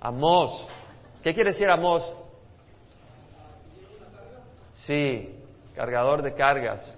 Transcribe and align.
Amós. 0.00 0.66
¿Qué 1.22 1.34
quiere 1.34 1.50
decir 1.50 1.68
Amós? 1.70 2.10
Sí, 4.86 5.34
cargador 5.74 6.22
de 6.22 6.34
cargas. 6.34 6.94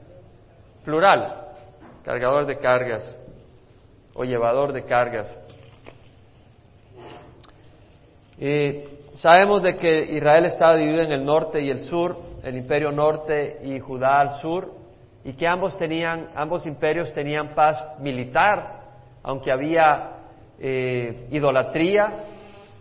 Plural, 0.85 1.49
cargador 2.05 2.47
de 2.47 2.59
cargas 2.59 3.17
o 4.15 4.25
llevador 4.25 4.73
de 4.73 4.85
cargas. 4.85 5.37
Y 8.39 8.85
sabemos 9.15 9.63
de 9.63 9.77
que 9.77 10.17
Israel 10.17 10.47
estaba 10.47 10.77
dividido 10.77 11.03
en 11.03 11.13
el 11.13 11.25
norte 11.25 11.61
y 11.61 11.71
el 11.71 11.81
sur, 11.81 12.17
el 12.43 12.57
imperio 12.57 12.91
norte 12.91 13.61
y 13.63 13.79
Judá 13.81 14.21
al 14.21 14.41
sur, 14.41 14.73
y 15.25 15.35
que 15.35 15.47
ambos 15.47 15.77
tenían, 15.77 16.31
ambos 16.35 16.67
imperios 16.67 17.13
tenían 17.13 17.55
paz 17.55 17.99
militar, 17.99 18.81
aunque 19.23 19.53
había 19.53 20.13
eh, 20.59 21.29
idolatría, 21.31 22.25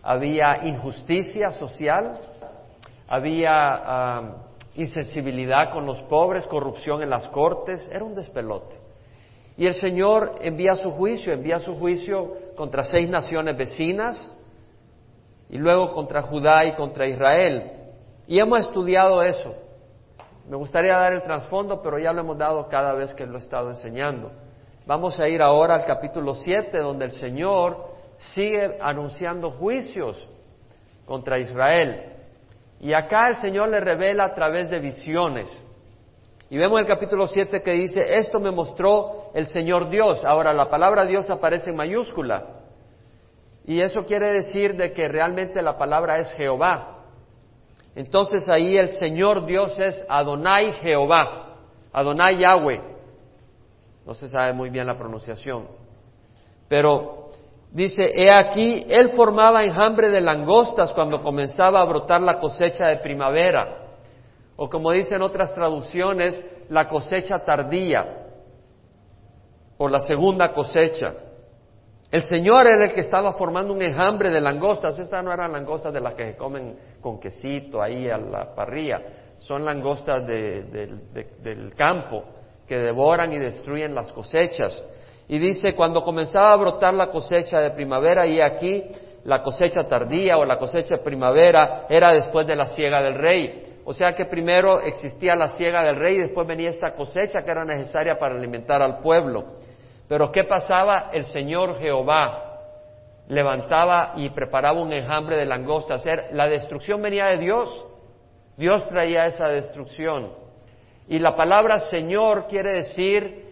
había 0.03 0.65
injusticia 0.65 1.51
social, 1.51 2.19
había 3.07 3.51
ah, 3.51 4.33
insensibilidad 4.75 5.71
con 5.71 5.85
los 5.85 6.01
pobres, 6.03 6.45
corrupción 6.45 7.01
en 7.01 7.09
las 7.09 7.27
cortes, 7.29 7.89
era 7.91 8.03
un 8.03 8.15
despelote. 8.15 8.75
Y 9.57 9.67
el 9.67 9.73
Señor 9.73 10.35
envía 10.39 10.75
su 10.75 10.91
juicio, 10.91 11.33
envía 11.33 11.59
su 11.59 11.75
juicio 11.77 12.33
contra 12.55 12.83
seis 12.83 13.09
naciones 13.09 13.57
vecinas 13.57 14.31
y 15.49 15.57
luego 15.57 15.91
contra 15.91 16.21
Judá 16.21 16.63
y 16.65 16.75
contra 16.75 17.07
Israel. 17.07 17.71
Y 18.25 18.39
hemos 18.39 18.61
estudiado 18.61 19.21
eso. 19.21 19.53
Me 20.47 20.55
gustaría 20.55 20.93
dar 20.93 21.13
el 21.13 21.23
trasfondo, 21.23 21.81
pero 21.81 21.99
ya 21.99 22.13
lo 22.13 22.21
hemos 22.21 22.37
dado 22.37 22.67
cada 22.69 22.93
vez 22.93 23.13
que 23.13 23.25
lo 23.25 23.35
he 23.35 23.39
estado 23.39 23.69
enseñando. 23.69 24.31
Vamos 24.85 25.19
a 25.19 25.27
ir 25.27 25.41
ahora 25.41 25.75
al 25.75 25.85
capítulo 25.85 26.33
7, 26.35 26.77
donde 26.79 27.05
el 27.05 27.11
Señor 27.11 27.88
sigue 28.19 28.77
anunciando 28.81 29.51
juicios 29.51 30.27
contra 31.05 31.39
Israel. 31.39 32.13
Y 32.79 32.93
acá 32.93 33.29
el 33.29 33.35
Señor 33.37 33.69
le 33.69 33.79
revela 33.79 34.25
a 34.25 34.33
través 34.33 34.69
de 34.69 34.79
visiones. 34.79 35.49
Y 36.49 36.57
vemos 36.57 36.79
el 36.79 36.85
capítulo 36.85 37.27
7 37.27 37.61
que 37.61 37.71
dice, 37.71 38.17
esto 38.17 38.39
me 38.39 38.51
mostró 38.51 39.31
el 39.33 39.47
Señor 39.47 39.89
Dios. 39.89 40.23
Ahora 40.25 40.53
la 40.53 40.69
palabra 40.69 41.05
Dios 41.05 41.29
aparece 41.29 41.69
en 41.69 41.75
mayúscula. 41.75 42.59
Y 43.65 43.81
eso 43.81 44.05
quiere 44.05 44.33
decir 44.33 44.75
de 44.75 44.93
que 44.93 45.07
realmente 45.07 45.61
la 45.61 45.77
palabra 45.77 46.17
es 46.17 46.31
Jehová. 46.33 47.05
Entonces 47.95 48.49
ahí 48.49 48.77
el 48.77 48.89
Señor 48.89 49.45
Dios 49.45 49.77
es 49.79 49.99
Adonai 50.07 50.71
Jehová, 50.73 51.57
Adonai 51.91 52.39
Yahweh. 52.39 52.81
No 54.05 54.13
se 54.13 54.27
sabe 54.27 54.53
muy 54.53 54.69
bien 54.69 54.87
la 54.87 54.97
pronunciación. 54.97 55.67
Pero 56.67 57.28
Dice, 57.71 58.03
he 58.03 58.33
aquí, 58.33 58.85
él 58.89 59.09
formaba 59.09 59.63
enjambre 59.63 60.09
de 60.09 60.21
langostas 60.21 60.91
cuando 60.93 61.21
comenzaba 61.21 61.81
a 61.81 61.85
brotar 61.85 62.21
la 62.21 62.39
cosecha 62.39 62.87
de 62.87 62.97
primavera. 62.97 63.89
O 64.55 64.69
como 64.69 64.91
dicen 64.91 65.21
otras 65.21 65.53
traducciones, 65.53 66.43
la 66.69 66.87
cosecha 66.87 67.45
tardía, 67.45 68.27
o 69.77 69.87
la 69.87 69.99
segunda 69.99 70.51
cosecha. 70.51 71.13
El 72.11 72.23
Señor 72.23 72.65
era 72.65 72.85
el 72.85 72.93
que 72.93 73.01
estaba 73.01 73.33
formando 73.33 73.71
un 73.71 73.81
enjambre 73.83 74.31
de 74.31 74.41
langostas. 74.41 74.97
Estas 74.97 75.23
no 75.23 75.31
eran 75.31 75.51
langostas 75.51 75.93
de 75.93 76.01
las 76.01 76.15
que 76.15 76.31
se 76.31 76.35
comen 76.35 76.75
con 76.99 77.19
quesito 77.19 77.81
ahí 77.81 78.09
a 78.09 78.17
la 78.17 78.53
parrilla. 78.55 79.01
Son 79.37 79.63
langostas 79.63 80.25
del 80.25 81.73
campo 81.77 82.23
que 82.67 82.79
devoran 82.79 83.31
y 83.31 83.37
destruyen 83.37 83.93
las 83.93 84.11
cosechas. 84.11 84.83
Y 85.29 85.37
dice, 85.37 85.75
cuando 85.75 86.01
comenzaba 86.01 86.51
a 86.51 86.57
brotar 86.57 86.93
la 86.93 87.11
cosecha 87.11 87.61
de 87.61 87.69
primavera, 87.69 88.25
y 88.25 88.41
aquí 88.41 88.83
la 89.25 89.43
cosecha 89.43 89.87
tardía 89.87 90.37
o 90.37 90.43
la 90.43 90.57
cosecha 90.57 90.97
de 90.97 91.03
primavera 91.03 91.85
era 91.87 92.11
después 92.11 92.47
de 92.47 92.55
la 92.55 92.65
siega 92.67 92.99
del 92.99 93.13
rey. 93.13 93.63
O 93.85 93.93
sea 93.93 94.13
que 94.15 94.25
primero 94.25 94.81
existía 94.81 95.35
la 95.35 95.49
siega 95.49 95.83
del 95.83 95.97
rey 95.97 96.15
y 96.15 96.19
después 96.19 96.47
venía 96.47 96.71
esta 96.71 96.95
cosecha 96.95 97.43
que 97.43 97.51
era 97.51 97.63
necesaria 97.63 98.17
para 98.17 98.35
alimentar 98.35 98.81
al 98.81 98.99
pueblo. 98.99 99.45
Pero 100.07 100.31
¿qué 100.31 100.45
pasaba? 100.45 101.11
El 101.13 101.25
Señor 101.25 101.77
Jehová 101.77 102.45
levantaba 103.27 104.13
y 104.15 104.29
preparaba 104.31 104.81
un 104.81 104.91
enjambre 104.93 105.37
de 105.37 105.45
langostas. 105.45 106.03
La 106.31 106.47
destrucción 106.47 107.03
venía 107.03 107.27
de 107.27 107.37
Dios. 107.37 107.85
Dios 108.57 108.87
traía 108.89 109.27
esa 109.27 109.47
destrucción. 109.47 110.33
Y 111.07 111.19
la 111.19 111.35
palabra 111.35 111.79
Señor 111.79 112.47
quiere 112.47 112.71
decir 112.71 113.48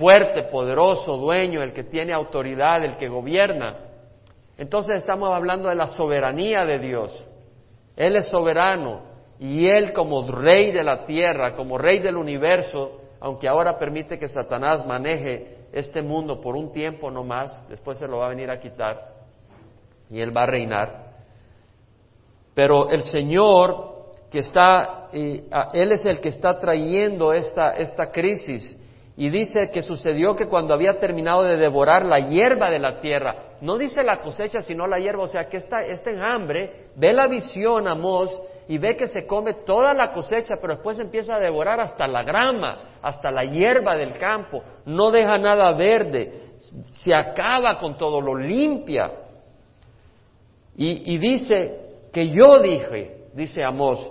fuerte, 0.00 0.44
poderoso, 0.44 1.18
dueño, 1.18 1.62
el 1.62 1.74
que 1.74 1.84
tiene 1.84 2.14
autoridad, 2.14 2.82
el 2.82 2.96
que 2.96 3.06
gobierna. 3.06 3.76
Entonces 4.56 4.96
estamos 4.96 5.30
hablando 5.30 5.68
de 5.68 5.74
la 5.74 5.88
soberanía 5.88 6.64
de 6.64 6.78
Dios. 6.78 7.28
Él 7.96 8.16
es 8.16 8.26
soberano 8.28 9.02
y 9.38 9.66
Él 9.66 9.92
como 9.92 10.26
rey 10.26 10.72
de 10.72 10.82
la 10.82 11.04
tierra, 11.04 11.54
como 11.54 11.76
rey 11.76 11.98
del 11.98 12.16
universo, 12.16 12.98
aunque 13.20 13.46
ahora 13.46 13.78
permite 13.78 14.18
que 14.18 14.26
Satanás 14.26 14.86
maneje 14.86 15.58
este 15.70 16.00
mundo 16.00 16.40
por 16.40 16.56
un 16.56 16.72
tiempo 16.72 17.10
no 17.10 17.22
más, 17.22 17.68
después 17.68 17.98
se 17.98 18.08
lo 18.08 18.18
va 18.18 18.26
a 18.26 18.30
venir 18.30 18.50
a 18.50 18.58
quitar 18.58 19.16
y 20.08 20.18
Él 20.20 20.34
va 20.34 20.44
a 20.44 20.46
reinar. 20.46 21.10
Pero 22.54 22.88
el 22.88 23.02
Señor 23.02 23.90
que 24.30 24.38
está, 24.38 25.08
Él 25.12 25.92
es 25.92 26.06
el 26.06 26.20
que 26.20 26.30
está 26.30 26.58
trayendo 26.58 27.34
esta, 27.34 27.76
esta 27.76 28.10
crisis 28.10 28.78
y 29.16 29.28
dice 29.28 29.70
que 29.70 29.82
sucedió 29.82 30.34
que 30.36 30.46
cuando 30.46 30.72
había 30.72 30.98
terminado 30.98 31.42
de 31.42 31.56
devorar 31.56 32.04
la 32.04 32.20
hierba 32.20 32.70
de 32.70 32.78
la 32.78 33.00
tierra, 33.00 33.36
no 33.60 33.76
dice 33.76 34.02
la 34.02 34.20
cosecha, 34.20 34.62
sino 34.62 34.86
la 34.86 34.98
hierba, 34.98 35.24
o 35.24 35.28
sea 35.28 35.48
que 35.48 35.58
está, 35.58 35.82
está 35.82 36.10
en 36.10 36.22
hambre, 36.22 36.88
ve 36.96 37.12
la 37.12 37.26
visión 37.26 37.86
Amós 37.88 38.34
y 38.68 38.78
ve 38.78 38.96
que 38.96 39.08
se 39.08 39.26
come 39.26 39.54
toda 39.66 39.92
la 39.92 40.12
cosecha, 40.12 40.54
pero 40.60 40.74
después 40.74 40.98
empieza 41.00 41.36
a 41.36 41.40
devorar 41.40 41.80
hasta 41.80 42.06
la 42.06 42.22
grama, 42.22 42.98
hasta 43.02 43.30
la 43.30 43.44
hierba 43.44 43.96
del 43.96 44.16
campo, 44.16 44.62
no 44.86 45.10
deja 45.10 45.36
nada 45.38 45.72
verde, 45.72 46.52
se 46.92 47.14
acaba 47.14 47.78
con 47.78 47.98
todo, 47.98 48.20
lo 48.20 48.34
limpia. 48.36 49.10
Y, 50.76 51.18
dice 51.18 52.06
que 52.10 52.30
yo 52.30 52.60
dije, 52.60 53.26
dice 53.34 53.62
Amós, 53.62 54.10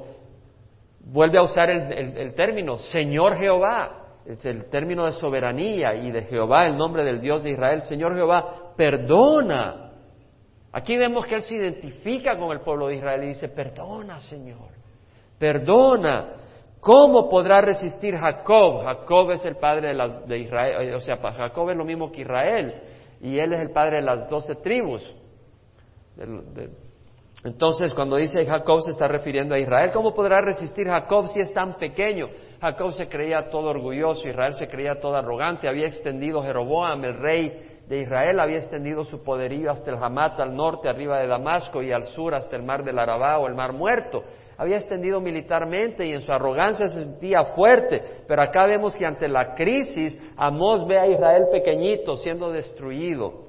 vuelve 1.00 1.40
a 1.40 1.44
usar 1.44 1.72
el 1.72 2.36
término, 2.36 2.78
Señor 2.78 3.38
Jehová, 3.38 3.99
es 4.34 4.46
el 4.46 4.70
término 4.70 5.06
de 5.06 5.14
soberanía 5.14 5.96
y 5.96 6.12
de 6.12 6.22
Jehová, 6.24 6.68
el 6.68 6.78
nombre 6.78 7.04
del 7.04 7.20
Dios 7.20 7.42
de 7.42 7.52
Israel, 7.52 7.82
Señor 7.82 8.14
Jehová, 8.14 8.74
perdona. 8.78 9.92
Aquí 10.72 10.96
vemos 10.98 11.26
que 11.26 11.36
Él 11.36 11.42
se 11.42 11.56
identifica 11.56 12.38
con 12.38 12.52
el 12.52 12.62
pueblo 12.62 12.88
de 12.88 12.96
Israel 12.98 13.24
y 13.24 13.28
dice, 13.28 13.50
perdona, 13.50 14.20
Señor, 14.20 14.70
perdona. 15.40 16.28
¿Cómo 16.80 17.28
podrá 17.28 17.60
resistir 17.62 18.16
Jacob? 18.16 18.84
Jacob 18.84 19.32
es 19.32 19.44
el 19.46 19.58
padre 19.58 19.90
de, 19.90 19.94
las, 19.96 20.28
de 20.28 20.38
Israel, 20.38 20.90
eh, 20.90 20.96
o 20.96 21.02
sea, 21.02 21.18
Jacob 21.18 21.72
es 21.72 21.76
lo 21.76 21.84
mismo 21.84 22.12
que 22.12 22.22
Israel, 22.22 22.84
y 23.22 23.38
él 23.40 23.52
es 23.52 23.60
el 23.60 23.72
padre 23.72 23.98
de 23.98 24.04
las 24.04 24.30
doce 24.30 24.56
tribus. 24.56 25.12
entonces, 27.44 27.96
cuando 27.96 28.16
dice 28.16 28.46
Jacob 28.46 28.82
se 28.82 28.92
está 28.92 29.08
refiriendo 29.08 29.56
a 29.56 29.60
Israel. 29.60 29.90
¿Cómo 29.92 30.14
podrá 30.14 30.40
resistir 30.40 30.88
Jacob 30.88 31.28
si 31.30 31.40
es 31.40 31.52
tan 31.52 31.78
pequeño? 31.78 32.30
Jacob 32.62 32.92
se 32.92 33.08
creía 33.08 33.50
todo 33.50 33.70
orgulloso, 33.70 34.28
Israel 34.28 34.54
se 34.54 34.68
creía 34.68 35.00
todo 35.00 35.16
arrogante, 35.16 35.70
había 35.70 35.86
extendido 35.86 36.42
Jeroboam, 36.42 37.06
el 37.06 37.14
rey 37.14 37.80
de 37.88 38.02
Israel, 38.02 38.40
había 38.40 38.58
extendido 38.58 39.06
su 39.06 39.24
poderío 39.24 39.72
hasta 39.72 39.90
el 39.92 39.98
Hamat 39.98 40.40
al 40.42 40.54
norte, 40.56 40.90
arriba 40.90 41.22
de 41.22 41.28
Damasco, 41.28 41.82
y 41.82 41.92
al 41.94 42.04
sur 42.04 42.36
hasta 42.36 42.58
el 42.58 42.64
mar 42.64 42.84
del 42.84 43.00
Arabá 43.00 43.40
o 43.40 43.48
el 43.48 43.56
mar 43.56 43.72
muerto. 43.72 44.24
Había 44.58 44.76
extendido 44.76 45.22
militarmente 45.22 46.06
y 46.06 46.12
en 46.12 46.20
su 46.20 46.34
arrogancia 46.34 46.88
se 46.88 47.04
sentía 47.06 47.46
fuerte, 47.46 48.04
pero 48.28 48.42
acá 48.42 48.68
vemos 48.68 48.94
que 48.96 49.06
ante 49.06 49.30
la 49.30 49.56
crisis 49.56 50.20
Amós 50.36 50.86
ve 50.86 51.00
a 51.00 51.08
Israel 51.08 51.46
pequeñito 51.52 52.18
siendo 52.18 52.52
destruido. 52.52 53.48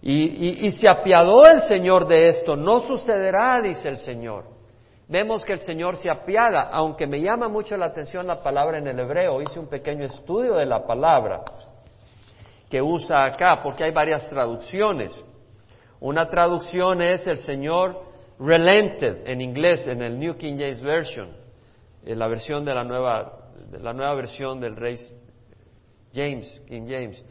y 0.00 0.70
se 0.70 0.88
apiadó 0.88 1.46
el 1.46 1.60
Señor 1.62 2.06
de 2.06 2.26
esto, 2.26 2.56
no 2.56 2.78
sucederá, 2.80 3.60
dice 3.60 3.88
el 3.88 3.98
Señor 3.98 4.61
vemos 5.08 5.44
que 5.44 5.52
el 5.52 5.60
Señor 5.60 5.96
se 5.96 6.10
apiada, 6.10 6.70
aunque 6.70 7.06
me 7.06 7.20
llama 7.20 7.48
mucho 7.48 7.76
la 7.76 7.86
atención 7.86 8.26
la 8.26 8.42
palabra 8.42 8.78
en 8.78 8.86
el 8.86 8.98
hebreo, 8.98 9.40
hice 9.42 9.58
un 9.58 9.68
pequeño 9.68 10.04
estudio 10.04 10.54
de 10.54 10.66
la 10.66 10.86
palabra 10.86 11.42
que 12.70 12.80
usa 12.80 13.26
acá, 13.26 13.60
porque 13.62 13.84
hay 13.84 13.90
varias 13.90 14.28
traducciones. 14.28 15.12
Una 16.00 16.28
traducción 16.28 17.02
es 17.02 17.26
el 17.26 17.36
Señor 17.36 18.02
relented 18.38 19.26
en 19.26 19.40
inglés, 19.40 19.86
en 19.86 20.02
el 20.02 20.18
New 20.18 20.36
King 20.36 20.56
James 20.58 20.82
Version, 20.82 21.36
en 22.04 22.18
la 22.18 22.26
versión 22.28 22.64
de 22.64 22.74
la 22.74 22.82
nueva, 22.82 23.50
la 23.78 23.92
nueva 23.92 24.14
versión 24.14 24.58
del 24.58 24.74
Rey 24.74 24.96
James, 26.14 26.62
King 26.66 26.86
James. 26.88 27.24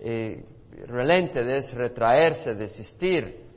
Eh, 0.00 0.44
relented 0.86 1.48
es 1.48 1.72
retraerse, 1.74 2.54
desistir. 2.54 3.47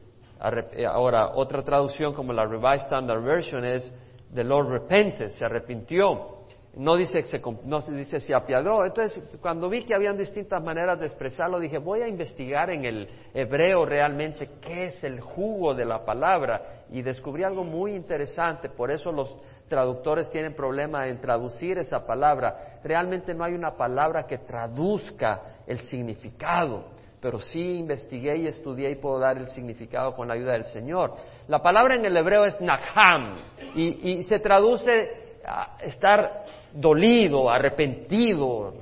Eh, 0.73 0.85
ahora, 0.85 1.31
otra 1.35 1.61
traducción 1.61 2.13
como 2.13 2.33
la 2.33 2.45
Revised 2.45 2.85
Standard 2.85 3.21
Version 3.23 3.63
es 3.63 3.93
The 4.33 4.43
Lord 4.43 4.69
repented, 4.69 5.29
se 5.29 5.45
arrepintió. 5.45 6.39
no 6.77 6.95
dice, 6.95 7.21
se, 7.23 7.39
no 7.65 7.81
dice 7.81 8.19
se 8.19 8.33
apiadó. 8.33 8.83
Entonces, 8.85 9.21
cuando 9.39 9.69
vi 9.69 9.83
que 9.83 9.93
habían 9.93 10.17
distintas 10.17 10.63
maneras 10.63 10.99
de 10.99 11.05
expresarlo, 11.05 11.59
dije, 11.59 11.77
voy 11.77 12.01
a 12.01 12.07
investigar 12.07 12.69
en 12.71 12.85
el 12.85 13.09
hebreo 13.33 13.85
realmente 13.85 14.49
qué 14.61 14.85
es 14.85 15.03
el 15.03 15.19
jugo 15.19 15.75
de 15.75 15.85
la 15.85 16.03
palabra. 16.05 16.85
Y 16.89 17.03
descubrí 17.03 17.43
algo 17.43 17.63
muy 17.63 17.93
interesante, 17.93 18.69
por 18.69 18.89
eso 18.89 19.11
los 19.11 19.39
traductores 19.67 20.31
tienen 20.31 20.55
problema 20.55 21.07
en 21.07 21.21
traducir 21.21 21.77
esa 21.77 22.05
palabra. 22.05 22.79
Realmente 22.83 23.33
no 23.33 23.43
hay 23.43 23.53
una 23.53 23.75
palabra 23.77 24.25
que 24.25 24.39
traduzca 24.39 25.61
el 25.67 25.77
significado, 25.79 26.85
pero 27.21 27.39
sí 27.39 27.77
investigué 27.77 28.35
y 28.37 28.47
estudié 28.47 28.89
y 28.89 28.95
puedo 28.95 29.19
dar 29.19 29.37
el 29.37 29.45
significado 29.47 30.15
con 30.15 30.27
la 30.27 30.33
ayuda 30.33 30.53
del 30.53 30.65
Señor. 30.65 31.13
La 31.47 31.61
palabra 31.61 31.95
en 31.95 32.03
el 32.03 32.17
hebreo 32.17 32.45
es 32.45 32.59
naham 32.59 33.37
y, 33.75 34.23
se 34.23 34.39
traduce 34.39 35.39
a 35.45 35.77
estar 35.81 36.45
dolido, 36.73 37.49
arrepentido, 37.49 38.73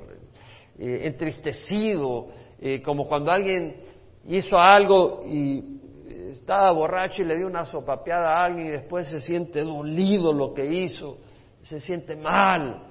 eh, 0.78 1.02
entristecido, 1.04 2.28
eh, 2.58 2.80
como 2.80 3.06
cuando 3.06 3.30
alguien 3.30 3.76
hizo 4.24 4.56
algo 4.56 5.22
y 5.26 5.80
estaba 6.30 6.70
borracho 6.72 7.22
y 7.22 7.26
le 7.26 7.36
dio 7.36 7.46
una 7.46 7.66
sopapeada 7.66 8.38
a 8.38 8.44
alguien 8.46 8.68
y 8.68 8.70
después 8.70 9.06
se 9.06 9.20
siente 9.20 9.60
dolido 9.64 10.32
lo 10.32 10.54
que 10.54 10.64
hizo, 10.64 11.18
se 11.62 11.78
siente 11.78 12.16
mal, 12.16 12.89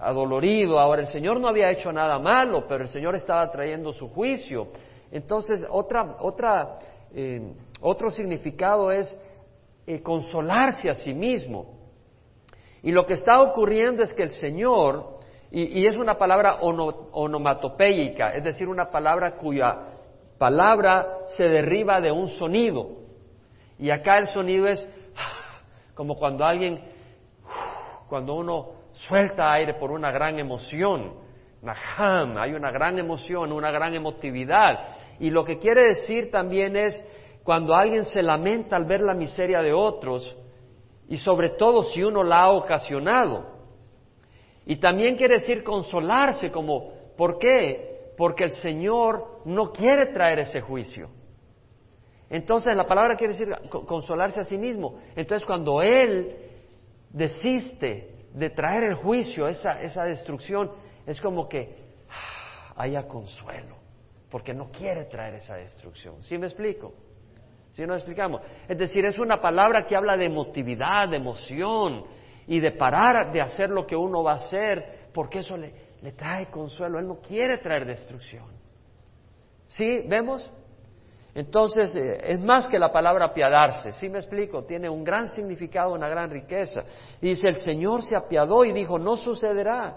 adolorido. 0.00 0.78
Ahora 0.78 1.02
el 1.02 1.08
Señor 1.08 1.40
no 1.40 1.48
había 1.48 1.70
hecho 1.70 1.92
nada 1.92 2.18
malo, 2.18 2.66
pero 2.66 2.84
el 2.84 2.88
Señor 2.88 3.14
estaba 3.14 3.50
trayendo 3.50 3.92
su 3.92 4.08
juicio. 4.08 4.68
Entonces, 5.12 5.66
otra, 5.68 6.16
otra, 6.20 6.76
eh, 7.14 7.52
otro 7.80 8.10
significado 8.10 8.90
es 8.90 9.18
consolarse 10.02 10.88
a 10.88 10.94
sí 10.94 11.12
mismo. 11.12 11.80
Y 12.82 12.92
lo 12.92 13.04
que 13.06 13.14
está 13.14 13.40
ocurriendo 13.40 14.02
es 14.02 14.14
que 14.14 14.22
el 14.22 14.30
Señor, 14.30 15.18
y, 15.50 15.84
es 15.84 15.96
una 15.98 16.16
palabra 16.16 16.60
onomatopéica, 16.60 18.34
es 18.34 18.44
decir, 18.44 18.68
una 18.68 18.90
palabra 18.90 19.36
cuya 19.36 19.78
palabra 20.38 21.18
se 21.26 21.44
derriba 21.44 22.00
de 22.00 22.12
un 22.12 22.28
sonido. 22.28 23.00
Y 23.78 23.90
acá 23.90 24.18
el 24.18 24.28
sonido 24.28 24.66
es 24.68 24.86
como 25.94 26.14
cuando 26.14 26.44
alguien, 26.44 26.80
cuando 28.08 28.34
uno 28.34 28.79
suelta 29.06 29.52
aire 29.52 29.74
por 29.74 29.90
una 29.90 30.10
gran 30.10 30.38
emoción, 30.38 31.14
hay 32.36 32.52
una 32.52 32.70
gran 32.70 32.98
emoción, 32.98 33.52
una 33.52 33.70
gran 33.70 33.94
emotividad. 33.94 34.96
Y 35.18 35.30
lo 35.30 35.44
que 35.44 35.58
quiere 35.58 35.88
decir 35.88 36.30
también 36.30 36.76
es 36.76 37.02
cuando 37.42 37.74
alguien 37.74 38.04
se 38.04 38.22
lamenta 38.22 38.76
al 38.76 38.84
ver 38.84 39.00
la 39.00 39.14
miseria 39.14 39.60
de 39.60 39.72
otros, 39.72 40.36
y 41.08 41.16
sobre 41.16 41.50
todo 41.50 41.82
si 41.82 42.02
uno 42.02 42.22
la 42.22 42.44
ha 42.44 42.52
ocasionado. 42.52 43.58
Y 44.66 44.76
también 44.76 45.16
quiere 45.16 45.34
decir 45.34 45.64
consolarse 45.64 46.52
como, 46.52 46.92
¿por 47.16 47.38
qué? 47.38 48.12
Porque 48.16 48.44
el 48.44 48.52
Señor 48.52 49.40
no 49.44 49.72
quiere 49.72 50.06
traer 50.06 50.40
ese 50.40 50.60
juicio. 50.60 51.08
Entonces 52.28 52.76
la 52.76 52.86
palabra 52.86 53.16
quiere 53.16 53.32
decir 53.32 53.48
consolarse 53.70 54.40
a 54.40 54.44
sí 54.44 54.56
mismo. 54.56 55.00
Entonces 55.16 55.44
cuando 55.44 55.82
Él 55.82 56.36
desiste 57.10 58.09
de 58.32 58.50
traer 58.50 58.84
el 58.84 58.94
juicio, 58.94 59.48
esa, 59.48 59.80
esa 59.80 60.04
destrucción, 60.04 60.70
es 61.06 61.20
como 61.20 61.48
que 61.48 61.76
ah, 62.08 62.74
haya 62.76 63.06
consuelo, 63.06 63.76
porque 64.30 64.54
no 64.54 64.70
quiere 64.70 65.04
traer 65.06 65.34
esa 65.34 65.56
destrucción. 65.56 66.22
¿Sí 66.22 66.38
me 66.38 66.46
explico? 66.46 66.94
¿Sí 67.72 67.86
nos 67.86 67.98
explicamos? 67.98 68.42
Es 68.68 68.78
decir, 68.78 69.04
es 69.04 69.18
una 69.18 69.40
palabra 69.40 69.84
que 69.84 69.96
habla 69.96 70.16
de 70.16 70.26
emotividad, 70.26 71.08
de 71.08 71.16
emoción 71.16 72.04
y 72.46 72.58
de 72.58 72.72
parar 72.72 73.32
de 73.32 73.40
hacer 73.40 73.70
lo 73.70 73.86
que 73.86 73.94
uno 73.94 74.22
va 74.22 74.32
a 74.32 74.36
hacer, 74.36 75.08
porque 75.12 75.40
eso 75.40 75.56
le, 75.56 75.72
le 76.02 76.12
trae 76.12 76.46
consuelo. 76.46 76.98
Él 76.98 77.06
no 77.06 77.20
quiere 77.20 77.58
traer 77.58 77.84
destrucción. 77.86 78.46
¿Sí? 79.68 80.04
¿Vemos? 80.08 80.50
Entonces, 81.34 81.94
eh, 81.94 82.18
es 82.24 82.40
más 82.40 82.66
que 82.66 82.78
la 82.78 82.90
palabra 82.90 83.26
apiadarse, 83.26 83.92
¿sí 83.92 84.08
me 84.08 84.18
explico? 84.18 84.64
Tiene 84.64 84.88
un 84.88 85.04
gran 85.04 85.28
significado, 85.28 85.92
una 85.92 86.08
gran 86.08 86.30
riqueza. 86.30 86.82
dice, 87.20 87.48
el 87.48 87.56
Señor 87.56 88.02
se 88.02 88.16
apiadó 88.16 88.64
y 88.64 88.72
dijo, 88.72 88.98
no 88.98 89.16
sucederá. 89.16 89.96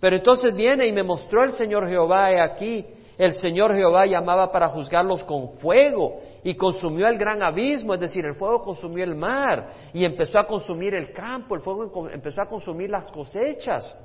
Pero 0.00 0.16
entonces 0.16 0.54
viene 0.54 0.86
y 0.86 0.92
me 0.92 1.02
mostró 1.02 1.42
el 1.44 1.52
Señor 1.52 1.88
Jehová, 1.88 2.32
he 2.32 2.40
aquí, 2.40 2.86
el 3.16 3.32
Señor 3.32 3.74
Jehová 3.74 4.06
llamaba 4.06 4.50
para 4.50 4.68
juzgarlos 4.68 5.24
con 5.24 5.52
fuego 5.54 6.20
y 6.44 6.54
consumió 6.54 7.08
el 7.08 7.16
gran 7.16 7.42
abismo, 7.42 7.94
es 7.94 8.00
decir, 8.00 8.26
el 8.26 8.34
fuego 8.34 8.62
consumió 8.62 9.04
el 9.04 9.14
mar 9.14 9.68
y 9.94 10.04
empezó 10.04 10.38
a 10.38 10.46
consumir 10.46 10.94
el 10.94 11.12
campo, 11.12 11.54
el 11.54 11.62
fuego 11.62 12.08
empezó 12.10 12.42
a 12.42 12.46
consumir 12.46 12.90
las 12.90 13.10
cosechas. 13.10 13.96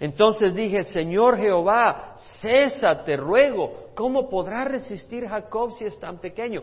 Entonces 0.00 0.54
dije, 0.54 0.84
Señor 0.84 1.36
Jehová, 1.36 2.14
cesa, 2.40 3.04
te 3.04 3.16
ruego, 3.16 3.88
¿cómo 3.94 4.28
podrá 4.28 4.64
resistir 4.64 5.26
Jacob 5.26 5.72
si 5.72 5.84
es 5.84 5.98
tan 5.98 6.18
pequeño? 6.18 6.62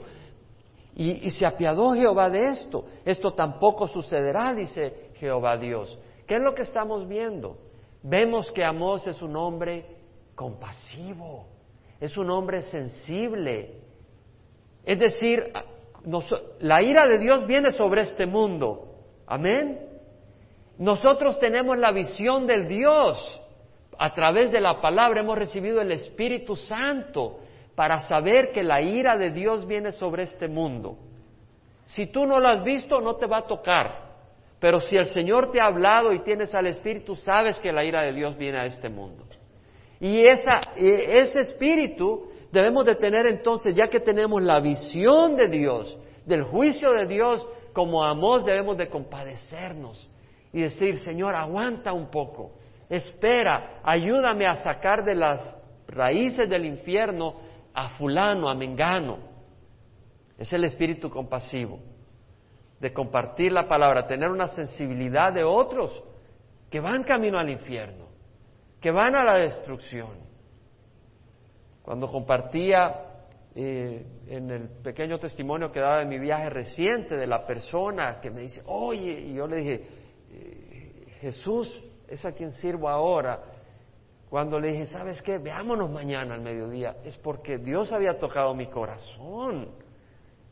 Y, 0.95 1.29
se 1.31 1.45
apiadó 1.45 1.93
Jehová 1.93 2.29
de 2.29 2.49
esto. 2.49 2.85
Esto 3.03 3.33
tampoco 3.33 3.85
sucederá, 3.85 4.53
dice 4.53 5.11
Jehová 5.15 5.57
Dios. 5.57 5.99
¿Qué 6.25 6.35
es 6.35 6.41
lo 6.41 6.55
que 6.55 6.61
estamos 6.61 7.05
viendo? 7.07 7.57
Vemos 8.01 8.49
que 8.51 8.63
Amós 8.63 9.05
es 9.07 9.21
un 9.21 9.35
hombre 9.35 9.85
compasivo, 10.35 11.47
es 11.99 12.17
un 12.17 12.29
hombre 12.29 12.61
sensible, 12.61 13.81
es 14.85 14.99
decir, 14.99 15.51
la 16.59 16.81
ira 16.83 17.07
de 17.07 17.17
Dios 17.17 17.47
viene 17.47 17.71
sobre 17.71 18.03
este 18.03 18.25
mundo. 18.25 18.95
Amén. 19.25 19.94
Nosotros 20.77 21.39
tenemos 21.39 21.77
la 21.77 21.91
visión 21.91 22.45
del 22.47 22.67
Dios. 22.67 23.41
A 23.97 24.13
través 24.13 24.51
de 24.51 24.59
la 24.59 24.81
palabra 24.81 25.21
hemos 25.21 25.37
recibido 25.37 25.79
el 25.81 25.91
Espíritu 25.91 26.55
Santo 26.55 27.39
para 27.75 27.99
saber 28.01 28.51
que 28.51 28.63
la 28.63 28.81
ira 28.81 29.15
de 29.15 29.31
Dios 29.31 29.65
viene 29.65 29.91
sobre 29.91 30.23
este 30.23 30.47
mundo. 30.47 30.97
Si 31.85 32.07
tú 32.07 32.25
no 32.25 32.39
lo 32.39 32.47
has 32.49 32.63
visto, 32.63 32.99
no 32.99 33.15
te 33.15 33.25
va 33.25 33.37
a 33.37 33.47
tocar. 33.47 34.05
Pero 34.59 34.81
si 34.81 34.97
el 34.97 35.05
Señor 35.05 35.51
te 35.51 35.61
ha 35.61 35.65
hablado 35.65 36.11
y 36.11 36.23
tienes 36.23 36.53
al 36.55 36.67
Espíritu, 36.67 37.15
sabes 37.15 37.59
que 37.59 37.71
la 37.71 37.83
ira 37.83 38.01
de 38.01 38.13
Dios 38.13 38.37
viene 38.37 38.59
a 38.59 38.65
este 38.65 38.89
mundo. 38.89 39.25
Y 39.99 40.25
ese 40.25 41.39
Espíritu 41.39 42.27
debemos 42.51 42.85
de 42.85 42.95
tener 42.95 43.25
entonces, 43.27 43.75
ya 43.75 43.87
que 43.87 44.01
tenemos 44.01 44.41
la 44.41 44.59
visión 44.59 45.37
de 45.37 45.47
Dios, 45.47 45.97
del 46.25 46.43
juicio 46.43 46.91
de 46.91 47.05
Dios, 47.05 47.47
como 47.71 48.03
amos 48.03 48.43
debemos 48.43 48.77
de 48.77 48.89
compadecernos 48.89 50.09
y 50.55 50.61
decir, 50.61 50.95
Señor, 50.95 51.35
aguanta 51.35 51.91
un 51.91 52.09
poco, 52.09 52.53
espera, 52.87 53.81
ayúdame 53.83 54.47
a 54.47 54.55
sacar 54.55 55.03
de 55.03 55.13
las 55.13 55.53
raíces 55.85 56.49
del 56.49 56.63
infierno 56.63 57.35
a 57.73 57.89
fulano, 57.97 58.49
a 58.49 58.55
mengano. 58.55 59.17
Es 60.37 60.53
el 60.53 60.63
espíritu 60.63 61.09
compasivo, 61.09 61.79
de 62.79 62.93
compartir 62.93 63.51
la 63.51 63.67
palabra, 63.67 64.07
tener 64.07 64.29
una 64.29 64.47
sensibilidad 64.47 65.33
de 65.33 65.43
otros 65.43 66.01
que 66.69 66.79
van 66.79 67.03
camino 67.03 67.37
al 67.37 67.49
infierno, 67.49 68.05
que 68.79 68.91
van 68.91 69.13
a 69.13 69.25
la 69.25 69.33
destrucción. 69.33 70.23
Cuando 71.81 72.07
compartía 72.07 72.95
eh, 73.53 74.05
en 74.29 74.49
el 74.49 74.69
pequeño 74.81 75.19
testimonio 75.19 75.69
que 75.69 75.81
daba 75.81 75.99
de 75.99 76.05
mi 76.05 76.17
viaje 76.17 76.49
reciente 76.49 77.17
de 77.17 77.27
la 77.27 77.45
persona 77.45 78.21
que 78.21 78.31
me 78.31 78.39
dice, 78.39 78.61
oye, 78.67 79.19
y 79.19 79.33
yo 79.33 79.47
le 79.47 79.57
dije, 79.57 80.04
Jesús 81.19 81.83
es 82.07 82.25
a 82.25 82.31
quien 82.31 82.51
sirvo 82.51 82.89
ahora. 82.89 83.41
Cuando 84.29 84.59
le 84.59 84.69
dije, 84.69 84.85
¿sabes 84.87 85.21
qué? 85.21 85.37
Veámonos 85.37 85.89
mañana 85.89 86.35
al 86.35 86.41
mediodía. 86.41 86.97
Es 87.03 87.15
porque 87.17 87.57
Dios 87.57 87.91
había 87.91 88.17
tocado 88.17 88.53
mi 88.53 88.67
corazón. 88.67 89.69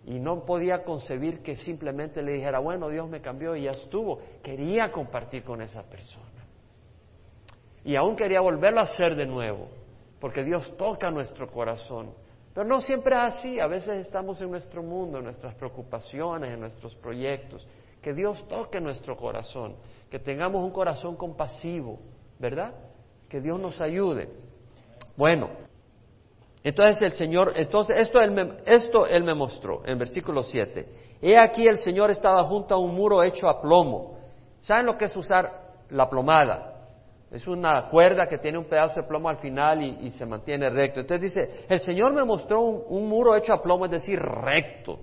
Y 0.06 0.20
no 0.20 0.44
podía 0.44 0.84
concebir 0.84 1.42
que 1.42 1.56
simplemente 1.56 2.22
le 2.22 2.34
dijera, 2.34 2.60
bueno, 2.60 2.90
Dios 2.90 3.10
me 3.10 3.22
cambió 3.22 3.56
y 3.56 3.64
ya 3.64 3.72
estuvo. 3.72 4.20
Quería 4.42 4.92
compartir 4.92 5.44
con 5.44 5.62
esa 5.62 5.84
persona. 5.84 6.28
Y 7.86 7.96
aún 7.96 8.16
quería 8.16 8.42
volverlo 8.42 8.80
a 8.80 8.84
hacer 8.84 9.16
de 9.16 9.26
nuevo 9.26 9.84
porque 10.24 10.42
Dios 10.42 10.74
toca 10.78 11.12
nuestro 11.12 11.52
corazón. 11.52 12.14
Pero 12.54 12.66
no 12.66 12.80
siempre 12.80 13.14
es 13.14 13.20
así, 13.20 13.60
a 13.60 13.68
veces 13.68 14.08
estamos 14.08 14.40
en 14.40 14.52
nuestro 14.52 14.82
mundo, 14.82 15.18
en 15.18 15.26
nuestras 15.26 15.54
preocupaciones, 15.56 16.50
en 16.50 16.62
nuestros 16.62 16.96
proyectos. 16.96 17.68
Que 18.04 18.14
Dios 18.14 18.48
toque 18.48 18.80
nuestro 18.80 19.18
corazón, 19.18 19.76
que 20.12 20.20
tengamos 20.20 20.64
un 20.64 20.72
corazón 20.72 21.16
compasivo, 21.16 22.00
¿verdad? 22.38 22.74
Que 23.30 23.42
Dios 23.42 23.60
nos 23.60 23.82
ayude. 23.82 24.30
Bueno, 25.16 25.50
entonces 26.64 27.02
el 27.02 27.12
Señor, 27.14 27.54
entonces 27.56 27.98
esto 27.98 28.22
él 28.22 28.32
me, 28.32 28.58
esto 28.66 29.08
él 29.08 29.24
me 29.24 29.34
mostró 29.34 29.86
en 29.86 29.98
versículo 29.98 30.44
7. 30.44 30.86
He 31.22 31.38
aquí 31.38 31.68
el 31.68 31.78
Señor 31.78 32.12
estaba 32.12 32.44
junto 32.44 32.76
a 32.76 32.78
un 32.78 32.94
muro 32.94 33.24
hecho 33.24 33.48
a 33.48 33.62
plomo. 33.62 34.18
¿Saben 34.60 34.86
lo 34.86 34.98
que 34.98 35.06
es 35.06 35.16
usar 35.16 35.50
la 35.90 36.10
plomada? 36.10 36.74
Es 37.32 37.48
una 37.48 37.88
cuerda 37.88 38.28
que 38.28 38.38
tiene 38.38 38.58
un 38.58 38.66
pedazo 38.66 39.02
de 39.02 39.08
plomo 39.08 39.28
al 39.28 39.38
final 39.38 39.82
y, 39.82 40.10
se 40.12 40.26
mantiene 40.26 40.70
recto. 40.70 41.00
Entonces 41.00 41.34
dice, 41.34 41.66
el 41.68 41.80
Señor 41.80 42.14
me 42.14 42.24
mostró 42.24 42.62
un, 42.62 43.10
muro 43.10 43.36
hecho 43.36 43.54
a 43.54 43.62
plomo, 43.62 43.86
es 43.86 43.92
decir, 43.92 44.20
recto. 44.20 45.00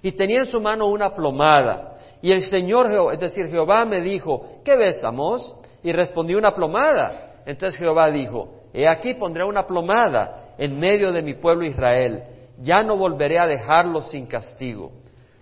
Y 0.00 0.12
tenía 0.12 0.38
en 0.38 0.46
su 0.46 0.60
mano 0.60 0.86
una 0.86 1.14
plomada. 1.14 1.95
Y 2.22 2.32
el 2.32 2.42
Señor, 2.42 3.12
es 3.12 3.20
decir, 3.20 3.46
Jehová 3.48 3.84
me 3.84 4.00
dijo, 4.00 4.60
¿qué 4.64 4.76
ves, 4.76 5.02
Amos? 5.04 5.54
Y 5.82 5.92
respondí 5.92 6.34
una 6.34 6.54
plomada. 6.54 7.42
Entonces 7.46 7.78
Jehová 7.78 8.10
dijo, 8.10 8.62
he 8.72 8.88
aquí 8.88 9.14
pondré 9.14 9.44
una 9.44 9.66
plomada 9.66 10.54
en 10.58 10.78
medio 10.78 11.12
de 11.12 11.22
mi 11.22 11.34
pueblo 11.34 11.64
Israel. 11.64 12.24
Ya 12.58 12.82
no 12.82 12.96
volveré 12.96 13.38
a 13.38 13.46
dejarlos 13.46 14.10
sin 14.10 14.26
castigo. 14.26 14.92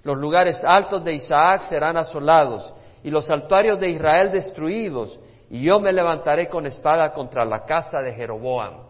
Los 0.03 0.19
lugares 0.19 0.63
altos 0.65 1.03
de 1.05 1.15
Isaac 1.15 1.63
serán 1.63 1.97
asolados 1.97 2.75
y 3.05 3.11
los 3.11 3.29
altuarios 3.31 3.79
de 3.79 3.91
Israel 3.91 4.33
destruidos, 4.33 5.21
y 5.51 5.63
yo 5.63 5.79
me 5.79 5.93
levantaré 5.93 6.49
con 6.49 6.67
espada 6.67 7.13
contra 7.13 7.45
la 7.45 7.65
casa 7.65 8.01
de 8.01 8.15
Jeroboam. 8.15 8.87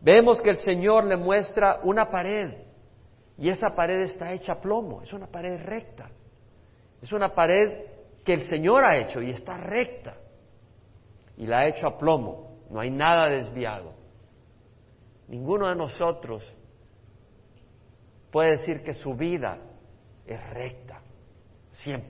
Vemos 0.00 0.42
que 0.42 0.50
el 0.50 0.58
Señor 0.58 1.04
le 1.04 1.16
muestra 1.16 1.78
una 1.84 2.10
pared, 2.10 2.54
y 3.38 3.48
esa 3.48 3.68
pared 3.74 4.00
está 4.00 4.32
hecha 4.32 4.60
plomo, 4.60 5.00
es 5.00 5.12
una 5.12 5.28
pared 5.28 5.64
recta. 5.64 6.10
Es 7.06 7.12
una 7.12 7.28
pared 7.28 7.84
que 8.24 8.34
el 8.34 8.42
Señor 8.42 8.84
ha 8.84 8.98
hecho 8.98 9.22
y 9.22 9.30
está 9.30 9.56
recta. 9.58 10.16
Y 11.36 11.46
la 11.46 11.60
ha 11.60 11.68
hecho 11.68 11.86
a 11.86 11.96
plomo, 11.96 12.58
no 12.68 12.80
hay 12.80 12.90
nada 12.90 13.28
desviado. 13.28 13.92
Ninguno 15.28 15.68
de 15.68 15.76
nosotros 15.76 16.42
puede 18.28 18.56
decir 18.56 18.82
que 18.82 18.92
su 18.92 19.14
vida 19.14 19.56
es 20.26 20.50
recta, 20.50 21.00
100%. 21.84 22.08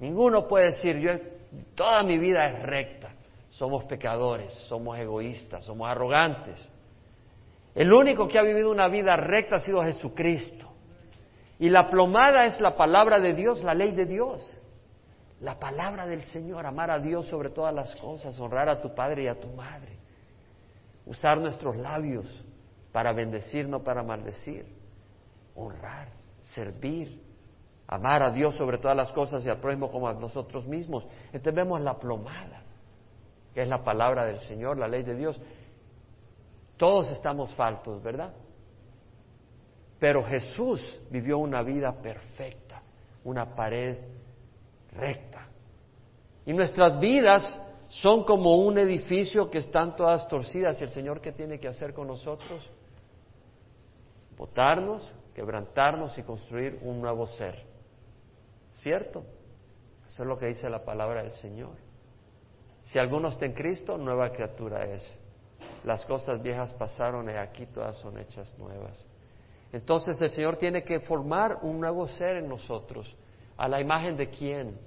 Ninguno 0.00 0.48
puede 0.48 0.70
decir, 0.70 0.96
yo 0.98 1.10
toda 1.74 2.02
mi 2.04 2.16
vida 2.16 2.46
es 2.46 2.62
recta. 2.62 3.12
Somos 3.50 3.84
pecadores, 3.84 4.54
somos 4.68 4.98
egoístas, 4.98 5.66
somos 5.66 5.86
arrogantes. 5.90 6.66
El 7.74 7.92
único 7.92 8.26
que 8.26 8.38
ha 8.38 8.42
vivido 8.42 8.70
una 8.70 8.88
vida 8.88 9.16
recta 9.16 9.56
ha 9.56 9.60
sido 9.60 9.82
Jesucristo. 9.82 10.71
Y 11.62 11.70
la 11.70 11.88
plomada 11.88 12.44
es 12.44 12.60
la 12.60 12.74
palabra 12.74 13.20
de 13.20 13.34
Dios, 13.34 13.62
la 13.62 13.72
ley 13.72 13.92
de 13.92 14.04
Dios. 14.04 14.58
La 15.38 15.60
palabra 15.60 16.08
del 16.08 16.24
Señor, 16.24 16.66
amar 16.66 16.90
a 16.90 16.98
Dios 16.98 17.28
sobre 17.28 17.50
todas 17.50 17.72
las 17.72 17.94
cosas, 17.94 18.36
honrar 18.40 18.68
a 18.68 18.80
tu 18.80 18.92
padre 18.96 19.22
y 19.22 19.26
a 19.28 19.38
tu 19.38 19.46
madre. 19.46 19.96
Usar 21.06 21.38
nuestros 21.38 21.76
labios 21.76 22.26
para 22.90 23.12
bendecir, 23.12 23.68
no 23.68 23.84
para 23.84 24.02
maldecir. 24.02 24.66
Honrar, 25.54 26.08
servir, 26.40 27.22
amar 27.86 28.24
a 28.24 28.32
Dios 28.32 28.56
sobre 28.56 28.78
todas 28.78 28.96
las 28.96 29.12
cosas 29.12 29.46
y 29.46 29.48
al 29.48 29.60
prójimo 29.60 29.88
como 29.88 30.08
a 30.08 30.14
nosotros 30.14 30.66
mismos. 30.66 31.06
Entonces 31.26 31.54
vemos 31.54 31.80
la 31.80 31.96
plomada, 31.96 32.64
que 33.54 33.62
es 33.62 33.68
la 33.68 33.84
palabra 33.84 34.24
del 34.24 34.40
Señor, 34.40 34.78
la 34.78 34.88
ley 34.88 35.04
de 35.04 35.14
Dios. 35.14 35.40
Todos 36.76 37.12
estamos 37.12 37.54
faltos, 37.54 38.02
¿verdad? 38.02 38.34
Pero 40.02 40.24
Jesús 40.24 41.00
vivió 41.10 41.38
una 41.38 41.62
vida 41.62 41.92
perfecta, 42.02 42.82
una 43.22 43.54
pared 43.54 43.98
recta. 44.90 45.46
Y 46.44 46.52
nuestras 46.52 46.98
vidas 46.98 47.62
son 47.88 48.24
como 48.24 48.56
un 48.56 48.78
edificio 48.78 49.48
que 49.48 49.58
están 49.58 49.94
todas 49.94 50.26
torcidas. 50.26 50.80
¿Y 50.80 50.82
el 50.82 50.90
Señor 50.90 51.20
qué 51.20 51.30
tiene 51.30 51.60
que 51.60 51.68
hacer 51.68 51.94
con 51.94 52.08
nosotros? 52.08 52.68
Botarnos, 54.36 55.14
quebrantarnos 55.36 56.18
y 56.18 56.24
construir 56.24 56.80
un 56.82 57.00
nuevo 57.00 57.28
ser. 57.28 57.64
¿Cierto? 58.72 59.24
Eso 60.04 60.24
es 60.24 60.28
lo 60.28 60.36
que 60.36 60.46
dice 60.46 60.68
la 60.68 60.84
palabra 60.84 61.22
del 61.22 61.30
Señor. 61.30 61.76
Si 62.82 62.98
alguno 62.98 63.28
está 63.28 63.46
en 63.46 63.52
Cristo, 63.52 63.96
nueva 63.96 64.32
criatura 64.32 64.84
es. 64.84 65.22
Las 65.84 66.04
cosas 66.06 66.42
viejas 66.42 66.74
pasaron 66.74 67.30
y 67.30 67.34
aquí 67.34 67.66
todas 67.66 67.98
son 67.98 68.18
hechas 68.18 68.52
nuevas. 68.58 69.06
Entonces 69.72 70.20
el 70.20 70.30
Señor 70.30 70.56
tiene 70.56 70.84
que 70.84 71.00
formar 71.00 71.58
un 71.62 71.80
nuevo 71.80 72.06
ser 72.06 72.36
en 72.36 72.48
nosotros. 72.48 73.16
¿A 73.56 73.68
la 73.68 73.80
imagen 73.80 74.16
de 74.16 74.28
quién? 74.28 74.78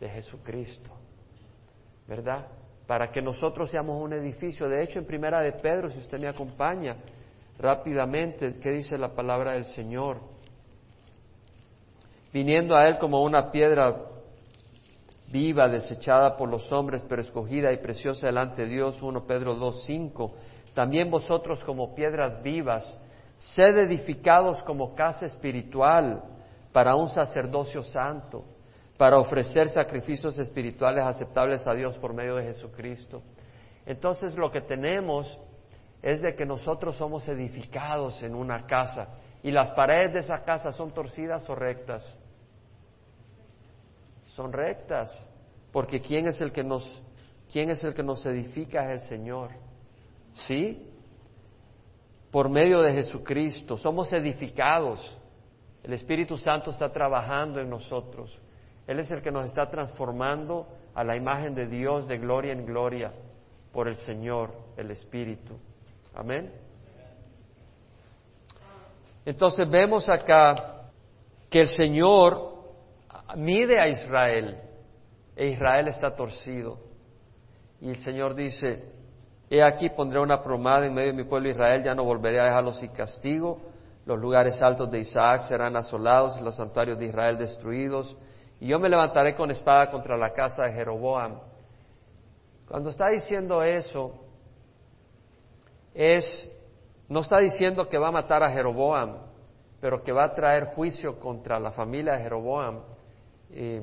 De 0.00 0.08
Jesucristo. 0.08 0.90
¿Verdad? 2.08 2.48
Para 2.86 3.10
que 3.10 3.22
nosotros 3.22 3.70
seamos 3.70 4.02
un 4.02 4.12
edificio. 4.12 4.68
De 4.68 4.82
hecho, 4.82 4.98
en 4.98 5.06
Primera 5.06 5.40
de 5.40 5.52
Pedro, 5.52 5.90
si 5.90 5.98
usted 5.98 6.18
me 6.18 6.28
acompaña 6.28 6.96
rápidamente, 7.58 8.58
¿qué 8.60 8.72
dice 8.72 8.98
la 8.98 9.14
palabra 9.14 9.52
del 9.52 9.64
Señor? 9.64 10.18
Viniendo 12.32 12.74
a 12.74 12.88
Él 12.88 12.98
como 12.98 13.22
una 13.22 13.52
piedra 13.52 13.94
viva, 15.30 15.68
desechada 15.68 16.36
por 16.36 16.48
los 16.48 16.70
hombres, 16.72 17.04
pero 17.08 17.22
escogida 17.22 17.72
y 17.72 17.78
preciosa 17.78 18.26
delante 18.26 18.62
de 18.62 18.68
Dios, 18.68 19.00
1 19.00 19.24
Pedro 19.24 19.56
2.5. 19.56 20.32
También 20.74 21.10
vosotros 21.10 21.62
como 21.64 21.94
piedras 21.94 22.42
vivas, 22.42 22.98
Sed 23.52 23.76
edificados 23.76 24.62
como 24.62 24.94
casa 24.94 25.26
espiritual 25.26 26.22
para 26.72 26.96
un 26.96 27.08
sacerdocio 27.08 27.82
santo, 27.82 28.44
para 28.96 29.18
ofrecer 29.18 29.68
sacrificios 29.68 30.38
espirituales 30.38 31.04
aceptables 31.04 31.66
a 31.66 31.74
Dios 31.74 31.98
por 31.98 32.14
medio 32.14 32.36
de 32.36 32.44
Jesucristo. 32.44 33.22
Entonces 33.84 34.34
lo 34.36 34.50
que 34.50 34.62
tenemos 34.62 35.38
es 36.00 36.22
de 36.22 36.34
que 36.34 36.46
nosotros 36.46 36.96
somos 36.96 37.28
edificados 37.28 38.22
en 38.22 38.34
una 38.34 38.66
casa 38.66 39.08
y 39.42 39.50
las 39.50 39.72
paredes 39.72 40.12
de 40.14 40.18
esa 40.20 40.42
casa 40.42 40.72
son 40.72 40.92
torcidas 40.92 41.48
o 41.50 41.54
rectas. 41.54 42.18
Son 44.22 44.52
rectas, 44.52 45.28
porque 45.70 46.00
quién 46.00 46.26
es 46.26 46.40
el 46.40 46.50
que 46.50 46.64
nos 46.64 47.02
quién 47.52 47.68
es 47.68 47.84
el 47.84 47.92
que 47.92 48.02
nos 48.02 48.24
edifica 48.24 48.86
es 48.86 49.02
el 49.02 49.08
Señor. 49.08 49.50
¿Sí? 50.32 50.93
Por 52.34 52.48
medio 52.48 52.82
de 52.82 52.92
Jesucristo, 52.92 53.78
somos 53.78 54.12
edificados. 54.12 55.16
El 55.84 55.92
Espíritu 55.92 56.36
Santo 56.36 56.72
está 56.72 56.90
trabajando 56.90 57.60
en 57.60 57.70
nosotros. 57.70 58.36
Él 58.88 58.98
es 58.98 59.08
el 59.12 59.22
que 59.22 59.30
nos 59.30 59.44
está 59.44 59.70
transformando 59.70 60.66
a 60.96 61.04
la 61.04 61.14
imagen 61.14 61.54
de 61.54 61.68
Dios 61.68 62.08
de 62.08 62.18
gloria 62.18 62.52
en 62.52 62.66
gloria 62.66 63.12
por 63.72 63.86
el 63.86 63.94
Señor, 63.94 64.50
el 64.76 64.90
Espíritu. 64.90 65.56
Amén. 66.12 66.50
Entonces 69.24 69.70
vemos 69.70 70.08
acá 70.08 70.90
que 71.48 71.60
el 71.60 71.68
Señor 71.68 72.52
mide 73.36 73.78
a 73.78 73.86
Israel 73.86 74.58
e 75.36 75.50
Israel 75.50 75.86
está 75.86 76.16
torcido. 76.16 76.80
Y 77.80 77.90
el 77.90 77.96
Señor 77.98 78.34
dice, 78.34 78.90
He 79.54 79.62
aquí 79.62 79.88
pondré 79.88 80.18
una 80.18 80.42
promada 80.42 80.84
en 80.84 80.92
medio 80.92 81.12
de 81.12 81.22
mi 81.22 81.22
pueblo 81.22 81.48
Israel, 81.48 81.80
ya 81.84 81.94
no 81.94 82.02
volveré 82.02 82.40
a 82.40 82.46
dejarlos 82.46 82.76
sin 82.80 82.90
castigo. 82.90 83.60
Los 84.04 84.18
lugares 84.18 84.60
altos 84.60 84.90
de 84.90 84.98
Isaac 84.98 85.42
serán 85.42 85.76
asolados 85.76 86.40
los 86.40 86.56
santuarios 86.56 86.98
de 86.98 87.06
Israel 87.06 87.38
destruidos. 87.38 88.16
Y 88.58 88.66
yo 88.66 88.80
me 88.80 88.88
levantaré 88.88 89.36
con 89.36 89.52
espada 89.52 89.92
contra 89.92 90.16
la 90.16 90.30
casa 90.30 90.64
de 90.64 90.72
Jeroboam. 90.72 91.38
Cuando 92.66 92.90
está 92.90 93.10
diciendo 93.10 93.62
eso, 93.62 94.14
es, 95.94 96.50
no 97.08 97.20
está 97.20 97.38
diciendo 97.38 97.88
que 97.88 97.96
va 97.96 98.08
a 98.08 98.10
matar 98.10 98.42
a 98.42 98.50
Jeroboam, 98.50 99.18
pero 99.80 100.02
que 100.02 100.10
va 100.10 100.24
a 100.24 100.34
traer 100.34 100.64
juicio 100.74 101.20
contra 101.20 101.60
la 101.60 101.70
familia 101.70 102.14
de 102.14 102.24
Jeroboam. 102.24 102.80
Y, 103.50 103.78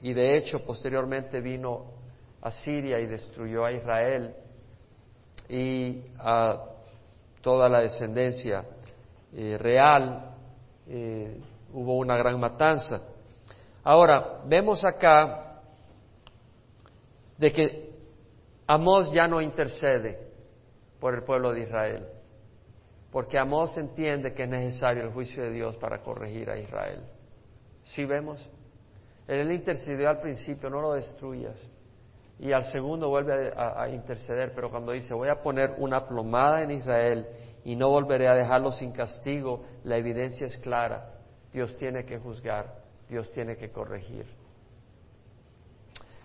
y 0.00 0.14
de 0.14 0.36
hecho, 0.36 0.66
posteriormente 0.66 1.40
vino 1.40 1.92
a 2.40 2.50
Siria 2.50 2.98
y 2.98 3.06
destruyó 3.06 3.64
a 3.64 3.70
Israel 3.70 4.41
y 5.52 6.02
a 6.18 6.64
toda 7.42 7.68
la 7.68 7.80
descendencia 7.80 8.64
eh, 9.34 9.58
real. 9.58 10.34
Eh, 10.88 11.38
hubo 11.74 11.98
una 11.98 12.16
gran 12.16 12.40
matanza. 12.40 13.02
Ahora, 13.84 14.40
vemos 14.46 14.82
acá 14.82 15.60
de 17.36 17.52
que 17.52 17.92
Amós 18.66 19.12
ya 19.12 19.28
no 19.28 19.42
intercede 19.42 20.18
por 20.98 21.14
el 21.14 21.22
pueblo 21.22 21.52
de 21.52 21.60
Israel, 21.60 22.06
porque 23.10 23.38
Amós 23.38 23.76
entiende 23.76 24.32
que 24.32 24.44
es 24.44 24.48
necesario 24.48 25.02
el 25.02 25.10
juicio 25.10 25.42
de 25.42 25.50
Dios 25.50 25.76
para 25.76 26.00
corregir 26.00 26.48
a 26.48 26.58
Israel. 26.58 27.02
¿Sí 27.82 28.06
vemos? 28.06 28.42
Él 29.28 29.52
intercedió 29.52 30.08
al 30.08 30.20
principio, 30.20 30.70
no 30.70 30.80
lo 30.80 30.94
destruyas 30.94 31.70
y 32.42 32.50
al 32.50 32.64
segundo 32.64 33.08
vuelve 33.08 33.52
a, 33.56 33.88
interceder, 33.88 34.52
pero 34.52 34.68
cuando 34.68 34.90
dice 34.90 35.14
voy 35.14 35.28
a 35.28 35.40
poner 35.40 35.76
una 35.78 36.04
plomada 36.04 36.62
en 36.62 36.72
Israel 36.72 37.24
y 37.64 37.76
no 37.76 37.88
volveré 37.88 38.26
a 38.26 38.34
dejarlo 38.34 38.72
sin 38.72 38.90
castigo, 38.90 39.64
la 39.84 39.96
evidencia 39.96 40.48
es 40.48 40.58
clara. 40.58 41.08
Dios 41.52 41.76
tiene 41.76 42.04
que 42.04 42.18
juzgar, 42.18 42.66
Dios 43.08 43.30
tiene 43.30 43.56
que 43.56 43.70
corregir. 43.70 44.26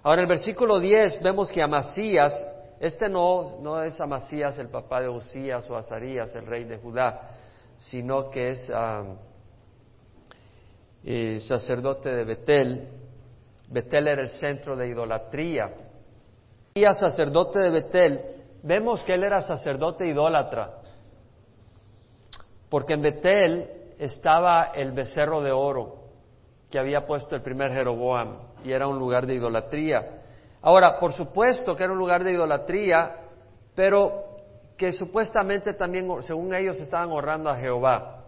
Ahora 0.02 0.24
en 0.24 0.28
el 0.28 0.28
versículo 0.28 0.80
10 0.80 1.22
vemos 1.22 1.52
que 1.52 1.62
Amasías, 1.62 2.34
este 2.80 3.10
no, 3.10 3.60
no 3.62 3.84
es 3.84 4.02
Amasías 4.02 4.58
el 4.58 4.70
papá 4.70 5.02
de 5.02 5.10
Usías 5.10 5.70
o 5.70 5.76
Azarías, 5.76 6.34
el 6.34 6.48
rey 6.48 6.64
de 6.64 6.80
Judá, 6.80 7.30
sino 7.78 8.32
que 8.32 8.50
es 8.50 8.72
ah, 8.74 9.04
eh, 11.04 11.40
sacerdote 11.42 12.10
de 12.10 12.24
Betel. 12.24 12.88
Betel 13.70 14.08
era 14.08 14.24
el 14.24 14.30
centro 14.30 14.76
de 14.76 14.88
idolatría 14.88 15.76
sacerdote 16.94 17.60
de 17.60 17.70
Betel, 17.70 18.22
vemos 18.64 19.04
que 19.04 19.14
él 19.14 19.24
era 19.24 19.42
sacerdote 19.42 20.08
idólatra, 20.08 20.82
porque 22.70 22.94
en 22.94 23.02
Betel 23.02 23.70
estaba 23.98 24.72
el 24.76 24.92
becerro 24.92 25.42
de 25.42 25.52
oro 25.52 26.08
que 26.70 26.80
había 26.80 27.06
puesto 27.06 27.36
el 27.36 27.42
primer 27.42 27.72
Jeroboam 27.72 28.40
y 28.64 28.72
era 28.72 28.88
un 28.88 29.00
lugar 29.00 29.26
de 29.26 29.36
idolatría. 29.36 30.22
Ahora, 30.62 31.00
por 31.00 31.14
supuesto 31.14 31.76
que 31.76 31.84
era 31.84 31.94
un 31.94 32.00
lugar 32.00 32.24
de 32.24 32.34
idolatría, 32.34 33.16
pero 33.76 34.26
que 34.78 34.92
supuestamente 34.92 35.74
también, 35.74 36.08
según 36.22 36.54
ellos, 36.54 36.80
estaban 36.80 37.12
honrando 37.12 37.50
a 37.50 37.56
Jehová. 37.56 38.26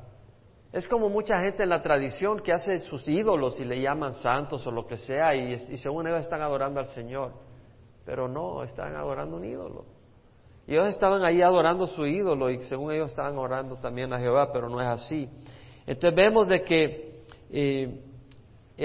Es 0.72 0.88
como 0.88 1.10
mucha 1.10 1.39
gente 1.39 1.63
en 1.63 1.70
la 1.70 1.82
tradición 1.82 2.39
que 2.39 2.53
hace 2.53 2.79
sus 2.79 3.08
ídolos 3.08 3.60
y 3.60 3.65
le 3.65 3.82
llaman 3.82 4.13
santos 4.13 4.65
o 4.68 4.72
lo 4.72 4.86
que 4.86 4.98
sea 4.98 5.34
y, 5.36 5.58
según 5.77 6.08
ellos 6.08 6.22
están 6.22 6.41
adorando 6.41 6.79
al 6.79 6.86
Señor. 6.88 7.34
Pero 8.09 8.27
no, 8.27 8.63
están 8.63 8.95
adorando 8.95 9.37
un 9.37 9.45
ídolo. 9.45 9.85
Y 10.65 10.73
ellos 10.73 10.87
estaban 10.87 11.23
ahí 11.23 11.43
adorando 11.43 11.85
su 11.85 12.07
ídolo 12.07 12.49
y 12.49 12.59
según 12.63 12.91
ellos 12.91 13.11
estaban 13.11 13.37
orando 13.37 13.75
también 13.75 14.11
a 14.11 14.17
Jehová, 14.17 14.51
pero 14.51 14.67
no 14.67 14.81
es 14.81 14.87
así. 14.87 15.29
Entonces 15.85 16.15
vemos 16.15 16.47
de 16.47 16.63
que 16.63 17.11
eh, 17.51 18.01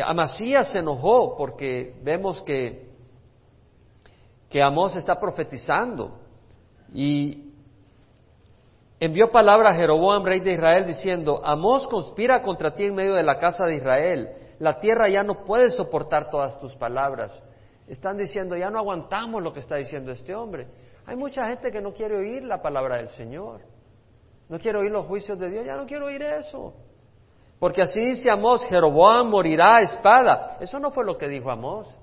Amasías 0.05 0.71
se 0.71 0.81
enojó 0.81 1.39
porque 1.39 1.95
vemos 2.03 2.43
que, 2.43 2.91
que 4.51 4.63
Amós 4.63 4.95
está 4.95 5.19
profetizando 5.19 6.19
y 6.93 7.51
envió 9.01 9.31
palabra 9.31 9.71
a 9.71 9.75
Jeroboam, 9.75 10.23
rey 10.23 10.41
de 10.41 10.53
Israel, 10.53 10.85
diciendo, 10.85 11.41
Amós 11.43 11.87
conspira 11.87 12.43
contra 12.43 12.75
ti 12.75 12.85
en 12.85 12.95
medio 12.95 13.15
de 13.15 13.23
la 13.23 13.39
casa 13.39 13.65
de 13.65 13.77
Israel, 13.77 14.29
la 14.59 14.79
tierra 14.81 15.09
ya 15.09 15.23
no 15.23 15.47
puede 15.47 15.71
soportar 15.71 16.29
todas 16.29 16.59
tus 16.59 16.75
palabras. 16.75 17.43
Están 17.87 18.17
diciendo, 18.17 18.57
ya 18.57 18.71
no 18.71 18.79
aguantamos 18.79 19.43
lo 19.43 19.53
que 19.53 19.61
está 19.61 19.77
diciendo 19.77 20.11
este 20.11 20.35
hombre. 20.35 20.67
Hay 21.07 21.17
mucha 21.17 21.47
gente 21.49 21.71
que 21.71 21.81
no 21.81 21.93
quiere 21.93 22.17
oír 22.17 22.43
la 22.43 22.63
palabra 22.63 22.97
del 22.97 23.09
Señor, 23.09 23.61
no 24.49 24.59
quiere 24.59 24.79
oír 24.79 24.91
los 24.91 25.07
juicios 25.07 25.39
de 25.39 25.51
Dios, 25.51 25.67
ya 25.67 25.77
no 25.77 25.87
quiero 25.87 26.07
oír 26.07 26.23
eso. 26.23 26.75
Porque 27.59 27.83
así 27.83 28.05
dice 28.05 28.31
Amós, 28.31 28.65
Jeroboam 28.67 29.29
morirá 29.29 29.77
a 29.77 29.83
espada. 29.83 30.57
Eso 30.61 30.79
no 30.79 30.91
fue 30.91 31.05
lo 31.05 31.17
que 31.17 31.29
dijo 31.29 31.51
Amós. 31.51 31.99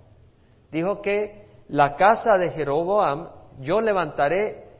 Dijo 0.72 1.02
que 1.02 1.48
la 1.68 1.96
casa 1.96 2.38
de 2.38 2.52
Jeroboam 2.52 3.30
yo 3.60 3.82
levantaré 3.82 4.72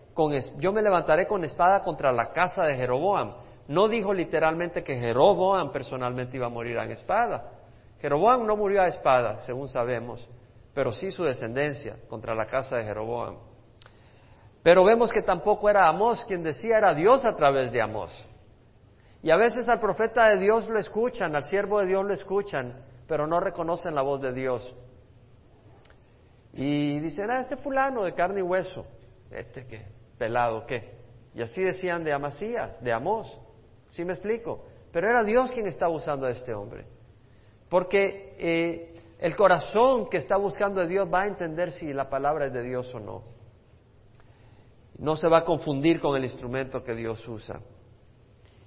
yo 0.58 0.72
me 0.72 0.82
levantaré 0.82 1.26
con 1.26 1.44
espada 1.44 1.82
contra 1.82 2.12
la 2.12 2.32
casa 2.32 2.64
de 2.64 2.76
Jeroboam. 2.76 3.34
No 3.68 3.88
dijo 3.88 4.14
literalmente 4.14 4.84
que 4.84 4.96
Jeroboam 4.96 5.72
personalmente 5.72 6.38
iba 6.38 6.48
a 6.48 6.50
morir 6.50 6.78
a 6.78 6.86
espada. 6.86 7.44
Jeroboam 8.00 8.46
no 8.46 8.58
murió 8.58 8.82
a 8.82 8.88
espada, 8.88 9.40
según 9.40 9.70
sabemos, 9.70 10.28
pero 10.74 10.92
sí 10.92 11.12
su 11.12 11.24
descendencia 11.24 11.98
contra 12.08 12.34
la 12.34 12.46
casa 12.46 12.78
de 12.78 12.86
Jeroboam. 12.86 13.38
Pero 14.64 14.84
vemos 14.84 15.12
que 15.12 15.22
tampoco 15.22 15.70
era 15.70 15.88
Amós 15.88 16.24
quien 16.26 16.44
decía, 16.44 16.78
era 16.78 16.94
Dios 16.94 17.26
a 17.26 17.36
través 17.36 17.72
de 17.72 17.82
Amós. 17.82 18.28
Y 19.24 19.30
a 19.32 19.38
veces 19.38 19.68
al 19.70 19.80
profeta 19.80 20.30
de 20.30 20.40
Dios 20.40 20.68
lo 20.68 20.80
escuchan, 20.80 21.36
al 21.36 21.44
siervo 21.44 21.80
de 21.80 21.88
Dios 21.88 22.06
lo 22.06 22.14
escuchan, 22.14 22.84
pero 23.08 23.28
no 23.28 23.40
reconocen 23.40 23.96
la 23.96 24.02
voz 24.02 24.22
de 24.22 24.34
Dios. 24.34 24.76
Y 26.54 27.00
dicen, 27.00 27.30
ah, 27.30 27.40
este 27.40 27.58
fulano 27.58 28.04
de 28.04 28.14
carne 28.14 28.40
y 28.40 28.44
hueso, 28.44 28.86
este 29.30 29.66
que 29.66 29.86
pelado, 30.18 30.66
¿qué? 30.66 31.00
Y 31.34 31.42
así 31.42 31.62
decían 31.62 32.04
de 32.04 32.14
Amasías, 32.14 32.82
de 32.84 32.92
Amós. 32.92 33.40
¿Sí 33.90 34.04
me 34.04 34.14
explico? 34.14 34.66
Pero 34.92 35.08
era 35.08 35.24
Dios 35.24 35.52
quien 35.52 35.68
estaba 35.68 35.94
usando 35.94 36.26
a 36.26 36.30
este 36.30 36.54
hombre. 36.54 36.86
Porque 37.70 38.36
eh, 38.38 38.91
el 39.22 39.36
corazón 39.36 40.10
que 40.10 40.18
está 40.18 40.36
buscando 40.36 40.82
a 40.82 40.86
Dios 40.88 41.08
va 41.08 41.22
a 41.22 41.28
entender 41.28 41.72
si 41.72 41.94
la 41.94 42.10
palabra 42.10 42.48
es 42.48 42.54
de 42.54 42.64
Dios 42.64 42.94
o 42.96 43.00
no. 43.00 43.22
No 44.98 45.16
se 45.16 45.28
va 45.28 45.40
a 45.40 45.46
confundir 45.46 46.02
con 46.02 46.18
el 46.18 46.24
instrumento 46.24 46.84
que 46.84 46.96
Dios 46.96 47.26
usa. 47.28 47.62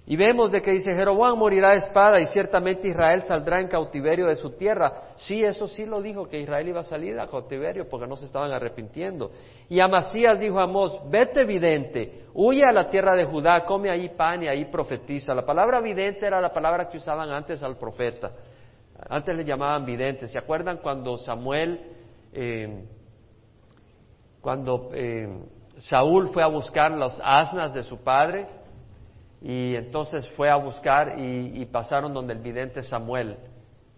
Y 0.06 0.16
vemos 0.16 0.52
de 0.52 0.61
que 0.62 0.70
dice, 0.70 0.92
Jeroboam 0.92 1.38
morirá 1.38 1.70
de 1.70 1.78
espada 1.78 2.20
y 2.20 2.26
ciertamente 2.26 2.87
Israel 2.87 3.23
saldrá 3.23 3.61
en 3.61 3.68
cautiverio 3.68 4.26
de 4.26 4.37
su 4.37 4.50
tierra. 4.50 5.14
Sí, 5.16 5.42
eso 5.42 5.66
sí 5.66 5.87
lo 5.87 6.00
dijo, 6.00 6.28
que 6.28 6.38
Israel 6.38 6.68
iba 6.68 6.80
a 6.80 6.84
salir 6.84 7.18
a 7.18 7.26
cautiverio 7.26 7.88
porque 7.88 8.06
no 8.06 8.14
se 8.14 8.26
estaban 8.26 8.52
arrepintiendo. 8.52 9.32
Y 9.68 9.80
Amasías 9.80 10.38
dijo 10.38 10.61
a 10.61 10.64
Amós, 10.64 11.00
vete 11.11 11.44
vidente, 11.44 12.26
huye 12.34 12.62
a 12.64 12.73
la 12.73 12.88
tierra 12.88 13.16
de 13.16 13.25
Judá, 13.25 13.64
come 13.64 13.90
ahí 13.90 14.11
pan 14.11 14.44
y 14.44 14.49
ahí 14.49 14.66
profetiza. 14.66 15.34
La 15.34 15.44
palabra 15.44 15.80
vidente 15.80 16.26
era 16.26 16.40
la 16.40 16.52
palabra 16.52 16.88
que 16.88 16.99
usaban 16.99 17.30
antes 17.30 17.61
al 17.62 17.76
profeta. 17.76 18.30
Antes 19.08 19.37
le 19.37 19.44
llamaban 19.44 19.85
vidente. 19.85 20.28
¿Se 20.28 20.38
acuerdan 20.38 20.78
cuando 20.78 21.18
Samuel, 21.18 21.81
eh, 22.33 22.85
cuando 24.40 24.90
eh, 24.94 25.28
Saúl 25.78 26.31
fue 26.31 26.42
a 26.42 26.46
buscar 26.46 26.92
las 26.92 27.20
asnas 27.22 27.74
de 27.74 27.83
su 27.83 27.98
padre? 27.98 28.46
Y 29.42 29.74
entonces 29.74 30.28
fue 30.31 30.48
a 30.48 30.57
buscar 30.57 31.18
y, 31.18 31.64
pasaron 31.66 32.14
donde 32.14 32.33
el 32.33 32.38
vidente 32.38 32.83
Samuel, 32.83 33.37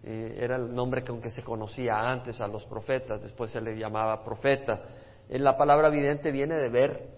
eh, 0.03 0.39
era 0.41 0.57
el 0.57 0.75
nombre 0.75 1.05
con 1.05 1.21
que 1.21 1.31
se 1.31 1.43
conocía 1.43 1.99
antes 2.01 2.41
a 2.41 2.49
los 2.49 2.65
profetas, 2.65 3.23
después 3.23 3.51
se 3.51 3.61
le 3.61 3.77
llamaba 3.79 4.25
profeta. 4.25 4.83
La 5.29 5.57
palabra 5.57 5.89
vidente 5.89 6.33
viene 6.33 6.57
de 6.57 6.69
ver 6.69 7.11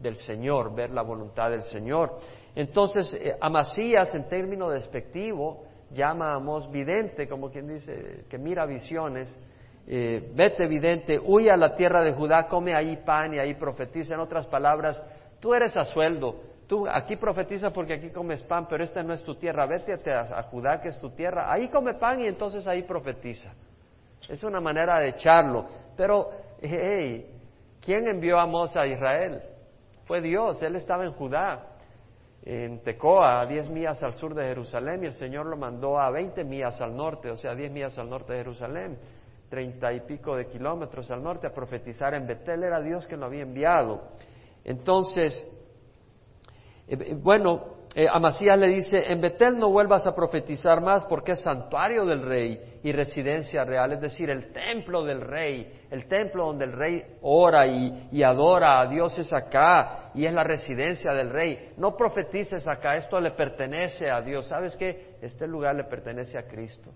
del 0.00 0.16
Señor, 0.16 0.74
ver 0.74 0.90
la 0.90 1.02
voluntad 1.02 1.50
del 1.50 1.62
Señor. 1.62 2.16
Entonces, 2.54 3.18
Amasías, 3.38 4.14
en 4.14 4.28
término 4.30 4.70
despectivo, 4.70 5.64
llama 5.94 6.32
a 6.32 6.36
Amós 6.36 6.70
vidente, 6.70 7.26
como 7.26 7.50
quien 7.50 7.68
dice, 7.68 8.24
que 8.28 8.38
mira 8.38 8.66
visiones. 8.66 9.38
Eh, 9.86 10.32
vete 10.34 10.66
vidente, 10.66 11.18
huye 11.18 11.50
a 11.50 11.56
la 11.56 11.74
tierra 11.74 12.02
de 12.02 12.12
Judá, 12.12 12.46
come 12.46 12.74
ahí 12.74 12.96
pan 13.04 13.34
y 13.34 13.38
ahí 13.38 13.54
profetiza. 13.54 14.14
En 14.14 14.20
otras 14.20 14.46
palabras, 14.46 15.02
tú 15.40 15.54
eres 15.54 15.76
a 15.76 15.84
sueldo, 15.84 16.40
Tú 16.66 16.88
aquí 16.88 17.16
profetiza 17.16 17.70
porque 17.70 17.94
aquí 17.94 18.10
comes 18.10 18.42
pan, 18.42 18.66
pero 18.68 18.82
esta 18.82 19.02
no 19.02 19.12
es 19.12 19.22
tu 19.22 19.34
tierra. 19.34 19.66
Vete 19.66 20.12
a, 20.12 20.42
Judá, 20.44 20.80
que 20.80 20.88
es 20.88 20.98
tu 20.98 21.10
tierra. 21.10 21.52
Ahí 21.52 21.68
come 21.68 21.94
pan 21.94 22.20
y 22.20 22.26
entonces 22.26 22.66
ahí 22.66 22.82
profetiza. 22.82 23.52
Es 24.28 24.42
una 24.42 24.60
manera 24.60 24.98
de 24.98 25.08
echarlo. 25.08 25.66
Pero, 25.94 26.30
hey, 26.62 27.30
¿quién 27.84 28.08
envió 28.08 28.38
a 28.38 28.46
Moshe 28.46 28.78
a 28.78 28.86
Israel? 28.86 29.42
Fue 30.04 30.22
Dios. 30.22 30.62
Él 30.62 30.76
estaba 30.76 31.04
en 31.04 31.12
Judá, 31.12 31.73
en 32.46 32.82
Tecoa, 32.82 33.40
a 33.40 33.46
diez 33.46 33.70
millas 33.70 34.02
al 34.02 34.12
sur 34.12 34.34
de 34.34 34.44
Jerusalén, 34.44 35.02
y 35.02 35.06
el 35.06 35.14
Señor 35.14 35.46
lo 35.46 35.56
mandó 35.56 35.98
a 35.98 36.10
veinte 36.10 36.44
millas 36.44 36.78
al 36.82 36.94
norte, 36.94 37.30
o 37.30 37.36
sea, 37.36 37.54
diez 37.54 37.72
millas 37.72 37.98
al 37.98 38.10
norte 38.10 38.34
de 38.34 38.40
Jerusalén, 38.40 38.98
treinta 39.48 39.90
y 39.94 40.00
pico 40.00 40.36
de 40.36 40.46
kilómetros 40.46 41.10
al 41.10 41.20
norte, 41.20 41.46
a 41.46 41.54
profetizar 41.54 42.12
en 42.12 42.26
Betel. 42.26 42.64
Era 42.64 42.82
Dios 42.82 43.06
que 43.06 43.16
lo 43.16 43.26
había 43.26 43.42
enviado. 43.42 44.08
Entonces, 44.62 45.46
eh, 46.86 46.98
eh, 47.00 47.14
bueno, 47.14 47.83
eh, 47.96 48.08
Amasías 48.10 48.58
le 48.58 48.66
dice, 48.68 49.12
en 49.12 49.20
Betel 49.20 49.56
no 49.56 49.70
vuelvas 49.70 50.04
a 50.06 50.16
profetizar 50.16 50.80
más 50.80 51.04
porque 51.04 51.32
es 51.32 51.40
santuario 51.40 52.04
del 52.04 52.22
rey 52.22 52.80
y 52.82 52.90
residencia 52.90 53.64
real, 53.64 53.92
es 53.92 54.00
decir, 54.00 54.30
el 54.30 54.52
templo 54.52 55.04
del 55.04 55.20
rey, 55.20 55.72
el 55.90 56.06
templo 56.08 56.46
donde 56.46 56.64
el 56.64 56.72
rey 56.72 57.04
ora 57.22 57.68
y, 57.68 58.08
y, 58.10 58.22
adora 58.24 58.80
a 58.80 58.86
Dios 58.88 59.16
es 59.18 59.32
acá 59.32 60.10
y 60.12 60.26
es 60.26 60.32
la 60.32 60.42
residencia 60.42 61.14
del 61.14 61.30
rey. 61.30 61.72
No 61.76 61.96
profetices 61.96 62.66
acá, 62.66 62.96
esto 62.96 63.20
le 63.20 63.30
pertenece 63.30 64.10
a 64.10 64.20
Dios. 64.20 64.48
¿Sabes 64.48 64.74
qué? 64.74 65.16
Este 65.22 65.46
lugar 65.46 65.76
le 65.76 65.84
pertenece 65.84 66.36
a 66.36 66.48
Cristo. 66.48 66.90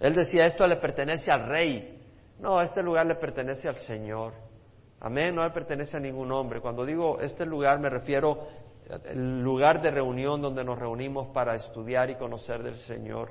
Él 0.00 0.14
decía, 0.14 0.46
esto 0.46 0.66
le 0.66 0.76
pertenece 0.76 1.30
al 1.30 1.46
rey. 1.46 2.02
No, 2.40 2.60
este 2.62 2.82
lugar 2.82 3.04
le 3.04 3.16
pertenece 3.16 3.68
al 3.68 3.76
Señor. 3.76 4.32
Amén, 5.04 5.34
no 5.34 5.44
le 5.44 5.50
pertenece 5.50 5.98
a 5.98 6.00
ningún 6.00 6.32
hombre. 6.32 6.62
Cuando 6.62 6.84
digo 6.86 7.20
este 7.20 7.44
lugar 7.44 7.78
me 7.78 7.90
refiero 7.90 8.48
el 9.06 9.42
lugar 9.42 9.80
de 9.80 9.90
reunión 9.90 10.42
donde 10.42 10.64
nos 10.64 10.78
reunimos 10.78 11.28
para 11.28 11.54
estudiar 11.54 12.10
y 12.10 12.16
conocer 12.16 12.62
del 12.62 12.76
Señor. 12.76 13.30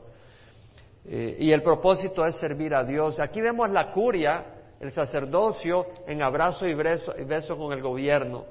Eh, 1.05 1.37
y 1.39 1.51
el 1.51 1.61
propósito 1.61 2.25
es 2.25 2.35
servir 2.37 2.73
a 2.73 2.83
Dios. 2.83 3.19
Aquí 3.19 3.41
vemos 3.41 3.69
la 3.69 3.91
curia, 3.91 4.45
el 4.79 4.91
sacerdocio 4.91 5.87
en 6.07 6.23
abrazo 6.23 6.65
y 6.67 6.73
beso, 6.73 7.57
con 7.57 7.73
el 7.73 7.81
gobierno. 7.81 8.45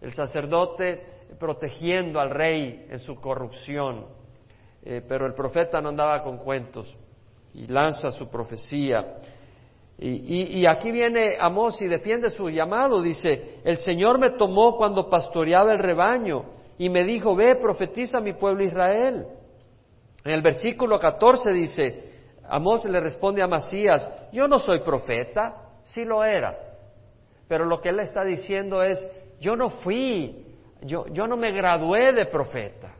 El 0.00 0.12
sacerdote 0.12 1.04
protegiendo 1.38 2.20
al 2.20 2.30
rey 2.30 2.86
en 2.88 2.98
su 2.98 3.16
corrupción. 3.16 4.06
Eh, 4.82 5.02
pero 5.08 5.26
el 5.26 5.34
profeta 5.34 5.80
no 5.80 5.88
andaba 5.88 6.22
con 6.22 6.38
cuentos 6.38 6.96
y 7.54 7.66
lanza 7.66 8.10
su 8.10 8.28
profecía. 8.28 9.16
Y, 9.96 10.66
aquí 10.66 10.90
viene 10.90 11.36
Amós 11.38 11.80
y 11.80 11.86
defiende 11.86 12.28
su 12.30 12.48
llamado. 12.48 13.00
Dice, 13.00 13.60
el 13.64 13.76
Señor 13.78 14.18
me 14.18 14.30
tomó 14.30 14.76
cuando 14.76 15.08
pastoreaba 15.08 15.72
el 15.72 15.78
rebaño 15.78 16.44
y 16.78 16.88
me 16.88 17.04
dijo, 17.04 17.36
ve, 17.36 17.54
profetiza 17.56 18.18
a 18.18 18.20
mi 18.20 18.32
pueblo 18.34 18.64
Israel. 18.64 19.26
En 20.24 20.32
el 20.32 20.42
versículo 20.42 20.98
14 20.98 21.52
dice, 21.52 22.12
Amós 22.48 22.84
le 22.84 23.00
responde 23.00 23.42
a 23.42 23.46
Masías, 23.46 24.10
yo 24.32 24.48
no 24.48 24.58
soy 24.58 24.80
profeta, 24.80 25.54
sí 25.82 26.04
lo 26.04 26.24
era. 26.24 26.58
Pero 27.46 27.64
lo 27.64 27.80
que 27.80 27.90
él 27.90 28.00
está 28.00 28.24
diciendo 28.24 28.82
es, 28.82 29.06
yo 29.40 29.54
no 29.54 29.70
fui, 29.70 30.44
yo, 30.82 31.06
yo 31.12 31.26
no 31.26 31.36
me 31.36 31.52
gradué 31.52 32.12
de 32.12 32.26
profeta. 32.26 32.94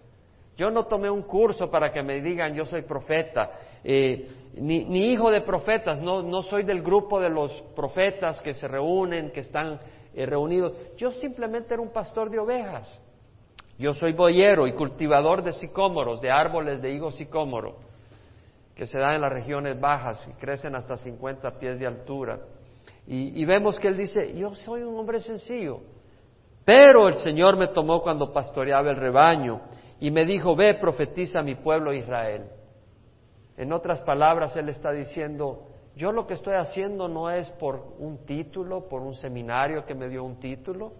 Yo 0.56 0.70
no 0.70 0.84
tomé 0.84 1.10
un 1.10 1.22
curso 1.22 1.68
para 1.68 1.92
que 1.92 2.02
me 2.02 2.20
digan 2.20 2.54
yo 2.54 2.64
soy 2.64 2.82
profeta. 2.82 3.50
Eh, 3.82 4.28
ni, 4.56 5.12
hijo 5.12 5.30
de 5.30 5.40
profetas, 5.40 6.00
no, 6.00 6.22
no, 6.22 6.42
soy 6.42 6.62
del 6.62 6.82
grupo 6.82 7.20
de 7.20 7.28
los 7.28 7.62
profetas 7.74 8.40
que 8.40 8.54
se 8.54 8.68
reúnen, 8.68 9.30
que 9.30 9.40
están 9.40 9.80
eh, 10.14 10.26
reunidos. 10.26 10.72
Yo 10.96 11.10
simplemente 11.12 11.74
era 11.74 11.82
un 11.82 11.92
pastor 11.92 12.30
de 12.30 12.38
ovejas. 12.38 13.00
Yo 13.78 13.92
soy 13.94 14.12
boyero 14.12 14.66
y 14.68 14.72
cultivador 14.72 15.42
de 15.42 15.52
sicómoros, 15.52 16.20
de 16.20 16.30
árboles 16.30 16.80
de 16.80 16.92
higo 16.94 17.10
sicómoro, 17.10 17.76
que 18.76 18.86
se 18.86 18.98
dan 18.98 19.14
en 19.14 19.22
las 19.22 19.32
regiones 19.32 19.80
bajas 19.80 20.24
y 20.28 20.32
crecen 20.34 20.76
hasta 20.76 20.96
50 20.96 21.58
pies 21.58 21.80
de 21.80 21.86
altura. 21.86 22.38
Y, 23.06 23.40
y 23.40 23.44
vemos 23.44 23.80
que 23.80 23.88
él 23.88 23.96
dice, 23.96 24.36
yo 24.38 24.54
soy 24.54 24.82
un 24.82 24.96
hombre 24.96 25.18
sencillo, 25.18 25.80
pero 26.64 27.08
el 27.08 27.14
Señor 27.14 27.56
me 27.56 27.68
tomó 27.68 28.00
cuando 28.00 28.32
pastoreaba 28.32 28.90
el 28.90 28.96
rebaño 28.96 29.62
y 29.98 30.10
me 30.12 30.24
dijo, 30.24 30.54
ve, 30.54 30.74
profetiza 30.74 31.40
a 31.40 31.42
mi 31.42 31.56
pueblo 31.56 31.92
Israel. 31.92 32.44
En 33.56 33.72
otras 33.72 34.02
palabras, 34.02 34.56
Él 34.56 34.68
está 34.68 34.90
diciendo, 34.90 35.68
yo 35.96 36.10
lo 36.10 36.26
que 36.26 36.34
estoy 36.34 36.54
haciendo 36.54 37.08
no 37.08 37.30
es 37.30 37.50
por 37.52 37.94
un 37.98 38.24
título, 38.24 38.88
por 38.88 39.02
un 39.02 39.14
seminario 39.14 39.84
que 39.84 39.94
me 39.94 40.08
dio 40.08 40.24
un 40.24 40.40
título, 40.40 40.92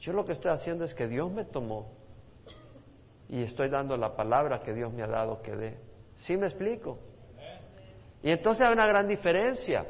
yo 0.00 0.12
lo 0.12 0.24
que 0.24 0.32
estoy 0.32 0.52
haciendo 0.52 0.84
es 0.84 0.94
que 0.94 1.06
Dios 1.06 1.30
me 1.30 1.44
tomó 1.44 1.90
y 3.28 3.42
estoy 3.42 3.68
dando 3.68 3.96
la 3.96 4.16
palabra 4.16 4.62
que 4.62 4.72
Dios 4.72 4.92
me 4.92 5.02
ha 5.02 5.06
dado 5.06 5.42
que 5.42 5.54
dé. 5.54 5.78
¿Sí 6.14 6.36
me 6.36 6.46
explico? 6.46 6.98
Y 8.22 8.30
entonces 8.30 8.66
hay 8.66 8.72
una 8.72 8.86
gran 8.86 9.06
diferencia. 9.06 9.86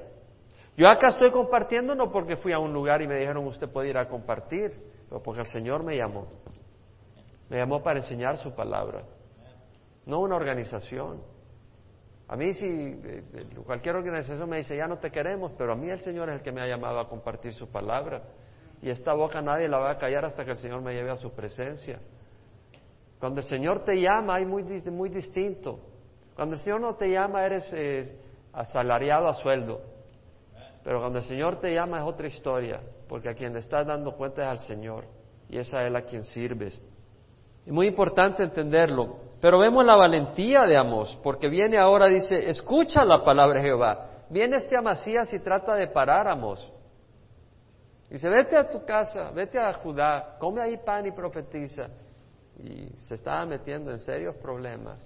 Yo 0.76 0.88
acá 0.88 1.08
estoy 1.08 1.30
compartiendo 1.30 1.94
no 1.94 2.10
porque 2.10 2.36
fui 2.36 2.52
a 2.52 2.58
un 2.58 2.72
lugar 2.72 3.00
y 3.02 3.06
me 3.06 3.16
dijeron 3.16 3.46
usted 3.46 3.68
puede 3.68 3.90
ir 3.90 3.98
a 3.98 4.08
compartir, 4.08 4.72
pero 5.08 5.22
porque 5.22 5.40
el 5.40 5.46
Señor 5.46 5.84
me 5.84 5.96
llamó. 5.96 6.26
Me 7.48 7.58
llamó 7.58 7.82
para 7.82 8.00
enseñar 8.00 8.36
su 8.36 8.54
palabra, 8.54 9.02
no 10.04 10.20
una 10.20 10.36
organización. 10.36 11.22
A 12.28 12.36
mí 12.36 12.52
si 12.52 12.66
eh, 12.66 13.24
eh, 13.32 13.46
cualquier 13.64 13.96
organización 13.96 14.48
me 14.48 14.58
dice, 14.58 14.76
ya 14.76 14.86
no 14.86 14.98
te 14.98 15.10
queremos, 15.10 15.52
pero 15.56 15.72
a 15.72 15.76
mí 15.76 15.88
el 15.88 16.00
Señor 16.00 16.28
es 16.28 16.36
el 16.36 16.42
que 16.42 16.52
me 16.52 16.60
ha 16.60 16.66
llamado 16.66 17.00
a 17.00 17.08
compartir 17.08 17.54
su 17.54 17.68
palabra. 17.68 18.22
Y 18.82 18.90
esta 18.90 19.14
boca 19.14 19.40
nadie 19.40 19.66
la 19.66 19.78
va 19.78 19.92
a 19.92 19.98
callar 19.98 20.26
hasta 20.26 20.44
que 20.44 20.50
el 20.50 20.56
Señor 20.58 20.82
me 20.82 20.92
lleve 20.92 21.10
a 21.10 21.16
su 21.16 21.32
presencia. 21.32 21.98
Cuando 23.18 23.40
el 23.40 23.46
Señor 23.46 23.82
te 23.82 24.00
llama, 24.00 24.36
hay 24.36 24.44
muy, 24.44 24.62
muy 24.90 25.08
distinto. 25.08 25.80
Cuando 26.36 26.54
el 26.54 26.60
Señor 26.60 26.80
no 26.80 26.94
te 26.94 27.10
llama, 27.10 27.44
eres 27.44 27.68
eh, 27.72 28.02
asalariado 28.52 29.26
a 29.26 29.34
sueldo. 29.34 29.80
Pero 30.84 31.00
cuando 31.00 31.18
el 31.18 31.24
Señor 31.24 31.60
te 31.60 31.74
llama 31.74 31.98
es 31.98 32.04
otra 32.04 32.28
historia, 32.28 32.80
porque 33.08 33.30
a 33.30 33.34
quien 33.34 33.54
le 33.54 33.60
estás 33.60 33.86
dando 33.86 34.12
cuenta 34.12 34.42
es 34.42 34.48
al 34.48 34.58
Señor, 34.60 35.04
y 35.48 35.58
es 35.58 35.72
a 35.74 35.84
Él 35.86 35.96
a 35.96 36.02
quien 36.02 36.22
sirves. 36.24 36.80
Es 37.66 37.72
muy 37.72 37.86
importante 37.86 38.44
entenderlo. 38.44 39.27
Pero 39.40 39.58
vemos 39.58 39.84
la 39.84 39.94
valentía 39.94 40.62
de 40.62 40.76
Amós, 40.76 41.16
porque 41.22 41.48
viene 41.48 41.78
ahora, 41.78 42.06
dice, 42.06 42.48
escucha 42.48 43.04
la 43.04 43.24
palabra 43.24 43.60
de 43.60 43.66
Jehová. 43.66 44.06
Viene 44.30 44.56
este 44.56 44.76
Amasías 44.76 45.32
y 45.32 45.38
trata 45.38 45.74
de 45.74 45.88
parar 45.88 46.26
a 46.26 46.32
Amós. 46.32 46.72
Dice, 48.10 48.28
vete 48.28 48.56
a 48.56 48.68
tu 48.68 48.84
casa, 48.84 49.30
vete 49.30 49.58
a 49.58 49.72
Judá, 49.74 50.36
come 50.38 50.60
ahí 50.60 50.78
pan 50.78 51.06
y 51.06 51.12
profetiza. 51.12 51.88
Y 52.58 52.88
se 53.06 53.14
estaba 53.14 53.46
metiendo 53.46 53.92
en 53.92 54.00
serios 54.00 54.34
problemas. 54.36 54.98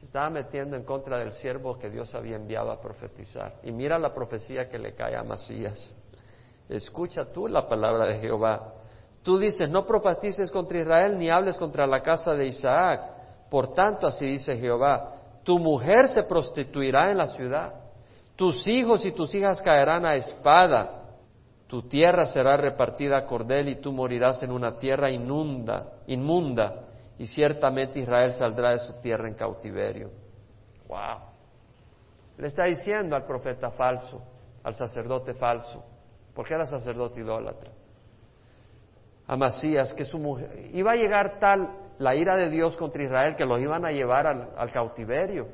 Se 0.00 0.06
estaba 0.06 0.28
metiendo 0.28 0.76
en 0.76 0.82
contra 0.82 1.18
del 1.18 1.32
siervo 1.32 1.78
que 1.78 1.88
Dios 1.88 2.14
había 2.14 2.36
enviado 2.36 2.70
a 2.72 2.80
profetizar. 2.80 3.54
Y 3.62 3.72
mira 3.72 3.98
la 3.98 4.12
profecía 4.12 4.68
que 4.68 4.78
le 4.78 4.94
cae 4.94 5.16
a 5.16 5.20
Amasías. 5.20 5.96
Escucha 6.68 7.24
tú 7.32 7.48
la 7.48 7.66
palabra 7.68 8.06
de 8.06 8.18
Jehová. 8.18 8.74
Tú 9.22 9.38
dices, 9.38 9.70
no 9.70 9.86
profetices 9.86 10.50
contra 10.50 10.80
Israel 10.80 11.18
ni 11.18 11.30
hables 11.30 11.56
contra 11.56 11.86
la 11.86 12.02
casa 12.02 12.34
de 12.34 12.46
Isaac 12.46 13.11
por 13.52 13.74
tanto, 13.74 14.06
así 14.06 14.24
dice 14.24 14.56
Jehová, 14.56 15.12
tu 15.42 15.58
mujer 15.58 16.08
se 16.08 16.22
prostituirá 16.22 17.10
en 17.10 17.18
la 17.18 17.26
ciudad, 17.26 17.74
tus 18.34 18.66
hijos 18.66 19.04
y 19.04 19.12
tus 19.12 19.34
hijas 19.34 19.60
caerán 19.60 20.06
a 20.06 20.14
espada, 20.14 21.02
tu 21.66 21.82
tierra 21.82 22.24
será 22.24 22.56
repartida 22.56 23.18
a 23.18 23.26
cordel 23.26 23.68
y 23.68 23.76
tú 23.76 23.92
morirás 23.92 24.42
en 24.42 24.52
una 24.52 24.78
tierra 24.78 25.10
inunda, 25.10 25.98
inmunda, 26.06 26.86
y 27.18 27.26
ciertamente 27.26 28.00
Israel 28.00 28.32
saldrá 28.32 28.70
de 28.70 28.78
su 28.78 28.94
tierra 29.02 29.28
en 29.28 29.34
cautiverio. 29.34 30.10
Wow. 30.88 31.18
Le 32.38 32.46
está 32.46 32.64
diciendo 32.64 33.16
al 33.16 33.26
profeta 33.26 33.70
falso, 33.70 34.22
al 34.64 34.72
sacerdote 34.72 35.34
falso, 35.34 35.84
porque 36.34 36.54
era 36.54 36.64
sacerdote 36.64 37.20
idólatra, 37.20 37.70
a 39.26 39.36
Masías, 39.36 39.92
que 39.92 40.06
su 40.06 40.18
mujer 40.18 40.70
iba 40.72 40.92
a 40.92 40.96
llegar 40.96 41.38
tal 41.38 41.81
la 41.98 42.14
ira 42.14 42.36
de 42.36 42.50
Dios 42.50 42.76
contra 42.76 43.02
Israel 43.02 43.36
que 43.36 43.44
los 43.44 43.60
iban 43.60 43.84
a 43.84 43.90
llevar 43.90 44.26
al, 44.26 44.72
cautiverio. 44.72 45.48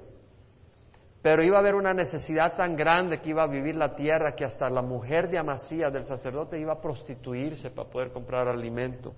Pero 1.21 1.43
iba 1.43 1.57
a 1.57 1.61
haber 1.61 1.75
una 1.75 1.93
necesidad 1.93 2.57
tan 2.57 2.77
grande 2.77 3.21
que 3.21 3.31
iba 3.31 3.43
a 3.43 3.47
vivir 3.47 3.77
la 3.77 3.95
tierra 3.95 4.35
que 4.35 4.45
hasta 4.45 4.71
la 4.71 4.83
mujer 4.83 5.29
de 5.29 5.39
Amasías, 5.39 5.93
del 5.93 6.05
sacerdote, 6.05 6.59
iba 6.59 6.75
a 6.75 6.81
prostituirse 6.81 7.71
para 7.71 7.89
poder 7.89 8.13
comprar 8.13 8.47
alimento. 8.49 9.13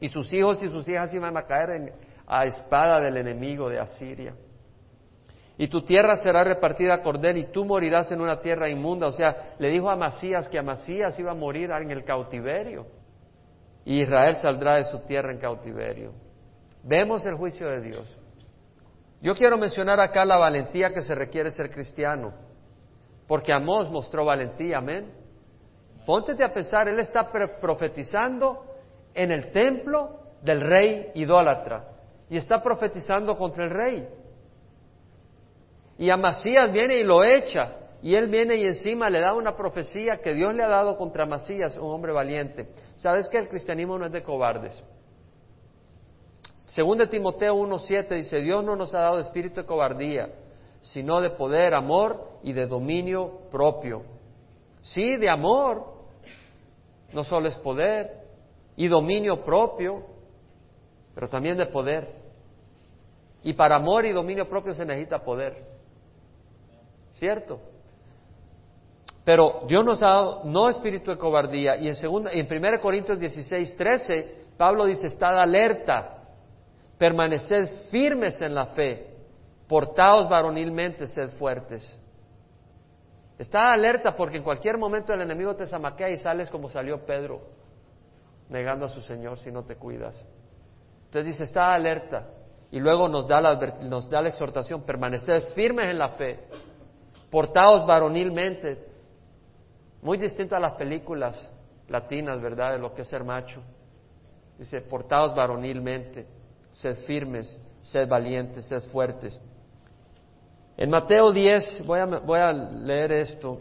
Y 0.00 0.08
sus 0.08 0.32
hijos 0.32 0.62
y 0.62 0.68
sus 0.68 0.88
hijas 0.88 1.12
iban 1.14 1.36
a 1.36 1.44
caer 1.44 1.92
a 2.26 2.44
espada 2.46 3.00
del 3.00 3.16
enemigo 3.18 3.68
de 3.68 3.78
Asiria. 3.78 4.34
Y 5.56 5.68
tu 5.68 5.82
tierra 5.82 6.16
será 6.16 6.42
repartida 6.42 6.94
a 6.94 7.02
cordel 7.02 7.36
y 7.36 7.52
tú 7.52 7.64
morirás 7.64 8.10
en 8.10 8.20
una 8.20 8.40
tierra 8.40 8.68
inmunda. 8.68 9.06
O 9.06 9.12
sea, 9.12 9.54
le 9.58 9.68
dijo 9.68 9.88
a 9.88 9.92
Amasías 9.92 10.48
que 10.48 10.58
Amasías 10.58 11.18
iba 11.20 11.30
a 11.30 11.34
morir 11.34 11.70
en 11.70 11.90
el 11.90 12.04
cautiverio 12.04 12.86
y 13.84 14.02
Israel 14.02 14.36
saldrá 14.36 14.76
de 14.76 14.84
su 14.84 15.00
tierra 15.00 15.30
en 15.32 15.38
cautiverio. 15.38 16.12
Vemos 16.82 17.24
el 17.26 17.34
juicio 17.34 17.68
de 17.68 17.80
Dios. 17.80 18.18
Yo 19.20 19.34
quiero 19.34 19.56
mencionar 19.56 20.00
acá 20.00 20.24
la 20.24 20.36
valentía 20.36 20.92
que 20.92 21.02
se 21.02 21.14
requiere 21.14 21.50
ser 21.50 21.70
cristiano, 21.70 22.32
porque 23.26 23.52
Amós 23.52 23.90
mostró 23.90 24.24
valentía, 24.24 24.78
amén. 24.78 25.10
Póntete 26.04 26.44
a 26.44 26.52
pensar, 26.52 26.88
él 26.88 26.98
está 27.00 27.30
profetizando 27.30 28.66
en 29.14 29.32
el 29.32 29.50
templo 29.50 30.20
del 30.42 30.60
rey 30.60 31.10
idólatra 31.14 31.84
y 32.28 32.36
está 32.36 32.62
profetizando 32.62 33.36
contra 33.36 33.64
el 33.64 33.70
rey. 33.70 34.08
Y 35.96 36.10
Amasías 36.10 36.72
viene 36.72 36.96
y 36.98 37.04
lo 37.04 37.24
echa 37.24 37.83
y 38.04 38.16
él 38.16 38.28
viene 38.28 38.56
y 38.56 38.66
encima 38.66 39.08
le 39.08 39.18
da 39.18 39.32
una 39.32 39.56
profecía 39.56 40.18
que 40.18 40.34
Dios 40.34 40.54
le 40.54 40.62
ha 40.62 40.68
dado 40.68 40.98
contra 40.98 41.24
Masías, 41.24 41.74
un 41.78 41.90
hombre 41.90 42.12
valiente. 42.12 42.68
¿Sabes 42.96 43.30
que 43.30 43.38
el 43.38 43.48
cristianismo 43.48 43.98
no 43.98 44.04
es 44.04 44.12
de 44.12 44.22
cobardes? 44.22 44.78
Según 46.66 46.98
de 46.98 47.06
Timoteo 47.06 47.56
1.7 47.56 48.14
dice, 48.14 48.42
Dios 48.42 48.62
no 48.62 48.76
nos 48.76 48.94
ha 48.94 49.00
dado 49.00 49.20
espíritu 49.20 49.62
de 49.62 49.66
cobardía, 49.66 50.28
sino 50.82 51.18
de 51.22 51.30
poder, 51.30 51.72
amor 51.72 52.28
y 52.42 52.52
de 52.52 52.66
dominio 52.66 53.48
propio. 53.50 54.02
Sí, 54.82 55.16
de 55.16 55.30
amor, 55.30 55.86
no 57.14 57.24
solo 57.24 57.48
es 57.48 57.54
poder 57.54 58.20
y 58.76 58.86
dominio 58.86 59.42
propio, 59.46 60.04
pero 61.14 61.26
también 61.30 61.56
de 61.56 61.64
poder. 61.64 62.12
Y 63.42 63.54
para 63.54 63.76
amor 63.76 64.04
y 64.04 64.12
dominio 64.12 64.46
propio 64.46 64.74
se 64.74 64.84
necesita 64.84 65.24
poder. 65.24 65.56
¿Cierto? 67.12 67.72
Pero 69.24 69.62
Dios 69.66 69.84
nos 69.84 70.02
ha 70.02 70.08
dado 70.08 70.42
no 70.44 70.68
espíritu 70.68 71.10
de 71.10 71.16
cobardía. 71.16 71.76
Y 71.76 71.88
en, 71.88 71.96
segunda, 71.96 72.30
en 72.30 72.46
1 72.46 72.80
Corintios 72.80 73.18
16, 73.18 73.76
13, 73.76 74.44
Pablo 74.56 74.84
dice, 74.84 75.06
estad 75.06 75.40
alerta, 75.40 76.18
permaneced 76.98 77.88
firmes 77.90 78.40
en 78.42 78.54
la 78.54 78.66
fe, 78.66 79.16
portaos 79.66 80.28
varonilmente, 80.28 81.06
sed 81.06 81.30
fuertes. 81.38 81.98
Estad 83.38 83.72
alerta 83.72 84.14
porque 84.14 84.36
en 84.36 84.44
cualquier 84.44 84.76
momento 84.78 85.12
el 85.12 85.22
enemigo 85.22 85.56
te 85.56 85.66
zamaquea 85.66 86.10
y 86.10 86.18
sales 86.18 86.50
como 86.50 86.68
salió 86.68 87.04
Pedro, 87.04 87.40
negando 88.50 88.84
a 88.84 88.88
su 88.88 89.00
Señor 89.00 89.38
si 89.38 89.50
no 89.50 89.64
te 89.64 89.76
cuidas. 89.76 90.24
Entonces 91.06 91.32
dice, 91.32 91.44
estad 91.44 91.72
alerta. 91.72 92.26
Y 92.70 92.78
luego 92.78 93.08
nos 93.08 93.26
da 93.26 93.40
la, 93.40 93.54
nos 93.82 94.08
da 94.10 94.20
la 94.20 94.28
exhortación, 94.28 94.82
permaneced 94.82 95.54
firmes 95.54 95.86
en 95.86 95.98
la 95.98 96.08
fe, 96.10 96.40
portaos 97.30 97.86
varonilmente, 97.86 98.93
muy 100.04 100.18
distinto 100.18 100.54
a 100.54 100.60
las 100.60 100.74
películas 100.74 101.50
latinas, 101.88 102.40
¿verdad? 102.40 102.72
De 102.72 102.78
lo 102.78 102.94
que 102.94 103.02
es 103.02 103.08
ser 103.08 103.24
macho. 103.24 103.62
Dice, 104.58 104.82
portaos 104.82 105.34
varonilmente, 105.34 106.26
sed 106.70 106.98
firmes, 107.06 107.58
sed 107.80 108.06
valientes, 108.06 108.66
sed 108.66 108.82
fuertes. 108.92 109.40
En 110.76 110.90
Mateo 110.90 111.32
10, 111.32 111.86
voy 111.86 112.00
a, 112.00 112.04
voy 112.04 112.38
a 112.38 112.52
leer 112.52 113.12
esto. 113.12 113.60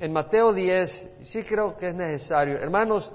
En 0.00 0.10
Mateo 0.10 0.54
10, 0.54 1.10
sí 1.24 1.42
creo 1.42 1.76
que 1.76 1.88
es 1.88 1.94
necesario. 1.94 2.56
Hermanos, 2.56 3.12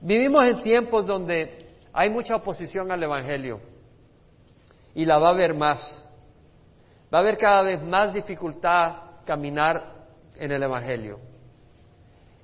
vivimos 0.00 0.44
en 0.46 0.62
tiempos 0.62 1.06
donde 1.06 1.58
hay 1.92 2.10
mucha 2.10 2.34
oposición 2.34 2.90
al 2.90 3.00
Evangelio 3.00 3.60
y 4.96 5.04
la 5.04 5.16
va 5.18 5.28
a 5.28 5.30
haber 5.30 5.54
más. 5.54 6.04
Va 7.14 7.18
a 7.18 7.20
haber 7.20 7.36
cada 7.36 7.62
vez 7.62 7.80
más 7.80 8.12
dificultad 8.12 8.96
caminar 9.24 10.08
en 10.34 10.50
el 10.50 10.64
Evangelio 10.64 11.29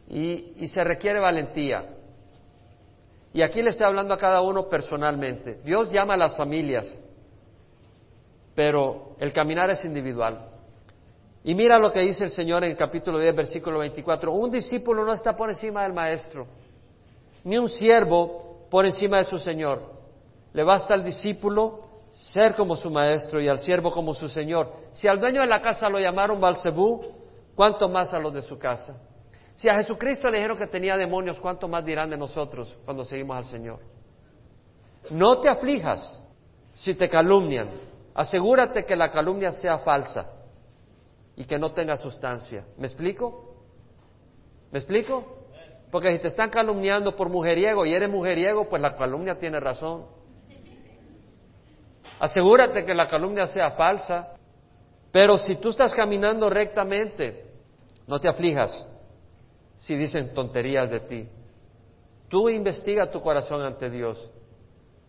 y, 0.08 0.66
se 0.68 0.84
requiere 0.84 1.18
valentía. 1.18 1.84
Y 3.32 3.42
aquí 3.42 3.62
le 3.62 3.70
estoy 3.70 3.86
hablando 3.86 4.14
a 4.14 4.18
cada 4.18 4.40
uno 4.40 4.68
personalmente. 4.68 5.60
Dios 5.64 5.90
llama 5.92 6.14
a 6.14 6.16
las 6.16 6.36
familias, 6.36 6.98
pero 8.54 9.16
el 9.18 9.32
caminar 9.32 9.70
es 9.70 9.84
individual. 9.84 10.48
Y 11.44 11.54
mira 11.54 11.78
lo 11.78 11.92
que 11.92 12.00
dice 12.00 12.24
el 12.24 12.30
Señor 12.30 12.64
en 12.64 12.70
el 12.70 12.76
capítulo 12.76 13.18
10, 13.18 13.36
versículo 13.36 13.78
24. 13.80 14.32
Un 14.32 14.50
discípulo 14.50 15.04
no 15.04 15.12
está 15.12 15.36
por 15.36 15.50
encima 15.50 15.82
del 15.82 15.92
maestro, 15.92 16.46
ni 17.44 17.58
un 17.58 17.68
siervo 17.68 18.66
por 18.70 18.86
encima 18.86 19.18
de 19.18 19.24
su 19.24 19.38
Señor. 19.38 19.94
le 20.52 20.64
basta 20.64 20.94
al 20.94 21.04
discípulo 21.04 21.86
ser 22.18 22.54
como 22.54 22.76
su 22.76 22.90
maestro 22.90 23.40
y 23.40 23.48
al 23.48 23.60
siervo 23.60 23.90
como 23.90 24.14
su 24.14 24.28
señor. 24.28 24.72
Si 24.90 25.06
al 25.06 25.20
dueño 25.20 25.42
de 25.42 25.46
la 25.46 25.60
casa 25.60 25.88
lo 25.88 25.98
llamaron 25.98 26.40
Balcebú, 26.40 27.04
¿cuánto 27.54 27.88
más 27.88 28.12
a 28.14 28.18
los 28.18 28.32
de 28.32 28.42
su 28.42 28.58
casa? 28.58 28.96
Si 29.56 29.70
a 29.70 29.74
Jesucristo 29.76 30.28
le 30.28 30.36
dijeron 30.36 30.58
que 30.58 30.66
tenía 30.66 30.96
demonios, 30.98 31.40
¿cuánto 31.40 31.66
más 31.66 31.84
dirán 31.84 32.10
de 32.10 32.16
nosotros 32.18 32.76
cuando 32.84 33.04
seguimos 33.04 33.38
al 33.38 33.44
Señor? 33.44 33.80
No 35.10 35.40
te 35.40 35.48
aflijas 35.48 36.22
si 36.74 36.94
te 36.94 37.08
calumnian. 37.08 37.68
Asegúrate 38.14 38.84
que 38.84 38.94
la 38.94 39.10
calumnia 39.10 39.52
sea 39.52 39.78
falsa 39.78 40.30
y 41.36 41.44
que 41.44 41.58
no 41.58 41.72
tenga 41.72 41.96
sustancia. 41.96 42.66
¿Me 42.76 42.86
explico? 42.86 43.56
¿Me 44.70 44.78
explico? 44.78 45.24
Porque 45.90 46.12
si 46.12 46.18
te 46.18 46.28
están 46.28 46.50
calumniando 46.50 47.16
por 47.16 47.30
mujeriego 47.30 47.86
y 47.86 47.94
eres 47.94 48.10
mujeriego, 48.10 48.68
pues 48.68 48.82
la 48.82 48.94
calumnia 48.94 49.38
tiene 49.38 49.58
razón. 49.58 50.04
Asegúrate 52.18 52.84
que 52.84 52.94
la 52.94 53.08
calumnia 53.08 53.46
sea 53.46 53.70
falsa. 53.70 54.34
Pero 55.10 55.38
si 55.38 55.56
tú 55.56 55.70
estás 55.70 55.94
caminando 55.94 56.50
rectamente, 56.50 57.46
no 58.06 58.18
te 58.18 58.28
aflijas 58.28 58.86
si 59.78 59.96
dicen 59.96 60.32
tonterías 60.34 60.90
de 60.90 61.00
ti. 61.00 61.28
Tú 62.28 62.48
investiga 62.48 63.10
tu 63.10 63.20
corazón 63.20 63.62
ante 63.62 63.90
Dios. 63.90 64.30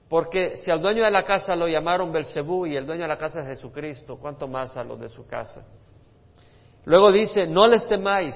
Porque 0.09 0.57
si 0.57 0.71
al 0.71 0.81
dueño 0.81 1.03
de 1.03 1.11
la 1.11 1.23
casa 1.23 1.55
lo 1.55 1.67
llamaron 1.67 2.11
Belcebú 2.11 2.65
y 2.65 2.75
el 2.75 2.85
dueño 2.85 3.01
de 3.01 3.09
la 3.09 3.17
casa 3.17 3.41
es 3.41 3.47
Jesucristo, 3.47 4.17
¿cuánto 4.17 4.47
más 4.47 4.77
a 4.77 4.83
los 4.83 4.99
de 4.99 5.09
su 5.09 5.27
casa? 5.27 5.65
Luego 6.85 7.11
dice, 7.11 7.45
no 7.45 7.67
les 7.67 7.85
temáis, 7.87 8.35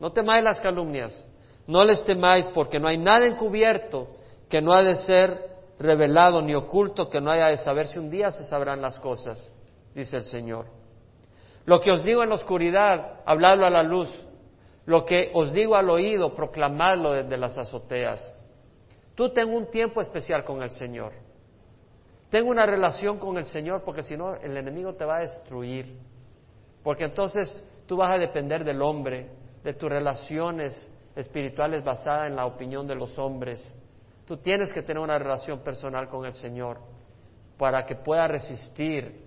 no 0.00 0.10
temáis 0.10 0.42
las 0.42 0.60
calumnias, 0.60 1.24
no 1.68 1.84
les 1.84 2.02
temáis 2.04 2.46
porque 2.48 2.80
no 2.80 2.88
hay 2.88 2.98
nada 2.98 3.26
encubierto 3.26 4.08
que 4.48 4.60
no 4.60 4.72
ha 4.72 4.82
de 4.82 4.96
ser 4.96 5.54
revelado 5.78 6.42
ni 6.42 6.54
oculto 6.54 7.08
que 7.08 7.20
no 7.20 7.30
haya 7.30 7.46
de 7.46 7.56
saber 7.56 7.86
si 7.86 7.98
un 7.98 8.10
día 8.10 8.30
se 8.30 8.44
sabrán 8.44 8.82
las 8.82 8.98
cosas, 8.98 9.50
dice 9.94 10.16
el 10.16 10.24
Señor. 10.24 10.66
Lo 11.64 11.80
que 11.80 11.92
os 11.92 12.04
digo 12.04 12.22
en 12.22 12.28
la 12.28 12.34
oscuridad, 12.34 13.20
habladlo 13.24 13.66
a 13.66 13.70
la 13.70 13.82
luz. 13.82 14.10
Lo 14.86 15.04
que 15.04 15.30
os 15.32 15.52
digo 15.52 15.76
al 15.76 15.88
oído, 15.88 16.34
proclamadlo 16.34 17.12
desde 17.12 17.36
las 17.36 17.56
azoteas. 17.56 18.32
Tú 19.14 19.30
tengo 19.30 19.56
un 19.56 19.70
tiempo 19.70 20.00
especial 20.00 20.44
con 20.44 20.62
el 20.62 20.70
Señor. 20.70 21.12
Tengo 22.30 22.50
una 22.50 22.66
relación 22.66 23.18
con 23.18 23.38
el 23.38 23.44
Señor 23.44 23.82
porque 23.84 24.02
si 24.02 24.16
no 24.16 24.34
el 24.34 24.56
enemigo 24.56 24.94
te 24.94 25.04
va 25.04 25.16
a 25.16 25.20
destruir. 25.20 25.96
Porque 26.82 27.04
entonces 27.04 27.64
tú 27.86 27.96
vas 27.96 28.14
a 28.14 28.18
depender 28.18 28.64
del 28.64 28.82
hombre, 28.82 29.30
de 29.62 29.72
tus 29.74 29.88
relaciones 29.88 30.90
espirituales 31.16 31.82
basadas 31.84 32.28
en 32.28 32.36
la 32.36 32.44
opinión 32.44 32.86
de 32.86 32.96
los 32.96 33.16
hombres. 33.18 33.74
Tú 34.26 34.38
tienes 34.38 34.72
que 34.72 34.82
tener 34.82 35.02
una 35.02 35.18
relación 35.18 35.60
personal 35.60 36.08
con 36.08 36.26
el 36.26 36.32
Señor 36.32 36.78
para 37.56 37.86
que 37.86 37.94
pueda 37.94 38.26
resistir 38.26 39.22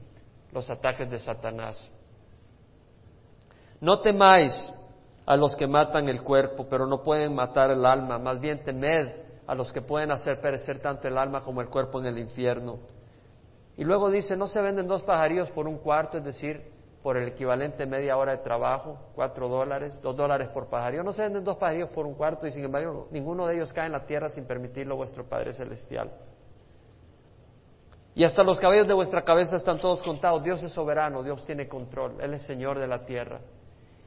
los 0.52 0.70
ataques 0.70 1.10
de 1.10 1.20
Satanás. 1.20 1.90
No 3.80 4.00
temáis 4.00 4.54
a 5.28 5.36
los 5.36 5.58
que 5.58 5.68
matan 5.68 6.08
el 6.08 6.24
cuerpo, 6.24 6.68
pero 6.70 6.88
no 6.88 7.04
pueden 7.04 7.36
matar 7.36 7.70
el 7.70 7.86
alma, 7.86 8.18
más 8.18 8.40
bien 8.40 8.64
temed 8.64 9.10
a 9.46 9.54
los 9.54 9.74
que 9.74 9.82
pueden 9.82 10.10
hacer 10.10 10.40
perecer 10.40 10.80
tanto 10.80 11.10
el 11.10 11.18
alma 11.18 11.42
como 11.42 11.60
el 11.60 11.68
cuerpo 11.68 12.00
en 12.00 12.06
el 12.06 12.18
infierno. 12.18 12.80
Y 13.76 13.84
luego 13.84 14.10
dice, 14.10 14.38
no 14.38 14.48
se 14.48 14.62
venden 14.62 14.88
dos 14.88 15.04
pajarillos 15.04 15.52
por 15.52 15.68
un 15.68 15.80
cuarto, 15.80 16.18
es 16.18 16.24
decir, 16.24 16.72
por 17.04 17.18
el 17.18 17.28
equivalente 17.28 17.86
media 17.86 18.16
hora 18.16 18.32
de 18.32 18.38
trabajo, 18.38 18.98
cuatro 19.16 19.50
dólares, 19.50 20.00
dos 20.02 20.16
dólares 20.16 20.48
por 20.48 20.68
pajarillo. 20.68 21.04
No 21.04 21.12
se 21.12 21.24
venden 21.24 21.44
dos 21.44 21.58
pajarillos 21.58 21.90
por 21.90 22.06
un 22.06 22.16
cuarto 22.16 22.48
y 22.48 22.52
sin 22.52 22.64
embargo 22.64 23.10
ninguno 23.12 23.46
de 23.48 23.56
ellos 23.56 23.74
cae 23.74 23.88
en 23.88 23.92
la 23.92 24.06
tierra 24.06 24.30
sin 24.30 24.46
permitirlo 24.46 24.96
vuestro 24.96 25.26
Padre 25.26 25.52
Celestial. 25.52 26.10
Y 28.16 28.24
hasta 28.24 28.44
los 28.44 28.62
cabellos 28.62 28.88
de 28.88 28.94
vuestra 28.94 29.24
cabeza 29.24 29.58
están 29.58 29.78
todos 29.78 30.02
contados. 30.02 30.42
Dios 30.42 30.64
es 30.64 30.72
soberano, 30.72 31.22
Dios 31.22 31.46
tiene 31.46 31.68
control, 31.68 32.16
Él 32.22 32.34
es 32.34 32.44
Señor 32.44 32.80
de 32.80 32.88
la 32.88 33.06
tierra. 33.06 33.42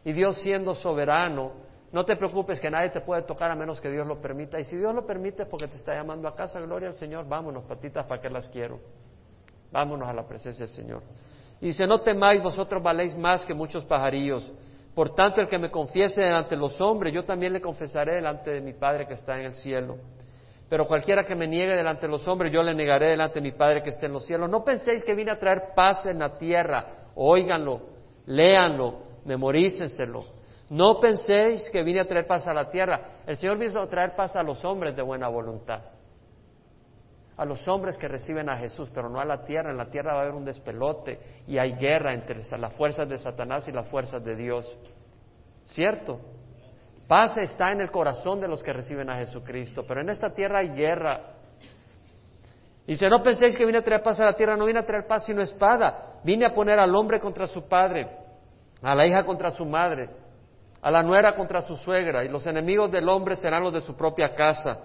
Y 0.05 0.13
Dios 0.13 0.39
siendo 0.41 0.75
soberano, 0.75 1.53
no 1.93 2.05
te 2.05 2.17
preocupes 2.17 2.61
que 2.61 2.71
nadie 2.71 2.91
te 2.91 3.01
puede 3.01 3.23
tocar 3.23 3.51
a 3.51 3.57
menos 3.57 3.81
que 3.81 3.91
Dios 3.91 4.07
lo 4.07 4.21
permita. 4.21 4.61
Y 4.61 4.65
si 4.65 4.77
Dios 4.77 4.95
lo 4.95 5.05
permite 5.05 5.47
porque 5.47 5.67
te 5.67 5.77
está 5.77 5.95
llamando 5.95 6.29
a 6.29 6.37
casa, 6.37 6.61
gloria 6.61 6.89
al 6.89 6.95
Señor, 6.95 7.27
vámonos, 7.29 7.65
patitas, 7.65 8.07
para 8.07 8.21
que 8.21 8.31
las 8.31 8.49
quiero. 8.49 8.79
Vámonos 9.73 10.09
a 10.09 10.13
la 10.13 10.27
presencia 10.27 10.67
del 10.67 10.75
Señor. 10.75 11.03
Y 11.61 11.67
dice, 11.67 11.87
no 11.87 12.01
temáis, 12.01 12.43
vosotros 12.43 12.83
valéis 12.83 13.17
más 13.17 13.45
que 13.45 13.55
muchos 13.55 13.85
pajarillos. 13.85 14.51
Por 14.95 15.15
tanto, 15.15 15.41
el 15.41 15.49
que 15.49 15.59
me 15.59 15.71
confiese 15.71 16.23
delante 16.23 16.55
de 16.55 16.61
los 16.61 16.81
hombres, 16.81 17.13
yo 17.13 17.25
también 17.25 17.53
le 17.53 17.61
confesaré 17.61 18.17
delante 18.17 18.51
de 18.51 18.61
mi 18.61 18.73
Padre 18.73 19.07
que 19.07 19.15
está 19.15 19.39
en 19.39 19.47
el 19.47 19.55
cielo. 19.55 19.99
Pero 20.69 20.87
cualquiera 20.87 21.25
que 21.25 21.35
me 21.35 21.49
niegue 21.49 21.75
delante 21.75 22.07
de 22.07 22.13
los 22.13 22.27
hombres, 22.29 22.53
yo 22.53 22.63
le 22.63 22.75
negaré 22.75 23.11
delante 23.11 23.35
de 23.35 23.41
mi 23.41 23.53
Padre 23.53 23.83
que 23.83 23.91
está 23.91 24.07
en 24.07 24.13
los 24.13 24.25
cielos. 24.25 24.49
No 24.49 24.65
penséis 24.65 25.03
que 25.03 25.15
vine 25.15 25.33
a 25.33 25.39
traer 25.39 25.75
paz 25.75 26.07
en 26.07 26.21
la 26.21 26.39
tierra. 26.39 26.87
Óiganlo, 27.17 27.81
léanlo, 28.27 29.10
memorícenselo. 29.25 30.25
No 30.69 31.01
penséis 31.01 31.69
que 31.71 31.83
vine 31.83 32.01
a 32.01 32.07
traer 32.07 32.27
paz 32.27 32.47
a 32.47 32.55
la 32.55 32.71
tierra. 32.71 33.01
El 33.27 33.37
Señor 33.37 33.59
vino 33.59 33.81
a 33.81 33.89
traer 33.89 34.15
paz 34.15 34.37
a 34.37 34.43
los 34.43 34.65
hombres 34.65 34.95
de 34.95 35.03
buena 35.03 35.29
voluntad 35.29 35.83
a 37.41 37.47
los 37.47 37.67
hombres 37.69 37.97
que 37.97 38.07
reciben 38.07 38.51
a 38.51 38.57
Jesús, 38.59 38.91
pero 38.95 39.09
no 39.09 39.19
a 39.19 39.25
la 39.25 39.47
tierra. 39.47 39.71
En 39.71 39.79
la 39.79 39.87
tierra 39.87 40.13
va 40.13 40.19
a 40.19 40.23
haber 40.25 40.35
un 40.35 40.45
despelote 40.45 41.19
y 41.47 41.57
hay 41.57 41.73
guerra 41.73 42.13
entre 42.13 42.43
las 42.59 42.75
fuerzas 42.75 43.09
de 43.09 43.17
Satanás 43.17 43.67
y 43.67 43.73
las 43.73 43.89
fuerzas 43.89 44.23
de 44.23 44.37
Dios. 44.37 44.77
¿Cierto? 45.65 46.21
Paz 47.09 47.39
está 47.39 47.73
en 47.73 47.81
el 47.81 47.91
corazón 47.91 48.43
de 48.43 48.47
los 48.47 48.63
que 48.63 48.75
reciben 48.75 49.09
a 49.09 49.17
Jesucristo, 49.17 49.87
pero 49.89 50.03
en 50.03 50.11
esta 50.11 50.35
tierra 50.35 50.59
hay 50.59 50.69
guerra. 50.69 51.33
Y 52.87 52.97
si 52.97 53.09
no 53.09 53.23
penséis 53.23 53.57
que 53.57 53.65
vine 53.65 53.79
a 53.79 53.83
traer 53.83 54.03
paz 54.03 54.21
a 54.21 54.27
la 54.27 54.35
tierra, 54.35 54.55
no 54.55 54.67
vine 54.67 54.81
a 54.81 54.85
traer 54.85 55.07
paz 55.07 55.25
sino 55.25 55.41
espada. 55.41 56.21
Vine 56.23 56.45
a 56.45 56.53
poner 56.53 56.79
al 56.79 56.95
hombre 56.95 57.19
contra 57.19 57.47
su 57.47 57.67
padre, 57.67 58.07
a 58.83 58.95
la 58.95 59.07
hija 59.07 59.25
contra 59.25 59.51
su 59.51 59.65
madre, 59.65 60.09
a 60.81 60.91
la 60.91 61.03
nuera 61.03 61.35
contra 61.35 61.63
su 61.63 61.77
suegra, 61.77 62.25
y 62.25 62.29
los 62.29 62.47
enemigos 62.47 62.91
del 62.91 63.09
hombre 63.09 63.37
serán 63.37 63.63
los 63.63 63.73
de 63.73 63.81
su 63.81 63.95
propia 63.95 64.35
casa. 64.35 64.79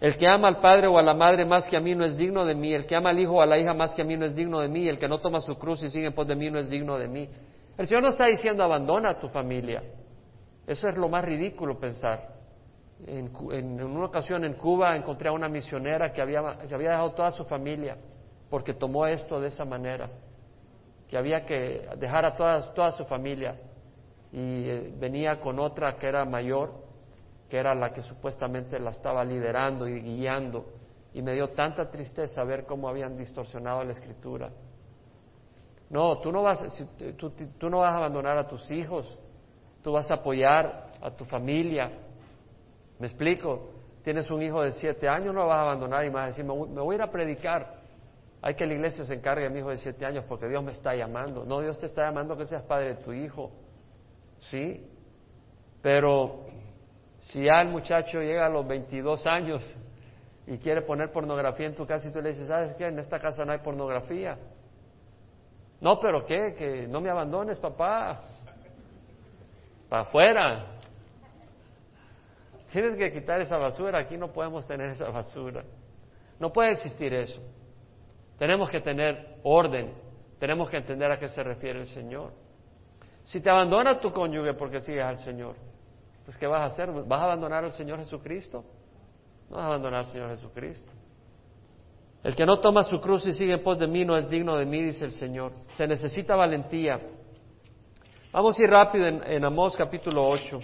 El 0.00 0.16
que 0.16 0.26
ama 0.26 0.48
al 0.48 0.56
padre 0.56 0.88
o 0.88 0.98
a 0.98 1.02
la 1.02 1.14
madre 1.14 1.44
más 1.44 1.68
que 1.68 1.76
a 1.76 1.80
mí 1.80 1.94
no 1.94 2.04
es 2.04 2.16
digno 2.16 2.44
de 2.44 2.56
mí. 2.56 2.74
El 2.74 2.86
que 2.86 2.96
ama 2.96 3.10
al 3.10 3.20
hijo 3.20 3.34
o 3.34 3.40
a 3.40 3.46
la 3.46 3.56
hija 3.56 3.72
más 3.72 3.94
que 3.94 4.02
a 4.02 4.04
mí 4.04 4.16
no 4.16 4.24
es 4.24 4.34
digno 4.34 4.58
de 4.58 4.68
mí. 4.68 4.88
El 4.88 4.98
que 4.98 5.06
no 5.06 5.20
toma 5.20 5.40
su 5.40 5.56
cruz 5.56 5.80
y 5.84 5.90
sigue 5.90 6.06
en 6.06 6.12
pos 6.12 6.26
de 6.26 6.34
mí 6.34 6.50
no 6.50 6.58
es 6.58 6.68
digno 6.68 6.98
de 6.98 7.06
mí. 7.06 7.28
El 7.78 7.86
Señor 7.86 8.02
no 8.02 8.08
está 8.08 8.26
diciendo 8.26 8.64
abandona 8.64 9.10
a 9.10 9.20
tu 9.20 9.28
familia. 9.28 9.80
Eso 10.66 10.88
es 10.88 10.96
lo 10.96 11.08
más 11.08 11.24
ridículo 11.24 11.78
pensar. 11.78 12.32
En, 13.06 13.30
una 13.80 14.06
ocasión 14.06 14.44
en 14.44 14.54
Cuba 14.54 14.96
encontré 14.96 15.28
a 15.28 15.32
una 15.32 15.48
misionera 15.48 16.12
que 16.12 16.20
había, 16.20 16.42
que 16.68 16.74
había 16.74 16.90
dejado 16.90 17.12
toda 17.12 17.30
su 17.30 17.44
familia 17.44 17.96
porque 18.52 18.74
tomó 18.74 19.06
esto 19.06 19.40
de 19.40 19.48
esa 19.48 19.64
manera, 19.64 20.10
que 21.12 21.18
había 21.18 21.44
que 21.44 21.86
dejar 21.98 22.24
a 22.24 22.34
toda, 22.34 22.72
toda 22.72 22.90
su 22.92 23.04
familia 23.04 23.54
y 24.32 24.64
eh, 24.66 24.94
venía 24.98 25.38
con 25.38 25.58
otra 25.58 25.98
que 25.98 26.06
era 26.06 26.24
mayor 26.24 26.72
que 27.50 27.58
era 27.58 27.74
la 27.74 27.92
que 27.92 28.00
supuestamente 28.00 28.78
la 28.78 28.92
estaba 28.92 29.22
liderando 29.22 29.86
y 29.86 30.00
guiando, 30.00 30.64
y 31.12 31.20
me 31.20 31.34
dio 31.34 31.50
tanta 31.50 31.90
tristeza 31.90 32.42
ver 32.44 32.64
cómo 32.64 32.88
habían 32.88 33.14
distorsionado 33.14 33.84
la 33.84 33.92
escritura. 33.92 34.50
No, 35.90 36.18
tú 36.20 36.32
no 36.32 36.42
vas, 36.42 36.64
tú, 37.58 37.68
no 37.68 37.80
vas 37.80 37.92
a 37.92 37.98
abandonar 37.98 38.38
a 38.38 38.48
tus 38.48 38.70
hijos, 38.70 39.20
tú 39.82 39.92
vas 39.92 40.10
a 40.10 40.14
apoyar 40.14 40.92
a 41.02 41.10
tu 41.10 41.26
familia. 41.26 41.92
¿Me 42.98 43.06
explico? 43.06 43.68
Tienes 44.02 44.30
un 44.30 44.40
hijo 44.40 44.62
de 44.62 44.72
siete 44.72 45.06
años, 45.06 45.34
no 45.34 45.46
vas 45.46 45.58
a 45.58 45.62
abandonar 45.64 46.06
y 46.06 46.08
a 46.16 46.26
decir, 46.28 46.46
me 46.46 46.80
voy 46.80 46.94
a 46.94 46.96
ir 46.96 47.02
a 47.02 47.10
predicar. 47.10 47.81
Hay 48.44 48.54
que 48.54 48.66
la 48.66 48.74
iglesia 48.74 49.04
se 49.04 49.14
encargue 49.14 49.44
de 49.44 49.50
mi 49.50 49.60
hijo 49.60 49.70
de 49.70 49.76
siete 49.76 50.04
años 50.04 50.24
porque 50.28 50.48
Dios 50.48 50.62
me 50.64 50.72
está 50.72 50.96
llamando. 50.96 51.44
No, 51.44 51.60
Dios 51.60 51.78
te 51.78 51.86
está 51.86 52.02
llamando 52.02 52.36
que 52.36 52.44
seas 52.44 52.62
padre 52.64 52.96
de 52.96 53.02
tu 53.02 53.12
hijo. 53.12 53.52
¿Sí? 54.40 54.84
Pero 55.80 56.46
si 57.20 57.44
ya 57.44 57.60
el 57.62 57.68
muchacho 57.68 58.20
llega 58.20 58.46
a 58.46 58.48
los 58.48 58.66
22 58.66 59.24
años 59.26 59.76
y 60.48 60.58
quiere 60.58 60.82
poner 60.82 61.12
pornografía 61.12 61.66
en 61.66 61.76
tu 61.76 61.86
casa 61.86 62.08
y 62.08 62.12
tú 62.12 62.20
le 62.20 62.30
dices, 62.30 62.48
¿sabes 62.48 62.74
qué? 62.74 62.88
En 62.88 62.98
esta 62.98 63.20
casa 63.20 63.44
no 63.44 63.52
hay 63.52 63.58
pornografía. 63.58 64.36
No, 65.80 66.00
pero 66.00 66.26
¿qué? 66.26 66.54
Que 66.54 66.88
no 66.88 67.00
me 67.00 67.10
abandones, 67.10 67.60
papá. 67.60 68.22
Para 69.88 70.02
afuera. 70.02 70.66
Tienes 72.72 72.96
que 72.96 73.12
quitar 73.12 73.40
esa 73.40 73.56
basura. 73.56 74.00
Aquí 74.00 74.16
no 74.16 74.32
podemos 74.32 74.66
tener 74.66 74.88
esa 74.88 75.10
basura. 75.10 75.62
No 76.40 76.52
puede 76.52 76.72
existir 76.72 77.14
eso. 77.14 77.40
Tenemos 78.42 78.70
que 78.70 78.80
tener 78.80 79.36
orden. 79.44 79.94
Tenemos 80.40 80.68
que 80.68 80.76
entender 80.76 81.12
a 81.12 81.16
qué 81.16 81.28
se 81.28 81.44
refiere 81.44 81.78
el 81.78 81.86
Señor. 81.86 82.32
Si 83.22 83.40
te 83.40 83.48
abandona 83.48 84.00
tu 84.00 84.10
cónyuge 84.10 84.54
porque 84.54 84.80
sigues 84.80 85.04
al 85.04 85.18
Señor, 85.18 85.54
pues 86.24 86.36
¿qué 86.36 86.48
vas 86.48 86.62
a 86.62 86.64
hacer? 86.64 86.90
¿Vas 86.90 87.20
a 87.20 87.24
abandonar 87.26 87.62
al 87.62 87.70
Señor 87.70 88.00
Jesucristo? 88.00 88.64
No 89.48 89.58
vas 89.58 89.66
a 89.66 89.68
abandonar 89.68 90.00
al 90.00 90.06
Señor 90.06 90.30
Jesucristo. 90.30 90.92
El 92.24 92.34
que 92.34 92.44
no 92.44 92.58
toma 92.58 92.82
su 92.82 93.00
cruz 93.00 93.24
y 93.28 93.32
sigue 93.32 93.52
en 93.52 93.62
pos 93.62 93.78
de 93.78 93.86
mí 93.86 94.04
no 94.04 94.16
es 94.16 94.28
digno 94.28 94.56
de 94.56 94.66
mí, 94.66 94.82
dice 94.82 95.04
el 95.04 95.12
Señor. 95.12 95.52
Se 95.74 95.86
necesita 95.86 96.34
valentía. 96.34 96.98
Vamos 98.32 98.58
a 98.58 98.64
ir 98.64 98.68
rápido 98.68 99.06
en, 99.06 99.22
en 99.22 99.44
Amós 99.44 99.76
capítulo 99.76 100.28
8. 100.28 100.58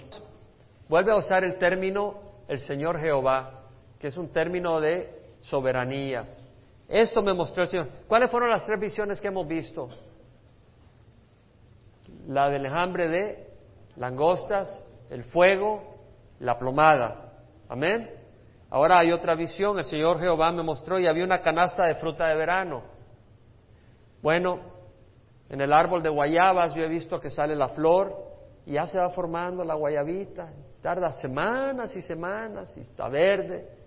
Vuelve 0.89 1.13
a 1.13 1.15
usar 1.15 1.45
el 1.45 1.57
término 1.57 2.19
el 2.45 2.59
Señor 2.59 2.99
Jehová, 2.99 3.69
que 3.97 4.07
es 4.07 4.17
un 4.17 4.33
término 4.33 4.81
de 4.81 5.37
soberanía. 5.39 6.27
Esto 6.89 7.21
me 7.21 7.33
mostró 7.33 7.63
el 7.63 7.69
Señor. 7.69 7.87
¿Cuáles 8.07 8.31
fueron 8.31 8.49
las 8.49 8.65
tres 8.65 8.79
visiones 8.79 9.21
que 9.21 9.27
hemos 9.27 9.47
visto? 9.47 9.89
La 12.27 12.49
del 12.49 12.65
enjambre 12.65 13.07
de 13.07 13.47
langostas, 13.95 14.83
el 15.11 15.23
fuego, 15.25 15.97
la 16.39 16.57
plomada. 16.57 17.33
Amén. 17.69 18.09
Ahora 18.71 18.99
hay 18.99 19.11
otra 19.11 19.35
visión. 19.35 19.77
El 19.77 19.85
Señor 19.85 20.19
Jehová 20.19 20.51
me 20.51 20.63
mostró 20.63 20.99
y 20.99 21.05
había 21.05 21.23
una 21.23 21.39
canasta 21.41 21.85
de 21.85 21.95
fruta 21.95 22.27
de 22.27 22.35
verano. 22.35 22.81
Bueno, 24.23 24.59
en 25.47 25.61
el 25.61 25.71
árbol 25.71 26.01
de 26.01 26.09
guayabas 26.09 26.73
yo 26.73 26.83
he 26.83 26.89
visto 26.89 27.19
que 27.19 27.29
sale 27.29 27.55
la 27.55 27.69
flor 27.69 28.15
y 28.65 28.73
ya 28.73 28.87
se 28.87 28.99
va 28.99 29.11
formando 29.11 29.63
la 29.63 29.75
guayabita. 29.75 30.51
Tarda 30.81 31.11
semanas 31.11 31.95
y 31.95 32.01
semanas 32.01 32.75
y 32.77 32.81
está 32.81 33.07
verde. 33.09 33.78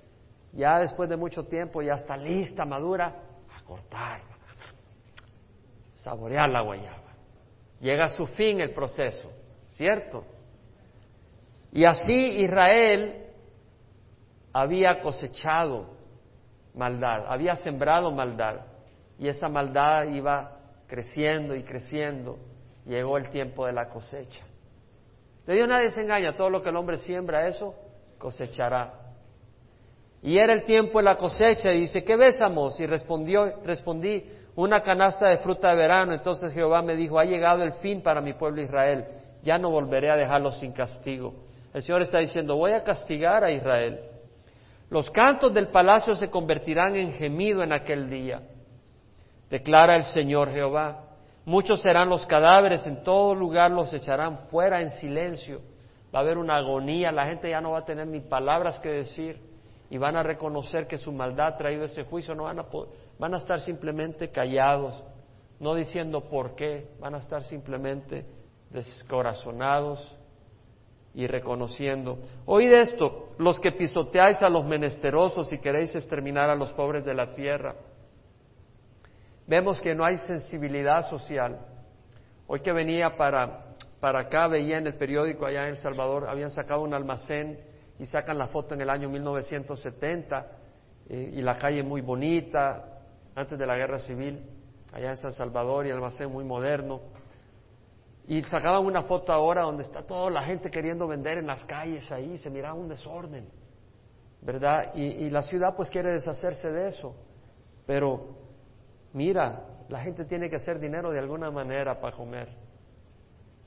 Ya 0.52 0.78
después 0.78 1.08
de 1.08 1.16
mucho 1.16 1.44
tiempo 1.44 1.80
ya 1.82 1.94
está 1.94 2.16
lista, 2.16 2.64
madura, 2.64 3.14
a 3.56 3.64
cortarla, 3.64 4.36
saborear 5.94 6.48
la 6.50 6.60
guayaba. 6.60 6.98
Llega 7.80 8.04
a 8.04 8.08
su 8.08 8.26
fin 8.26 8.60
el 8.60 8.72
proceso, 8.72 9.32
¿cierto? 9.66 10.24
Y 11.72 11.84
así 11.84 12.12
Israel 12.12 13.26
había 14.52 15.00
cosechado 15.00 15.96
maldad, 16.74 17.24
había 17.28 17.56
sembrado 17.56 18.10
maldad, 18.10 18.60
y 19.18 19.28
esa 19.28 19.48
maldad 19.48 20.04
iba 20.04 20.58
creciendo 20.86 21.54
y 21.54 21.62
creciendo. 21.62 22.38
Llegó 22.84 23.16
el 23.16 23.30
tiempo 23.30 23.66
de 23.66 23.72
la 23.72 23.88
cosecha. 23.88 24.44
De 25.46 25.54
Dios 25.54 25.66
nadie 25.68 25.90
se 25.90 26.02
engaña, 26.02 26.36
todo 26.36 26.50
lo 26.50 26.62
que 26.62 26.68
el 26.68 26.76
hombre 26.76 26.98
siembra, 26.98 27.46
eso 27.46 27.74
cosechará. 28.18 29.01
Y 30.22 30.38
era 30.38 30.52
el 30.52 30.62
tiempo 30.62 30.98
de 30.98 31.04
la 31.04 31.16
cosecha, 31.16 31.72
y 31.72 31.80
dice, 31.80 32.04
¿qué 32.04 32.16
besamos? 32.16 32.78
Y 32.78 32.87
respondió, 32.87 33.61
respondí, 33.64 34.24
una 34.54 34.80
canasta 34.80 35.28
de 35.28 35.38
fruta 35.38 35.70
de 35.70 35.76
verano. 35.76 36.12
Entonces 36.12 36.52
Jehová 36.52 36.80
me 36.80 36.94
dijo, 36.94 37.18
ha 37.18 37.24
llegado 37.24 37.62
el 37.64 37.72
fin 37.74 38.02
para 38.02 38.20
mi 38.20 38.35
pueblo 38.35 38.62
Israel, 38.62 39.04
ya 39.42 39.58
no 39.58 39.70
volveré 39.70 40.11
a 40.11 40.16
dejarlo 40.16 40.52
sin 40.52 40.72
castigo. 40.72 41.35
El 41.74 41.82
Señor 41.82 42.02
está 42.02 42.18
diciendo, 42.18 42.56
voy 42.56 42.72
a 42.72 42.85
castigar 42.85 43.42
a 43.42 43.50
Israel. 43.50 44.00
Los 44.90 45.11
cantos 45.11 45.52
del 45.54 45.68
palacio 45.68 46.14
se 46.14 46.30
convertirán 46.30 46.94
en 46.96 47.14
gemido 47.14 47.62
en 47.62 47.72
aquel 47.72 48.11
día, 48.11 48.42
declara 49.50 49.96
el 49.96 50.04
Señor 50.04 50.52
Jehová. 50.52 51.06
Muchos 51.44 51.80
serán 51.80 52.08
los 52.08 52.26
cadáveres, 52.26 52.87
en 52.87 53.02
todo 53.02 53.35
lugar 53.35 53.70
los 53.72 53.92
echarán 53.92 54.37
fuera 54.50 54.80
en 54.82 54.90
silencio. 54.90 55.62
Va 56.14 56.20
a 56.20 56.22
haber 56.22 56.37
una 56.38 56.56
agonía, 56.56 57.11
la 57.11 57.26
gente 57.26 57.50
ya 57.50 57.61
no 57.61 57.72
va 57.72 57.80
a 57.80 57.85
tener 57.85 58.06
ni 58.06 58.20
palabras 58.20 58.78
que 58.78 58.90
decir 58.90 59.51
y 59.92 59.98
van 59.98 60.16
a 60.16 60.22
reconocer 60.22 60.87
que 60.87 60.96
su 60.96 61.12
maldad 61.12 61.48
ha 61.48 61.57
traído 61.59 61.85
ese 61.85 62.05
juicio, 62.05 62.35
no 62.35 62.44
van 62.44 62.61
a, 62.61 62.66
van 63.18 63.35
a 63.35 63.37
estar 63.37 63.61
simplemente 63.61 64.31
callados, 64.31 65.05
no 65.61 65.74
diciendo 65.74 66.31
por 66.31 66.55
qué, 66.55 66.88
van 66.98 67.14
a 67.14 67.18
estar 67.18 67.44
simplemente 67.44 68.24
descorazonados, 68.70 70.16
y 71.14 71.26
reconociendo. 71.26 72.20
Oíd 72.46 72.72
esto, 72.72 73.35
los 73.37 73.61
que 73.61 73.72
pisoteáis 73.72 74.42
a 74.42 74.48
los 74.48 74.64
menesterosos 74.64 75.52
y 75.52 75.59
queréis 75.59 75.94
exterminar 75.94 76.48
a 76.48 76.57
los 76.57 76.72
pobres 76.72 77.05
de 77.05 77.12
la 77.12 77.35
tierra. 77.35 77.74
Vemos 79.46 79.78
que 79.83 79.94
no 79.94 80.07
hay 80.07 80.16
sensibilidad 80.16 81.02
social. 81.02 81.59
Hoy 82.46 82.61
que 82.61 82.72
venía 82.72 83.14
para, 83.14 83.74
para 84.00 84.20
acá, 84.20 84.48
veía 84.48 84.78
en 84.78 84.87
el 84.87 84.94
periódico 84.94 85.44
allá 85.44 85.64
en 85.64 85.72
El 85.72 85.76
Salvador, 85.76 86.31
habían 86.31 86.48
sacado 86.48 86.81
un 86.81 86.94
almacén 86.94 87.71
y 88.02 88.06
sacan 88.06 88.36
la 88.36 88.48
foto 88.48 88.74
en 88.74 88.80
el 88.80 88.90
año 88.90 89.08
1970 89.08 90.46
eh, 91.08 91.34
y 91.34 91.40
la 91.40 91.56
calle 91.56 91.84
muy 91.84 92.00
bonita, 92.00 92.98
antes 93.32 93.56
de 93.56 93.64
la 93.64 93.76
guerra 93.76 94.00
civil, 94.00 94.44
allá 94.92 95.10
en 95.10 95.16
San 95.16 95.30
Salvador 95.30 95.86
y 95.86 95.90
el 95.90 95.94
almacén 95.94 96.28
muy 96.28 96.42
moderno. 96.42 97.00
Y 98.26 98.42
sacaban 98.42 98.84
una 98.84 99.02
foto 99.02 99.32
ahora 99.32 99.62
donde 99.62 99.84
está 99.84 100.04
toda 100.04 100.32
la 100.32 100.42
gente 100.42 100.68
queriendo 100.68 101.06
vender 101.06 101.38
en 101.38 101.46
las 101.46 101.62
calles 101.62 102.10
ahí, 102.10 102.36
se 102.38 102.50
miraba 102.50 102.74
un 102.74 102.88
desorden, 102.88 103.48
¿verdad? 104.40 104.92
Y, 104.96 105.30
la 105.30 105.42
ciudad 105.42 105.76
pues 105.76 105.88
quiere 105.88 106.10
deshacerse 106.10 106.72
de 106.72 106.88
eso, 106.88 107.14
pero 107.86 108.36
mira, 109.12 109.62
la 109.88 110.00
gente 110.00 110.24
tiene 110.24 110.50
que 110.50 110.56
hacer 110.56 110.80
dinero 110.80 111.12
de 111.12 111.20
alguna 111.20 111.52
manera 111.52 112.00
para 112.00 112.16
comer. 112.16 112.48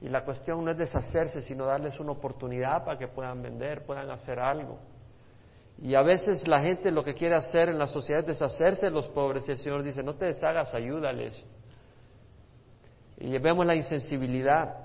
Y 0.01 0.09
la 0.09 0.23
cuestión 0.23 0.63
no 0.63 0.71
es 0.71 0.77
deshacerse, 0.77 1.41
sino 1.41 1.65
darles 1.65 1.99
una 1.99 2.11
oportunidad 2.11 2.83
para 2.83 2.97
que 2.97 3.07
puedan 3.07 3.41
vender, 3.41 3.85
puedan 3.85 4.09
hacer 4.09 4.39
algo. 4.39 4.77
Y 5.81 5.95
a 5.95 6.01
veces 6.01 6.47
la 6.47 6.59
gente 6.59 6.91
lo 6.91 7.03
que 7.03 7.13
quiere 7.13 7.35
hacer 7.35 7.69
en 7.69 7.77
la 7.77 7.87
sociedad 7.87 8.21
es 8.21 8.27
deshacerse 8.27 8.87
de 8.87 8.91
los 8.91 9.07
pobres 9.09 9.47
y 9.47 9.51
el 9.51 9.57
Señor 9.57 9.83
dice, 9.83 10.03
no 10.03 10.13
te 10.13 10.25
deshagas, 10.25 10.73
ayúdales. 10.73 11.45
Y 13.17 13.37
vemos 13.37 13.65
la 13.65 13.75
insensibilidad. 13.75 14.75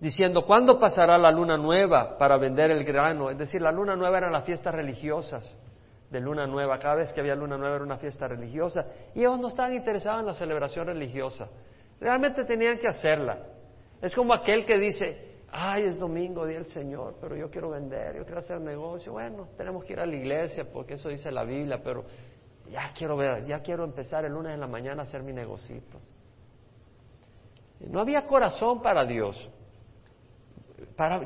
Diciendo, 0.00 0.46
¿cuándo 0.46 0.78
pasará 0.78 1.18
la 1.18 1.30
luna 1.32 1.56
nueva 1.56 2.16
para 2.16 2.36
vender 2.36 2.70
el 2.70 2.84
grano? 2.84 3.30
Es 3.30 3.38
decir, 3.38 3.60
la 3.60 3.72
luna 3.72 3.96
nueva 3.96 4.18
eran 4.18 4.32
las 4.32 4.44
fiestas 4.44 4.74
religiosas 4.74 5.54
de 6.10 6.20
luna 6.20 6.46
nueva. 6.46 6.78
Cada 6.78 6.96
vez 6.96 7.12
que 7.12 7.20
había 7.20 7.34
luna 7.34 7.58
nueva 7.58 7.76
era 7.76 7.84
una 7.84 7.98
fiesta 7.98 8.28
religiosa. 8.28 8.86
Y 9.14 9.20
ellos 9.20 9.38
no 9.38 9.48
estaban 9.48 9.74
interesados 9.74 10.20
en 10.20 10.26
la 10.26 10.34
celebración 10.34 10.86
religiosa. 10.86 11.48
Realmente 12.00 12.44
tenían 12.44 12.78
que 12.78 12.88
hacerla. 12.88 13.38
Es 14.00 14.14
como 14.14 14.32
aquel 14.32 14.64
que 14.64 14.78
dice, 14.78 15.38
ay, 15.50 15.84
es 15.84 15.98
domingo, 15.98 16.46
día 16.46 16.58
del 16.58 16.66
Señor, 16.66 17.16
pero 17.20 17.36
yo 17.36 17.50
quiero 17.50 17.70
vender, 17.70 18.16
yo 18.16 18.24
quiero 18.24 18.38
hacer 18.38 18.60
negocio. 18.60 19.12
Bueno, 19.12 19.48
tenemos 19.56 19.84
que 19.84 19.94
ir 19.94 20.00
a 20.00 20.06
la 20.06 20.14
iglesia 20.14 20.64
porque 20.72 20.94
eso 20.94 21.08
dice 21.08 21.30
la 21.32 21.44
Biblia, 21.44 21.80
pero 21.82 22.04
ya 22.70 22.92
quiero 22.96 23.16
ver, 23.16 23.44
ya 23.46 23.60
quiero 23.60 23.84
empezar 23.84 24.24
el 24.24 24.32
lunes 24.32 24.54
en 24.54 24.60
la 24.60 24.66
mañana 24.66 25.02
a 25.02 25.06
hacer 25.06 25.22
mi 25.22 25.32
negocito. 25.32 25.98
No 27.80 28.00
había 28.00 28.26
corazón 28.26 28.82
para 28.82 29.04
Dios. 29.04 29.50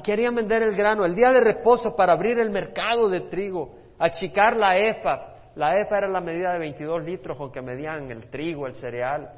querían 0.04 0.34
vender 0.34 0.62
el 0.62 0.76
grano, 0.76 1.04
el 1.04 1.14
día 1.14 1.32
de 1.32 1.40
reposo 1.40 1.96
para 1.96 2.12
abrir 2.12 2.38
el 2.38 2.50
mercado 2.50 3.08
de 3.08 3.22
trigo, 3.22 3.74
achicar 3.98 4.56
la 4.56 4.78
EFA. 4.78 5.28
La 5.56 5.78
EFA 5.80 5.98
era 5.98 6.08
la 6.08 6.20
medida 6.20 6.52
de 6.52 6.58
22 6.58 7.04
litros 7.04 7.36
con 7.36 7.50
que 7.50 7.60
medían 7.60 8.10
el 8.10 8.28
trigo, 8.28 8.66
el 8.66 8.74
cereal. 8.74 9.30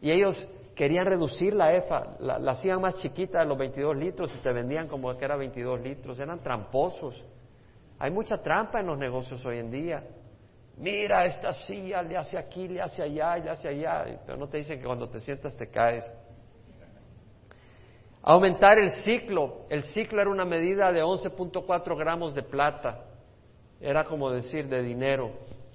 Y 0.00 0.10
ellos 0.10 0.46
querían 0.80 1.04
reducir 1.04 1.52
la 1.52 1.74
EFA, 1.74 2.16
la, 2.20 2.36
hacían 2.52 2.80
más 2.80 3.02
chiquita 3.02 3.40
de 3.40 3.44
los 3.44 3.58
22 3.58 3.94
litros 3.98 4.34
y 4.34 4.38
te 4.38 4.50
vendían 4.50 4.88
como 4.88 5.14
que 5.14 5.26
era 5.26 5.36
22 5.36 5.78
litros. 5.78 6.18
Eran 6.18 6.38
tramposos. 6.38 7.22
Hay 7.98 8.10
mucha 8.10 8.38
trampa 8.38 8.80
en 8.80 8.86
los 8.86 8.96
negocios 8.96 9.44
hoy 9.44 9.58
en 9.58 9.70
día. 9.70 10.02
Mira, 10.78 11.26
esta 11.26 11.52
silla 11.52 12.00
le 12.02 12.16
hace 12.16 12.38
aquí, 12.38 12.66
le 12.66 12.80
hace 12.80 13.02
allá, 13.02 13.36
le 13.36 13.50
hace 13.50 13.68
allá. 13.68 14.22
Pero 14.24 14.38
no 14.38 14.48
te 14.48 14.56
dicen 14.56 14.78
que 14.78 14.86
cuando 14.86 15.06
te 15.06 15.20
sientas 15.20 15.54
te 15.54 15.68
caes. 15.68 16.10
Aumentar 18.22 18.78
el 18.78 18.88
ciclo. 19.04 19.66
El 19.68 19.82
ciclo 19.82 20.22
era 20.22 20.30
una 20.30 20.46
medida 20.46 20.90
de 20.90 21.02
11.4 21.02 21.98
gramos 21.98 22.34
de 22.34 22.42
plata. 22.42 23.04
Era 23.82 24.04
como 24.04 24.30
decir 24.30 24.66
de 24.66 24.82
dinero. 24.82 25.30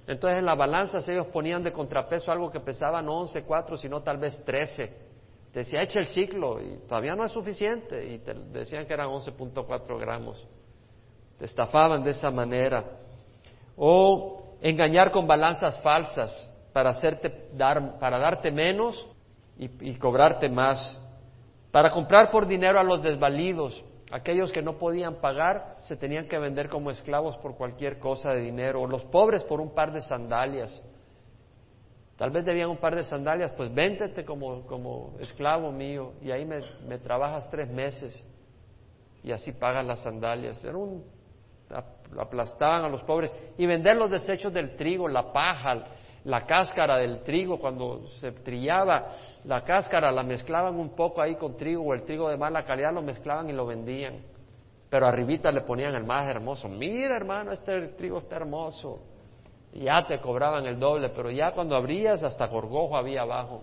Entonces 0.06 0.38
en 0.38 0.46
las 0.46 0.56
balanzas 0.56 1.08
ellos 1.08 1.26
ponían 1.28 1.62
de 1.62 1.72
contrapeso 1.72 2.30
algo 2.30 2.50
que 2.50 2.60
pesaba 2.60 3.02
no 3.02 3.22
11.4, 3.24 3.76
sino 3.76 4.02
tal 4.02 4.18
vez 4.18 4.42
13. 4.44 5.06
Decía, 5.52 5.82
echa 5.82 6.00
el 6.00 6.06
ciclo 6.06 6.60
y 6.60 6.78
todavía 6.86 7.14
no 7.14 7.24
es 7.24 7.32
suficiente. 7.32 8.04
Y 8.06 8.18
decían 8.52 8.86
que 8.86 8.94
eran 8.94 9.08
11.4 9.08 9.98
gramos. 9.98 10.46
Te 11.38 11.46
estafaban 11.46 12.04
de 12.04 12.10
esa 12.10 12.30
manera. 12.30 12.84
O 13.76 14.56
engañar 14.60 15.10
con 15.10 15.26
balanzas 15.26 15.80
falsas 15.80 16.52
para, 16.72 16.90
hacerte 16.90 17.48
dar, 17.54 17.98
para 17.98 18.18
darte 18.18 18.50
menos 18.50 19.06
y 19.58 19.94
cobrarte 19.96 20.48
más. 20.48 21.00
Para 21.72 21.90
comprar 21.90 22.30
por 22.30 22.46
dinero 22.46 22.78
a 22.78 22.84
los 22.84 23.02
desvalidos, 23.02 23.82
aquellos 24.10 24.52
que 24.52 24.62
no 24.62 24.78
podían 24.78 25.16
pagar, 25.16 25.78
se 25.82 25.96
tenían 25.96 26.28
que 26.28 26.38
vender 26.38 26.68
como 26.68 26.90
esclavos 26.90 27.36
por 27.38 27.56
cualquier 27.56 27.98
cosa 27.98 28.32
de 28.32 28.40
dinero, 28.40 28.82
o 28.82 28.86
los 28.86 29.04
pobres 29.04 29.42
por 29.44 29.60
un 29.60 29.74
par 29.74 29.92
de 29.92 30.00
sandalias. 30.00 30.82
Tal 32.16 32.30
vez 32.30 32.44
debían 32.44 32.70
un 32.70 32.78
par 32.78 32.94
de 32.96 33.02
sandalias, 33.02 33.52
pues 33.52 33.72
véntete 33.74 34.24
como, 34.24 34.66
como 34.66 35.16
esclavo 35.20 35.70
mío 35.70 36.14
y 36.22 36.30
ahí 36.30 36.46
me, 36.46 36.60
me, 36.86 36.98
trabajas 36.98 37.50
tres 37.50 37.68
meses 37.68 38.24
y 39.22 39.32
así 39.32 39.52
pagas 39.52 39.84
las 39.84 40.02
sandalias. 40.02 40.64
Era 40.64 40.78
un, 40.78 41.04
aplastaban 42.18 42.84
a 42.84 42.88
los 42.88 43.02
pobres 43.02 43.34
y 43.58 43.66
vender 43.66 43.96
los 43.96 44.10
desechos 44.10 44.52
del 44.52 44.76
trigo, 44.76 45.08
la 45.08 45.30
paja, 45.32 45.84
la 46.26 46.44
cáscara 46.44 46.96
del 46.96 47.22
trigo, 47.22 47.60
cuando 47.60 48.08
se 48.18 48.32
trillaba 48.32 49.10
la 49.44 49.62
cáscara, 49.62 50.10
la 50.10 50.24
mezclaban 50.24 50.74
un 50.74 50.90
poco 50.90 51.22
ahí 51.22 51.36
con 51.36 51.56
trigo 51.56 51.84
o 51.84 51.94
el 51.94 52.02
trigo 52.02 52.28
de 52.28 52.36
mala 52.36 52.64
calidad, 52.64 52.92
lo 52.92 53.00
mezclaban 53.00 53.48
y 53.48 53.52
lo 53.52 53.64
vendían. 53.64 54.24
Pero 54.90 55.06
arribita 55.06 55.52
le 55.52 55.60
ponían 55.60 55.94
el 55.94 56.02
más 56.02 56.28
hermoso. 56.28 56.68
Mira, 56.68 57.16
hermano, 57.16 57.52
este 57.52 57.88
trigo 57.90 58.18
está 58.18 58.36
hermoso. 58.36 58.98
Ya 59.72 60.04
te 60.04 60.18
cobraban 60.18 60.66
el 60.66 60.80
doble, 60.80 61.10
pero 61.10 61.30
ya 61.30 61.52
cuando 61.52 61.76
abrías 61.76 62.24
hasta 62.24 62.48
gorgojo 62.48 62.96
había 62.96 63.22
abajo. 63.22 63.62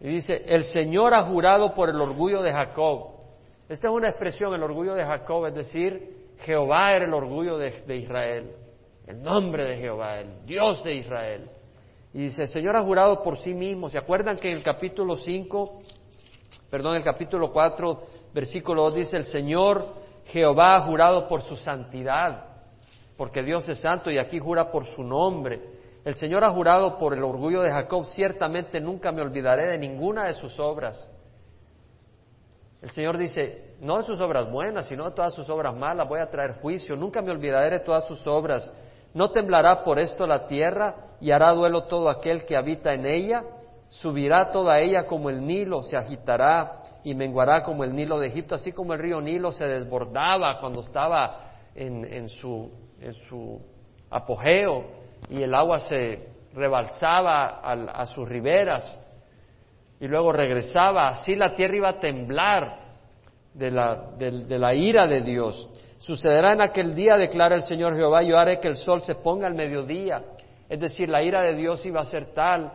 Y 0.00 0.08
dice, 0.08 0.44
el 0.46 0.64
Señor 0.64 1.12
ha 1.12 1.24
jurado 1.24 1.74
por 1.74 1.90
el 1.90 2.00
orgullo 2.00 2.40
de 2.40 2.52
Jacob. 2.52 3.16
Esta 3.68 3.88
es 3.88 3.94
una 3.94 4.08
expresión, 4.08 4.54
el 4.54 4.62
orgullo 4.62 4.94
de 4.94 5.04
Jacob, 5.04 5.46
es 5.48 5.54
decir, 5.54 6.30
Jehová 6.38 6.92
era 6.92 7.04
el 7.04 7.12
orgullo 7.12 7.58
de 7.58 7.96
Israel. 7.96 8.62
El 9.06 9.22
nombre 9.22 9.68
de 9.68 9.76
Jehová, 9.76 10.20
el 10.20 10.44
Dios 10.46 10.82
de 10.84 10.94
Israel. 10.94 11.50
Y 12.14 12.24
dice, 12.24 12.42
el 12.42 12.48
Señor 12.48 12.76
ha 12.76 12.82
jurado 12.82 13.22
por 13.22 13.36
sí 13.36 13.54
mismo. 13.54 13.88
¿Se 13.88 13.98
acuerdan 13.98 14.36
que 14.36 14.50
en 14.50 14.58
el 14.58 14.62
capítulo 14.62 15.16
5, 15.16 15.78
perdón, 16.70 16.96
el 16.96 17.02
capítulo 17.02 17.52
4, 17.52 18.02
versículo 18.34 18.84
2 18.84 18.94
dice, 18.94 19.16
el 19.16 19.24
Señor 19.24 19.94
Jehová 20.26 20.76
ha 20.76 20.80
jurado 20.82 21.28
por 21.28 21.42
su 21.42 21.56
santidad, 21.56 22.46
porque 23.16 23.42
Dios 23.42 23.68
es 23.68 23.78
santo 23.78 24.10
y 24.10 24.18
aquí 24.18 24.38
jura 24.38 24.70
por 24.70 24.84
su 24.84 25.02
nombre. 25.02 25.60
El 26.04 26.14
Señor 26.14 26.44
ha 26.44 26.50
jurado 26.50 26.98
por 26.98 27.14
el 27.14 27.22
orgullo 27.22 27.62
de 27.62 27.70
Jacob, 27.70 28.04
ciertamente 28.06 28.80
nunca 28.80 29.12
me 29.12 29.22
olvidaré 29.22 29.68
de 29.68 29.78
ninguna 29.78 30.24
de 30.24 30.34
sus 30.34 30.58
obras. 30.58 31.10
El 32.80 32.90
Señor 32.90 33.16
dice, 33.16 33.76
no 33.80 33.98
de 33.98 34.02
sus 34.02 34.20
obras 34.20 34.50
buenas, 34.50 34.88
sino 34.88 35.08
de 35.08 35.14
todas 35.14 35.32
sus 35.32 35.48
obras 35.48 35.74
malas, 35.74 36.08
voy 36.08 36.18
a 36.18 36.28
traer 36.28 36.54
juicio, 36.60 36.96
nunca 36.96 37.22
me 37.22 37.30
olvidaré 37.30 37.70
de 37.70 37.80
todas 37.80 38.06
sus 38.06 38.26
obras. 38.26 38.72
No 39.14 39.30
temblará 39.30 39.84
por 39.84 39.98
esto 39.98 40.26
la 40.26 40.46
tierra 40.46 40.94
y 41.20 41.30
hará 41.30 41.52
duelo 41.52 41.84
todo 41.84 42.08
aquel 42.08 42.44
que 42.44 42.56
habita 42.56 42.94
en 42.94 43.06
ella. 43.06 43.44
Subirá 43.88 44.50
toda 44.52 44.80
ella 44.80 45.06
como 45.06 45.28
el 45.28 45.44
Nilo, 45.44 45.82
se 45.82 45.96
agitará 45.96 46.82
y 47.04 47.14
menguará 47.14 47.62
como 47.62 47.84
el 47.84 47.94
Nilo 47.94 48.18
de 48.18 48.28
Egipto, 48.28 48.54
así 48.54 48.72
como 48.72 48.94
el 48.94 49.00
río 49.00 49.20
Nilo 49.20 49.52
se 49.52 49.66
desbordaba 49.66 50.58
cuando 50.60 50.80
estaba 50.80 51.40
en, 51.74 52.28
su, 52.28 52.70
en 53.00 53.12
su 53.12 53.60
apogeo 54.10 54.84
y 55.28 55.42
el 55.42 55.54
agua 55.54 55.80
se 55.80 56.28
rebalsaba 56.54 57.60
a 57.60 58.06
sus 58.06 58.28
riberas 58.28 58.98
y 60.00 60.08
luego 60.08 60.32
regresaba, 60.32 61.06
así 61.08 61.36
la 61.36 61.54
tierra 61.54 61.76
iba 61.76 61.88
a 61.90 62.00
temblar 62.00 62.78
de 63.54 63.70
la, 63.70 64.10
de 64.18 64.58
la 64.58 64.74
ira 64.74 65.06
de 65.06 65.20
Dios. 65.20 65.68
Sucederá 66.02 66.54
en 66.54 66.60
aquel 66.60 66.96
día, 66.96 67.16
declara 67.16 67.54
el 67.54 67.62
Señor 67.62 67.94
Jehová, 67.94 68.24
yo 68.24 68.36
haré 68.36 68.58
que 68.58 68.66
el 68.66 68.74
sol 68.74 69.02
se 69.02 69.14
ponga 69.14 69.46
al 69.46 69.54
mediodía. 69.54 70.20
Es 70.68 70.80
decir, 70.80 71.08
la 71.08 71.22
ira 71.22 71.42
de 71.42 71.54
Dios 71.54 71.86
iba 71.86 72.00
a 72.00 72.04
ser 72.04 72.34
tal, 72.34 72.72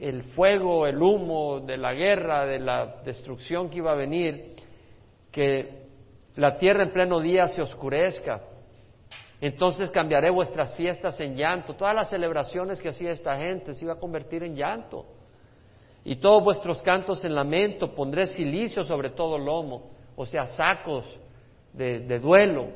el 0.00 0.24
fuego, 0.24 0.84
el 0.88 1.00
humo 1.00 1.60
de 1.60 1.76
la 1.76 1.94
guerra, 1.94 2.44
de 2.44 2.58
la 2.58 3.02
destrucción 3.04 3.70
que 3.70 3.76
iba 3.76 3.92
a 3.92 3.94
venir, 3.94 4.56
que 5.30 5.84
la 6.34 6.58
tierra 6.58 6.82
en 6.82 6.90
pleno 6.90 7.20
día 7.20 7.46
se 7.46 7.62
oscurezca. 7.62 8.40
Entonces 9.40 9.92
cambiaré 9.92 10.30
vuestras 10.30 10.74
fiestas 10.74 11.20
en 11.20 11.36
llanto. 11.36 11.76
Todas 11.76 11.94
las 11.94 12.10
celebraciones 12.10 12.80
que 12.80 12.88
hacía 12.88 13.12
esta 13.12 13.36
gente 13.36 13.74
se 13.74 13.84
iba 13.84 13.94
a 13.94 14.00
convertir 14.00 14.42
en 14.42 14.56
llanto. 14.56 15.06
Y 16.04 16.16
todos 16.16 16.42
vuestros 16.42 16.82
cantos 16.82 17.24
en 17.24 17.32
lamento, 17.32 17.94
pondré 17.94 18.26
silicio 18.26 18.82
sobre 18.82 19.10
todo 19.10 19.38
lomo, 19.38 19.90
o 20.16 20.26
sea, 20.26 20.46
sacos 20.46 21.20
de, 21.76 22.18
duelo, 22.18 22.68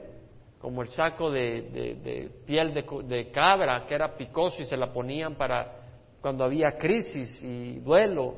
como 0.60 0.82
el 0.82 0.88
saco 0.88 1.30
de, 1.30 2.30
piel 2.46 2.74
de, 2.74 3.30
cabra 3.30 3.86
que 3.86 3.94
era 3.94 4.16
picoso 4.16 4.60
y 4.60 4.66
se 4.66 4.76
la 4.76 4.92
ponían 4.92 5.34
para 5.36 5.76
cuando 6.20 6.44
había 6.44 6.76
crisis 6.76 7.42
y 7.42 7.78
duelo, 7.78 8.34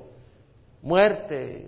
muerte, 0.83 1.67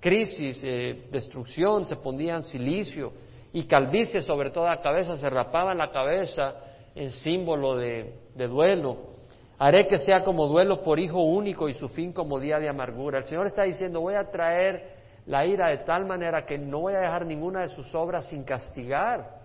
crisis, 0.00 0.60
eh, 0.62 1.08
destrucción, 1.10 1.86
se 1.86 1.96
ponían 1.96 2.42
silicio 2.42 3.12
y 3.54 3.64
calvicie 3.64 4.20
sobre 4.20 4.50
toda 4.50 4.74
la 4.74 4.80
cabeza, 4.82 5.16
se 5.16 5.30
rapaban 5.30 5.78
la 5.78 5.90
cabeza 5.90 6.54
en 6.94 7.10
símbolo 7.10 7.76
de 7.76 8.12
duelo. 8.34 9.16
Haré 9.58 9.86
que 9.86 9.96
sea 9.96 10.22
como 10.22 10.46
duelo 10.46 10.82
por 10.82 10.98
hijo 10.98 11.22
único 11.22 11.68
y 11.68 11.72
su 11.72 11.88
fin 11.88 12.12
como 12.12 12.38
día 12.38 12.58
de 12.58 12.68
amargura. 12.68 13.18
El 13.18 13.24
Señor 13.24 13.46
está 13.46 13.62
diciendo, 13.62 14.02
voy 14.02 14.14
a 14.14 14.30
traer 14.30 14.95
la 15.26 15.44
ira 15.44 15.68
de 15.68 15.78
tal 15.78 16.06
manera 16.06 16.46
que 16.46 16.56
no 16.56 16.80
voy 16.80 16.94
a 16.94 17.00
dejar 17.00 17.26
ninguna 17.26 17.62
de 17.62 17.68
sus 17.68 17.92
obras 17.94 18.28
sin 18.28 18.44
castigar. 18.44 19.36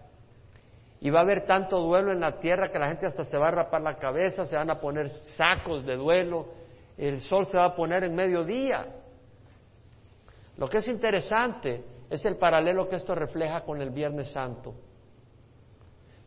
Y 1.00 1.10
va 1.10 1.20
a 1.20 1.24
haber 1.24 1.46
tanto 1.46 1.80
duelo 1.80 2.12
en 2.12 2.20
la 2.20 2.40
tierra 2.40 2.72
que 2.72 2.78
la 2.78 2.88
gente 2.88 3.08
hasta 3.08 3.24
se 3.24 3.38
va 3.38 3.48
a 3.48 3.52
rapar 3.52 3.82
la 3.82 3.98
cabeza, 3.98 4.46
se 4.46 4.56
van 4.56 4.70
a 4.70 4.80
poner 4.80 5.10
sacos 5.10 5.84
de 5.84 5.96
duelo, 5.96 6.46
el 6.98 7.20
sol 7.22 7.48
se 7.48 7.58
va 7.58 7.66
a 7.66 7.76
poner 7.76 8.04
en 8.04 8.14
mediodía. 8.14 8.86
Lo 10.58 10.70
que 10.70 10.78
es 10.78 10.88
interesante 10.88 11.84
es 12.08 12.24
el 12.26 12.38
paralelo 12.38 12.88
que 12.88 12.98
esto 12.98 13.16
refleja 13.16 13.62
con 13.62 13.82
el 13.82 13.90
Viernes 13.90 14.32
Santo. 14.32 14.76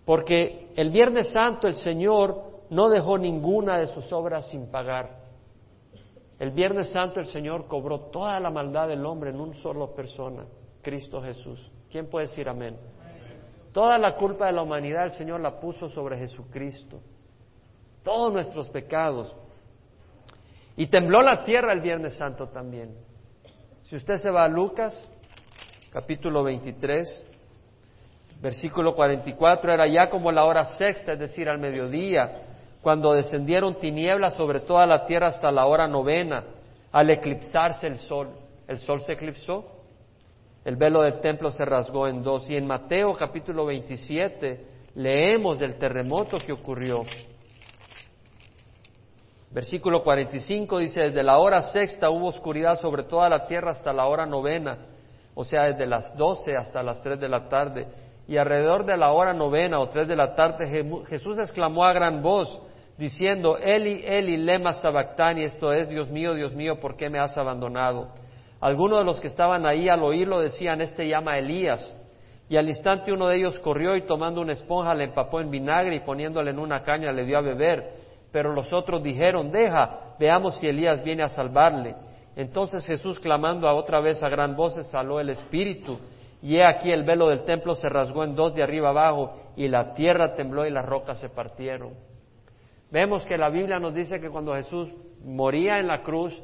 Porque 0.04 0.72
el 0.74 0.90
Viernes 0.90 1.30
Santo 1.30 1.68
el 1.68 1.74
Señor 1.74 2.64
no 2.70 2.88
dejó 2.88 3.16
ninguna 3.16 3.78
de 3.78 3.86
sus 3.86 4.12
obras 4.12 4.48
sin 4.48 4.70
pagar. 4.70 5.23
El 6.38 6.50
Viernes 6.50 6.90
Santo 6.90 7.20
el 7.20 7.26
Señor 7.26 7.66
cobró 7.68 8.10
toda 8.10 8.40
la 8.40 8.50
maldad 8.50 8.88
del 8.88 9.06
hombre 9.06 9.30
en 9.30 9.40
una 9.40 9.54
sola 9.54 9.86
persona, 9.94 10.44
Cristo 10.82 11.22
Jesús. 11.22 11.70
¿Quién 11.90 12.08
puede 12.08 12.26
decir 12.26 12.48
amén? 12.48 12.76
Toda 13.72 13.98
la 13.98 14.16
culpa 14.16 14.46
de 14.46 14.52
la 14.52 14.62
humanidad 14.62 15.04
el 15.04 15.10
Señor 15.12 15.40
la 15.40 15.58
puso 15.58 15.88
sobre 15.88 16.18
Jesucristo. 16.18 17.00
Todos 18.02 18.32
nuestros 18.32 18.68
pecados. 18.68 19.34
Y 20.76 20.86
tembló 20.86 21.22
la 21.22 21.44
tierra 21.44 21.72
el 21.72 21.80
Viernes 21.80 22.16
Santo 22.16 22.48
también. 22.48 22.96
Si 23.82 23.96
usted 23.96 24.16
se 24.16 24.30
va 24.30 24.44
a 24.44 24.48
Lucas, 24.48 25.08
capítulo 25.90 26.42
23, 26.42 27.30
versículo 28.40 28.94
44, 28.94 29.72
era 29.72 29.86
ya 29.86 30.08
como 30.08 30.32
la 30.32 30.44
hora 30.44 30.64
sexta, 30.64 31.12
es 31.12 31.18
decir, 31.18 31.48
al 31.48 31.58
mediodía 31.58 32.53
cuando 32.84 33.14
descendieron 33.14 33.80
tinieblas 33.80 34.34
sobre 34.34 34.60
toda 34.60 34.86
la 34.86 35.06
tierra 35.06 35.28
hasta 35.28 35.50
la 35.50 35.64
hora 35.66 35.88
novena, 35.88 36.44
al 36.92 37.10
eclipsarse 37.10 37.88
el 37.88 37.96
sol. 37.96 38.28
El 38.68 38.76
sol 38.78 39.00
se 39.02 39.14
eclipsó, 39.14 39.64
el 40.64 40.76
velo 40.76 41.00
del 41.02 41.18
templo 41.20 41.50
se 41.50 41.64
rasgó 41.64 42.06
en 42.06 42.22
dos. 42.22 42.48
Y 42.50 42.56
en 42.56 42.66
Mateo 42.66 43.14
capítulo 43.14 43.64
27 43.64 44.66
leemos 44.94 45.58
del 45.58 45.76
terremoto 45.76 46.38
que 46.38 46.52
ocurrió. 46.52 47.02
Versículo 49.50 50.02
45 50.02 50.78
dice, 50.78 51.00
desde 51.00 51.22
la 51.22 51.38
hora 51.38 51.62
sexta 51.62 52.10
hubo 52.10 52.26
oscuridad 52.26 52.78
sobre 52.78 53.04
toda 53.04 53.28
la 53.30 53.46
tierra 53.46 53.70
hasta 53.70 53.92
la 53.92 54.06
hora 54.06 54.26
novena, 54.26 54.78
o 55.34 55.44
sea, 55.44 55.64
desde 55.64 55.86
las 55.86 56.16
doce 56.16 56.54
hasta 56.56 56.82
las 56.82 57.00
tres 57.02 57.18
de 57.18 57.28
la 57.28 57.48
tarde. 57.48 57.86
Y 58.26 58.36
alrededor 58.36 58.84
de 58.84 58.96
la 58.96 59.12
hora 59.12 59.32
novena 59.32 59.78
o 59.78 59.88
tres 59.88 60.08
de 60.08 60.16
la 60.16 60.34
tarde 60.34 60.66
Jesús 61.08 61.38
exclamó 61.38 61.84
a 61.84 61.92
gran 61.92 62.22
voz, 62.22 62.60
diciendo, 62.96 63.58
Eli, 63.58 64.02
Eli, 64.04 64.36
lema 64.36 64.72
sabactani, 64.72 65.42
esto 65.42 65.72
es, 65.72 65.88
Dios 65.88 66.10
mío, 66.10 66.34
Dios 66.34 66.54
mío, 66.54 66.78
¿por 66.80 66.96
qué 66.96 67.10
me 67.10 67.18
has 67.18 67.36
abandonado? 67.36 68.12
Algunos 68.60 69.00
de 69.00 69.04
los 69.04 69.20
que 69.20 69.26
estaban 69.26 69.66
ahí 69.66 69.88
al 69.88 70.02
oírlo 70.02 70.40
decían, 70.40 70.80
este 70.80 71.08
llama 71.08 71.38
Elías. 71.38 71.96
Y 72.48 72.56
al 72.56 72.68
instante 72.68 73.12
uno 73.12 73.26
de 73.28 73.36
ellos 73.36 73.58
corrió 73.58 73.96
y 73.96 74.02
tomando 74.02 74.40
una 74.40 74.52
esponja 74.52 74.94
le 74.94 75.04
empapó 75.04 75.40
en 75.40 75.50
vinagre 75.50 75.96
y 75.96 76.00
poniéndole 76.00 76.50
en 76.50 76.58
una 76.58 76.82
caña 76.82 77.10
le 77.12 77.24
dio 77.24 77.38
a 77.38 77.42
beber. 77.42 77.92
Pero 78.30 78.52
los 78.52 78.72
otros 78.72 79.02
dijeron, 79.02 79.50
deja, 79.50 80.14
veamos 80.18 80.58
si 80.58 80.66
Elías 80.66 81.02
viene 81.02 81.22
a 81.22 81.28
salvarle. 81.28 81.94
Entonces 82.36 82.86
Jesús, 82.86 83.18
clamando 83.20 83.68
a 83.68 83.74
otra 83.74 84.00
vez 84.00 84.22
a 84.22 84.28
gran 84.28 84.56
voz, 84.56 84.74
saló 84.90 85.20
el 85.20 85.30
espíritu. 85.30 85.98
Y 86.42 86.56
he 86.56 86.64
aquí 86.64 86.90
el 86.90 87.04
velo 87.04 87.28
del 87.28 87.44
templo 87.44 87.74
se 87.74 87.88
rasgó 87.88 88.24
en 88.24 88.34
dos 88.34 88.54
de 88.54 88.62
arriba 88.62 88.90
abajo, 88.90 89.34
y 89.56 89.68
la 89.68 89.94
tierra 89.94 90.34
tembló 90.34 90.66
y 90.66 90.70
las 90.70 90.84
rocas 90.84 91.18
se 91.18 91.28
partieron. 91.28 91.94
Vemos 92.94 93.26
que 93.26 93.36
la 93.36 93.50
Biblia 93.50 93.80
nos 93.80 93.92
dice 93.92 94.20
que 94.20 94.30
cuando 94.30 94.54
Jesús 94.54 94.94
moría 95.24 95.80
en 95.80 95.88
la 95.88 96.04
cruz, 96.04 96.40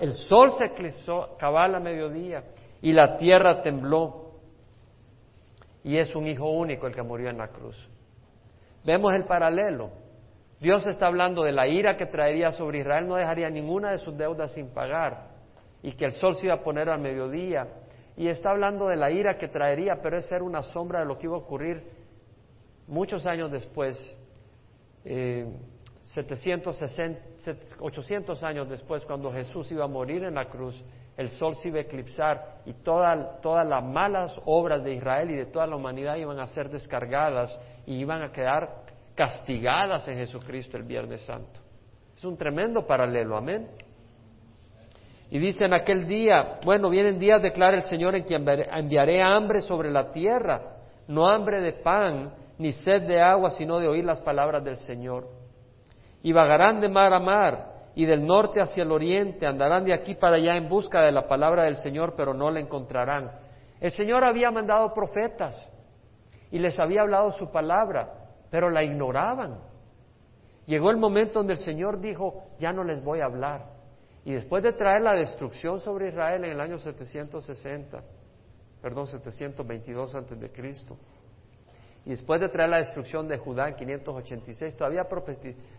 el 0.00 0.12
sol 0.14 0.52
se 0.56 0.64
eclipsó 0.64 1.36
cabal 1.38 1.74
a 1.74 1.80
mediodía 1.80 2.44
y 2.80 2.94
la 2.94 3.18
tierra 3.18 3.60
tembló. 3.60 4.30
Y 5.84 5.98
es 5.98 6.16
un 6.16 6.28
hijo 6.28 6.48
único 6.48 6.86
el 6.86 6.94
que 6.94 7.02
murió 7.02 7.28
en 7.28 7.36
la 7.36 7.48
cruz. 7.48 7.76
Vemos 8.86 9.12
el 9.12 9.24
paralelo. 9.24 9.90
Dios 10.60 10.86
está 10.86 11.08
hablando 11.08 11.42
de 11.42 11.52
la 11.52 11.68
ira 11.68 11.94
que 11.94 12.06
traería 12.06 12.52
sobre 12.52 12.78
Israel, 12.78 13.06
no 13.06 13.16
dejaría 13.16 13.50
ninguna 13.50 13.90
de 13.90 13.98
sus 13.98 14.16
deudas 14.16 14.54
sin 14.54 14.70
pagar 14.70 15.28
y 15.82 15.92
que 15.92 16.06
el 16.06 16.12
sol 16.12 16.36
se 16.36 16.46
iba 16.46 16.54
a 16.54 16.62
poner 16.62 16.88
al 16.88 17.02
mediodía. 17.02 17.68
Y 18.16 18.28
está 18.28 18.48
hablando 18.48 18.88
de 18.88 18.96
la 18.96 19.10
ira 19.10 19.36
que 19.36 19.48
traería, 19.48 20.00
pero 20.00 20.16
es 20.16 20.26
ser 20.26 20.42
una 20.42 20.62
sombra 20.62 21.00
de 21.00 21.04
lo 21.04 21.18
que 21.18 21.26
iba 21.26 21.36
a 21.36 21.40
ocurrir 21.40 21.82
muchos 22.88 23.26
años 23.26 23.52
después 23.52 24.18
eh, 25.06 25.46
760, 26.00 27.20
800 27.80 28.42
años 28.42 28.68
después, 28.68 29.04
cuando 29.04 29.32
Jesús 29.32 29.70
iba 29.72 29.84
a 29.84 29.88
morir 29.88 30.24
en 30.24 30.34
la 30.34 30.48
cruz, 30.48 30.82
el 31.16 31.30
sol 31.30 31.56
se 31.56 31.68
iba 31.68 31.78
a 31.78 31.82
eclipsar 31.82 32.60
y 32.66 32.72
todas 32.74 33.66
las 33.66 33.84
malas 33.84 34.38
obras 34.44 34.84
de 34.84 34.94
Israel 34.94 35.30
y 35.30 35.36
de 35.36 35.46
toda 35.46 35.66
la 35.66 35.76
humanidad 35.76 36.16
iban 36.16 36.38
a 36.38 36.46
ser 36.46 36.68
descargadas 36.68 37.58
y 37.86 37.94
iban 37.94 38.22
a 38.22 38.32
quedar 38.32 38.82
castigadas 39.14 40.06
en 40.08 40.16
Jesucristo 40.16 40.76
el 40.76 40.82
Viernes 40.82 41.22
Santo. 41.22 41.60
Es 42.16 42.24
un 42.24 42.36
tremendo 42.36 42.86
paralelo, 42.86 43.36
amén. 43.36 43.68
Y 45.30 45.38
dice 45.38 45.64
en 45.64 45.74
aquel 45.74 46.06
día, 46.06 46.60
bueno, 46.64 46.88
vienen 46.88 47.18
días, 47.18 47.42
declara 47.42 47.76
el 47.76 47.82
Señor, 47.82 48.14
en 48.14 48.24
que 48.24 48.34
enviaré 48.34 49.22
hambre 49.22 49.60
sobre 49.60 49.90
la 49.90 50.10
tierra, 50.10 50.76
no 51.08 51.26
hambre 51.26 51.60
de 51.60 51.72
pan, 51.72 52.32
ni 52.58 52.72
sed 52.72 53.02
de 53.06 53.20
agua, 53.20 53.50
sino 53.50 53.78
de 53.78 53.88
oír 53.88 54.04
las 54.04 54.20
palabras 54.20 54.64
del 54.64 54.76
Señor. 54.76 55.28
Y 56.22 56.32
vagarán 56.32 56.80
de 56.80 56.88
mar 56.88 57.12
a 57.12 57.20
mar 57.20 57.76
y 57.94 58.04
del 58.04 58.26
norte 58.26 58.60
hacia 58.60 58.82
el 58.82 58.92
oriente, 58.92 59.46
andarán 59.46 59.84
de 59.84 59.94
aquí 59.94 60.14
para 60.14 60.36
allá 60.36 60.56
en 60.56 60.68
busca 60.68 61.02
de 61.02 61.12
la 61.12 61.26
palabra 61.26 61.64
del 61.64 61.76
Señor, 61.76 62.14
pero 62.16 62.34
no 62.34 62.50
la 62.50 62.60
encontrarán. 62.60 63.30
El 63.80 63.90
Señor 63.90 64.24
había 64.24 64.50
mandado 64.50 64.92
profetas 64.92 65.68
y 66.50 66.58
les 66.58 66.78
había 66.78 67.02
hablado 67.02 67.32
su 67.32 67.50
palabra, 67.50 68.12
pero 68.50 68.70
la 68.70 68.82
ignoraban. 68.82 69.58
Llegó 70.66 70.90
el 70.90 70.96
momento 70.96 71.38
donde 71.38 71.54
el 71.54 71.60
Señor 71.60 72.00
dijo, 72.00 72.48
ya 72.58 72.72
no 72.72 72.84
les 72.84 73.02
voy 73.02 73.20
a 73.20 73.26
hablar. 73.26 73.76
Y 74.24 74.32
después 74.32 74.62
de 74.62 74.72
traer 74.72 75.02
la 75.02 75.12
destrucción 75.12 75.78
sobre 75.78 76.08
Israel 76.08 76.44
en 76.44 76.50
el 76.50 76.60
año 76.60 76.78
760, 76.78 78.02
perdón, 78.82 79.06
722 79.06 80.14
antes 80.16 80.40
de 80.40 80.50
Cristo, 80.50 80.96
y 82.06 82.10
después 82.10 82.40
de 82.40 82.48
traer 82.48 82.70
la 82.70 82.76
destrucción 82.76 83.26
de 83.26 83.36
Judá 83.36 83.68
en 83.68 83.74
586, 83.74 84.76
todavía 84.76 85.08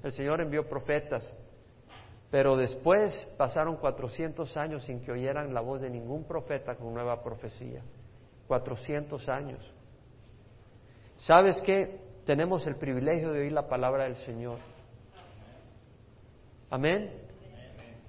el 0.03 0.11
Señor 0.11 0.41
envió 0.41 0.67
profetas, 0.67 1.33
pero 2.29 2.57
después 2.57 3.33
pasaron 3.37 3.77
400 3.77 4.57
años 4.57 4.83
sin 4.83 4.99
que 4.99 5.13
oyeran 5.13 5.53
la 5.53 5.61
voz 5.61 5.79
de 5.79 5.89
ningún 5.89 6.25
profeta 6.25 6.75
con 6.75 6.93
nueva 6.93 7.23
profecía. 7.23 7.81
400 8.45 9.29
años. 9.29 9.73
¿Sabes 11.15 11.61
qué? 11.61 12.01
Tenemos 12.25 12.67
el 12.67 12.75
privilegio 12.75 13.31
de 13.31 13.39
oír 13.39 13.53
la 13.53 13.69
palabra 13.69 14.03
del 14.03 14.17
Señor. 14.17 14.57
Amén. 16.69 17.09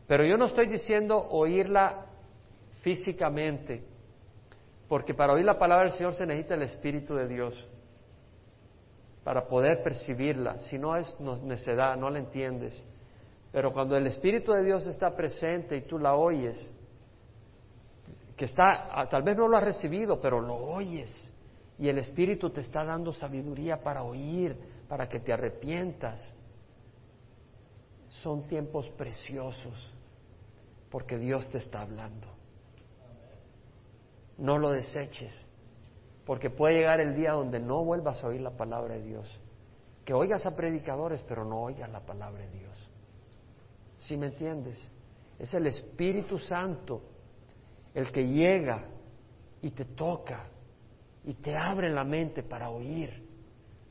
Pero 0.08 0.24
yo 0.24 0.36
no 0.36 0.46
estoy 0.46 0.66
diciendo 0.66 1.28
oírla 1.30 2.06
físicamente, 2.80 3.84
porque 4.88 5.14
para 5.14 5.34
oír 5.34 5.44
la 5.44 5.56
palabra 5.56 5.84
del 5.84 5.92
Señor 5.92 6.14
se 6.14 6.26
necesita 6.26 6.54
el 6.54 6.62
Espíritu 6.62 7.14
de 7.14 7.28
Dios 7.28 7.68
para 9.28 9.46
poder 9.46 9.82
percibirla. 9.82 10.58
Si 10.58 10.78
no 10.78 10.96
es 10.96 11.14
necedad, 11.20 11.98
no 11.98 12.08
la 12.08 12.18
entiendes. 12.18 12.82
Pero 13.52 13.74
cuando 13.74 13.94
el 13.94 14.06
Espíritu 14.06 14.52
de 14.52 14.64
Dios 14.64 14.86
está 14.86 15.14
presente 15.14 15.76
y 15.76 15.82
tú 15.82 15.98
la 15.98 16.14
oyes, 16.14 16.70
que 18.34 18.46
está, 18.46 18.88
ah, 18.90 19.06
tal 19.06 19.22
vez 19.22 19.36
no 19.36 19.46
lo 19.46 19.58
has 19.58 19.64
recibido, 19.64 20.18
pero 20.18 20.40
lo 20.40 20.54
oyes. 20.54 21.30
Y 21.78 21.90
el 21.90 21.98
Espíritu 21.98 22.48
te 22.48 22.62
está 22.62 22.84
dando 22.84 23.12
sabiduría 23.12 23.82
para 23.82 24.02
oír, 24.02 24.56
para 24.88 25.06
que 25.06 25.20
te 25.20 25.30
arrepientas. 25.30 26.34
Son 28.22 28.44
tiempos 28.48 28.88
preciosos, 28.88 29.92
porque 30.88 31.18
Dios 31.18 31.50
te 31.50 31.58
está 31.58 31.82
hablando. 31.82 32.28
No 34.38 34.56
lo 34.56 34.70
deseches 34.70 35.47
porque 36.28 36.50
puede 36.50 36.74
llegar 36.74 37.00
el 37.00 37.16
día 37.16 37.32
donde 37.32 37.58
no 37.58 37.82
vuelvas 37.82 38.22
a 38.22 38.26
oír 38.26 38.42
la 38.42 38.50
palabra 38.50 38.96
de 38.96 39.02
Dios. 39.02 39.40
Que 40.04 40.12
oigas 40.12 40.44
a 40.44 40.54
predicadores, 40.54 41.24
pero 41.26 41.42
no 41.42 41.62
oigas 41.62 41.90
la 41.90 42.00
palabra 42.00 42.42
de 42.42 42.50
Dios. 42.50 42.86
¿Sí 43.96 44.14
me 44.18 44.26
entiendes? 44.26 44.92
Es 45.38 45.54
el 45.54 45.66
Espíritu 45.66 46.38
Santo 46.38 47.00
el 47.94 48.12
que 48.12 48.28
llega 48.28 48.84
y 49.62 49.70
te 49.70 49.86
toca 49.86 50.44
y 51.24 51.32
te 51.32 51.56
abre 51.56 51.88
la 51.88 52.04
mente 52.04 52.42
para 52.42 52.68
oír. 52.68 53.26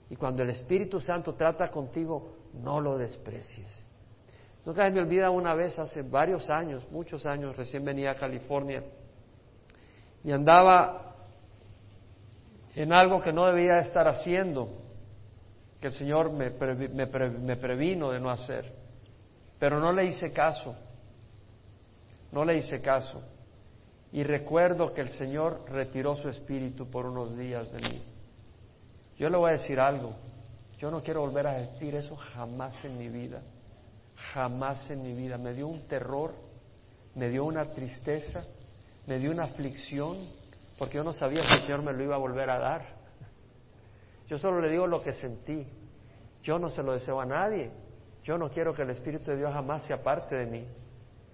Y 0.07 0.15
cuando 0.15 0.43
el 0.43 0.51
Espíritu 0.51 0.99
Santo 0.99 1.33
trata 1.33 1.71
contigo, 1.71 2.35
no 2.53 2.79
lo 2.79 2.99
desprecies. 2.99 3.83
Nunca 4.63 4.87
me 4.91 4.99
olvida 4.99 5.31
una 5.31 5.55
vez, 5.55 5.79
hace 5.79 6.03
varios 6.03 6.51
años, 6.51 6.85
muchos 6.91 7.25
años, 7.25 7.57
recién 7.57 7.83
venía 7.83 8.11
a 8.11 8.15
California 8.15 8.83
y 10.23 10.31
andaba 10.31 11.06
en 12.77 12.93
algo 12.93 13.19
que 13.19 13.33
no 13.33 13.47
debía 13.47 13.79
estar 13.79 14.07
haciendo, 14.07 14.69
que 15.81 15.87
el 15.87 15.93
Señor 15.93 16.31
me, 16.31 16.51
previno 16.51 18.11
de 18.11 18.19
no 18.19 18.29
hacer. 18.29 18.71
Pero 19.57 19.79
no 19.79 19.91
le 19.91 20.05
hice 20.05 20.31
caso, 20.31 20.75
no 22.31 22.45
le 22.45 22.57
hice 22.57 22.79
caso. 22.79 23.19
Y 24.11 24.21
recuerdo 24.21 24.93
que 24.93 25.01
el 25.01 25.09
Señor 25.09 25.65
retiró 25.71 26.15
su 26.17 26.29
espíritu 26.29 26.87
por 26.91 27.07
unos 27.07 27.35
días 27.35 27.71
de 27.71 27.79
mí. 27.81 28.03
Yo 29.17 29.27
le 29.31 29.37
voy 29.37 29.49
a 29.49 29.53
decir 29.53 29.79
algo, 29.79 30.13
yo 30.77 30.91
no 30.91 31.01
quiero 31.01 31.21
volver 31.21 31.47
a 31.47 31.53
decir 31.53 31.95
eso 31.95 32.15
jamás 32.15 32.85
en 32.85 32.95
mi 32.99 33.09
vida, 33.09 33.41
jamás 34.33 34.87
en 34.91 35.01
mi 35.01 35.13
vida. 35.13 35.39
Me 35.39 35.55
dio 35.55 35.67
un 35.67 35.87
terror, 35.87 36.31
me 37.15 37.27
dio 37.29 37.43
una 37.43 37.65
tristeza, 37.65 38.45
me 39.07 39.17
dio 39.17 39.31
una 39.31 39.45
aflicción 39.45 40.15
porque 40.77 40.97
yo 40.97 41.03
no 41.03 41.13
sabía 41.13 41.43
si 41.43 41.55
el 41.55 41.61
Señor 41.61 41.81
me 41.81 41.93
lo 41.93 42.03
iba 42.03 42.15
a 42.15 42.19
volver 42.19 42.49
a 42.49 42.59
dar. 42.59 42.85
Yo 44.27 44.37
solo 44.37 44.59
le 44.59 44.69
digo 44.69 44.85
lo 44.85 45.01
que 45.01 45.11
sentí. 45.11 45.65
Yo 46.43 46.59
no 46.59 46.69
se 46.69 46.83
lo 46.83 46.93
deseo 46.93 47.19
a 47.19 47.25
nadie. 47.25 47.71
Yo 48.23 48.37
no 48.37 48.49
quiero 48.49 48.73
que 48.73 48.83
el 48.83 48.89
Espíritu 48.89 49.31
de 49.31 49.37
Dios 49.37 49.51
jamás 49.51 49.83
sea 49.83 50.03
parte 50.03 50.35
de 50.35 50.45
mí. 50.45 50.67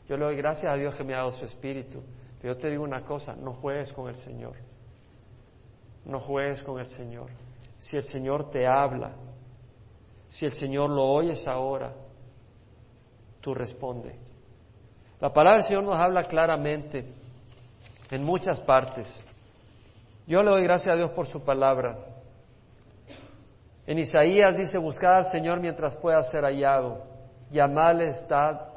Yo 0.08 0.16
le 0.16 0.26
doy 0.26 0.36
gracias 0.36 0.72
a 0.72 0.76
Dios 0.76 0.96
que 0.96 1.04
me 1.04 1.14
ha 1.14 1.18
dado 1.18 1.32
su 1.32 1.46
Espíritu. 1.46 2.02
Pero 2.42 2.54
yo 2.54 2.60
te 2.60 2.70
digo 2.70 2.84
una 2.84 3.04
cosa, 3.04 3.36
no 3.36 3.54
juegues 3.54 3.92
con 3.94 4.08
el 4.10 4.16
Señor. 4.16 4.54
No 6.06 6.20
juegues 6.20 6.64
con 6.64 6.80
el 6.80 6.88
Señor. 6.88 7.30
Si 7.78 7.98
el 7.98 8.04
Señor 8.04 8.50
te 8.50 8.68
habla, 8.68 9.12
si 10.28 10.46
el 10.46 10.52
Señor 10.52 10.90
lo 10.90 11.04
oyes 11.04 11.48
ahora, 11.48 11.94
tú 13.42 13.54
responde. 13.54 14.16
La 15.20 15.32
palabra 15.32 15.60
del 15.60 15.68
Señor 15.68 15.84
nos 15.84 16.00
habla 16.00 16.24
claramente 16.24 17.06
en 18.12 18.24
muchas 18.24 18.60
partes. 18.62 19.08
Yo 20.26 20.42
le 20.42 20.50
doy 20.50 20.64
gracias 20.64 20.94
a 20.94 20.98
Dios 20.98 21.12
por 21.12 21.28
su 21.28 21.44
palabra. 21.44 21.98
En 23.86 24.00
Isaías 24.00 24.58
dice, 24.58 24.78
buscad 24.78 25.18
al 25.18 25.26
Señor 25.26 25.60
mientras 25.60 25.96
pueda 25.98 26.22
ser 26.24 26.46
hallado, 26.46 27.04
llamadle, 27.50 28.08
está, 28.08 28.70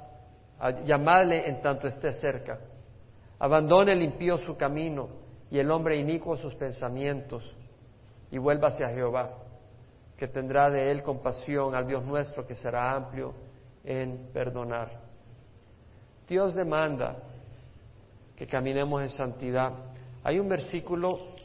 llamadle 0.85 1.49
en 1.49 1.61
tanto 1.61 1.87
esté 1.87 2.13
cerca. 2.13 2.59
Abandone 3.39 3.93
el 3.93 4.03
impío 4.03 4.39
su 4.39 4.57
camino 4.57 5.09
y 5.49 5.59
el 5.59 5.71
hombre 5.71 5.97
inicuo 5.97 6.37
sus 6.37 6.55
pensamientos 6.57 7.55
y 8.33 8.39
vuelva 8.39 8.69
hacia 8.69 8.89
Jehová, 8.89 9.31
que 10.17 10.27
tendrá 10.27 10.69
de 10.71 10.91
él 10.91 11.05
compasión 11.05 11.77
al 11.77 11.87
Dios 11.87 12.05
nuestro 12.05 12.45
que 12.45 12.57
será 12.57 12.93
amplio 12.93 13.35
en 13.85 14.31
perdonar. 14.33 14.91
Dios 16.27 16.55
demanda 16.55 17.17
que 18.35 18.49
caminemos 18.49 19.01
en 19.03 19.11
santidad. 19.11 19.73
Hay 20.25 20.41
un 20.41 20.49
versículo 20.49 21.36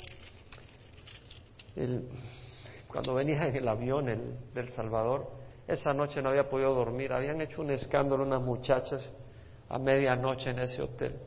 cuando 2.88 3.14
venía 3.14 3.48
en 3.48 3.56
el 3.56 3.68
avión 3.68 4.10
el, 4.10 4.54
del 4.54 4.70
Salvador, 4.70 5.32
esa 5.68 5.94
noche 5.94 6.22
no 6.22 6.30
había 6.30 6.50
podido 6.50 6.74
dormir. 6.74 7.14
Habían 7.14 7.40
hecho 7.42 7.62
un 7.62 7.72
escándalo 7.72 8.24
unas 8.24 8.42
muchachas 8.42 9.10
a 9.70 9.80
medianoche 9.80 10.50
en 10.50 10.60
ese 10.60 10.82
hotel. 10.82 11.18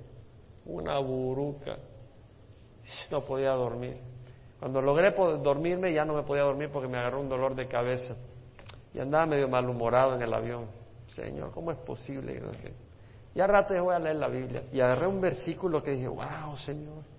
Una 0.67 0.99
buruca. 0.99 1.79
No 3.11 3.25
podía 3.25 3.53
dormir. 3.53 3.97
Cuando 4.61 4.83
logré 4.83 5.11
dormirme 5.11 5.93
ya 5.93 6.05
no 6.05 6.15
me 6.15 6.23
podía 6.23 6.43
dormir 6.43 6.71
porque 6.71 6.89
me 6.89 6.99
agarró 6.99 7.21
un 7.21 7.29
dolor 7.29 7.55
de 7.55 7.67
cabeza. 7.67 8.17
Y 8.93 9.01
andaba 9.01 9.27
medio 9.27 9.49
malhumorado 9.49 10.15
en 10.15 10.23
el 10.23 10.33
avión. 10.33 10.67
Señor, 11.07 11.51
¿cómo 11.53 11.71
es 11.71 11.79
posible? 11.79 12.41
Y 13.35 13.41
al 13.41 13.49
rato 13.49 13.75
yo 13.75 13.85
voy 13.85 13.95
a 13.95 13.99
leer 13.99 14.17
la 14.17 14.29
Biblia. 14.29 14.65
Y 14.73 14.81
agarré 14.81 15.07
un 15.07 15.21
versículo 15.21 15.83
que 15.83 15.93
dije, 15.93 16.09
wow, 16.09 16.57
Señor. 16.57 17.14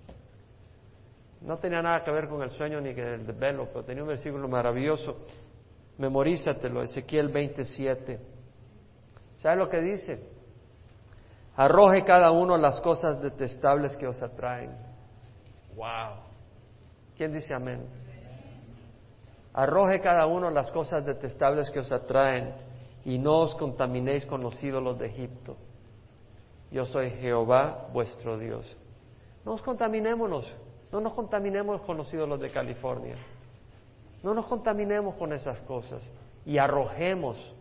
No 1.42 1.56
tenía 1.58 1.82
nada 1.82 2.02
que 2.02 2.10
ver 2.10 2.28
con 2.28 2.42
el 2.42 2.50
sueño 2.50 2.80
ni 2.80 2.94
con 2.94 3.04
el 3.04 3.32
velo, 3.32 3.68
pero 3.72 3.84
tenía 3.84 4.02
un 4.02 4.08
versículo 4.08 4.48
maravilloso. 4.48 5.18
Memorízatelo, 5.98 6.82
Ezequiel 6.82 7.28
27. 7.28 8.20
¿Sabe 9.36 9.56
lo 9.56 9.68
que 9.68 9.80
dice? 9.80 10.36
Arroje 11.56 12.04
cada 12.04 12.30
uno 12.30 12.56
las 12.56 12.80
cosas 12.80 13.20
detestables 13.20 13.96
que 13.96 14.06
os 14.06 14.20
atraen. 14.22 14.76
Wow. 15.74 16.20
¿Quién 17.16 17.32
dice 17.32 17.54
amén? 17.54 17.86
Arroje 19.54 20.00
cada 20.00 20.26
uno 20.26 20.50
las 20.50 20.70
cosas 20.70 21.04
detestables 21.04 21.70
que 21.70 21.78
os 21.78 21.90
atraen 21.90 22.52
y 23.06 23.18
no 23.18 23.40
os 23.40 23.54
contaminéis 23.54 24.26
con 24.26 24.42
los 24.42 24.62
ídolos 24.62 24.98
de 24.98 25.06
Egipto. 25.06 25.56
Yo 26.70 26.84
soy 26.84 27.10
Jehová 27.10 27.88
vuestro 27.92 28.36
Dios. 28.36 28.76
No 29.44 29.52
os 29.52 29.62
contaminémonos 29.62 30.52
no 30.92 31.00
nos 31.00 31.12
contaminemos 31.12 31.82
con 31.82 31.96
los 31.96 32.12
ídolos 32.12 32.40
de 32.40 32.50
California. 32.50 33.16
No 34.22 34.34
nos 34.34 34.46
contaminemos 34.46 35.14
con 35.16 35.32
esas 35.32 35.58
cosas 35.60 36.10
y 36.44 36.58
arrojemos 36.58 37.54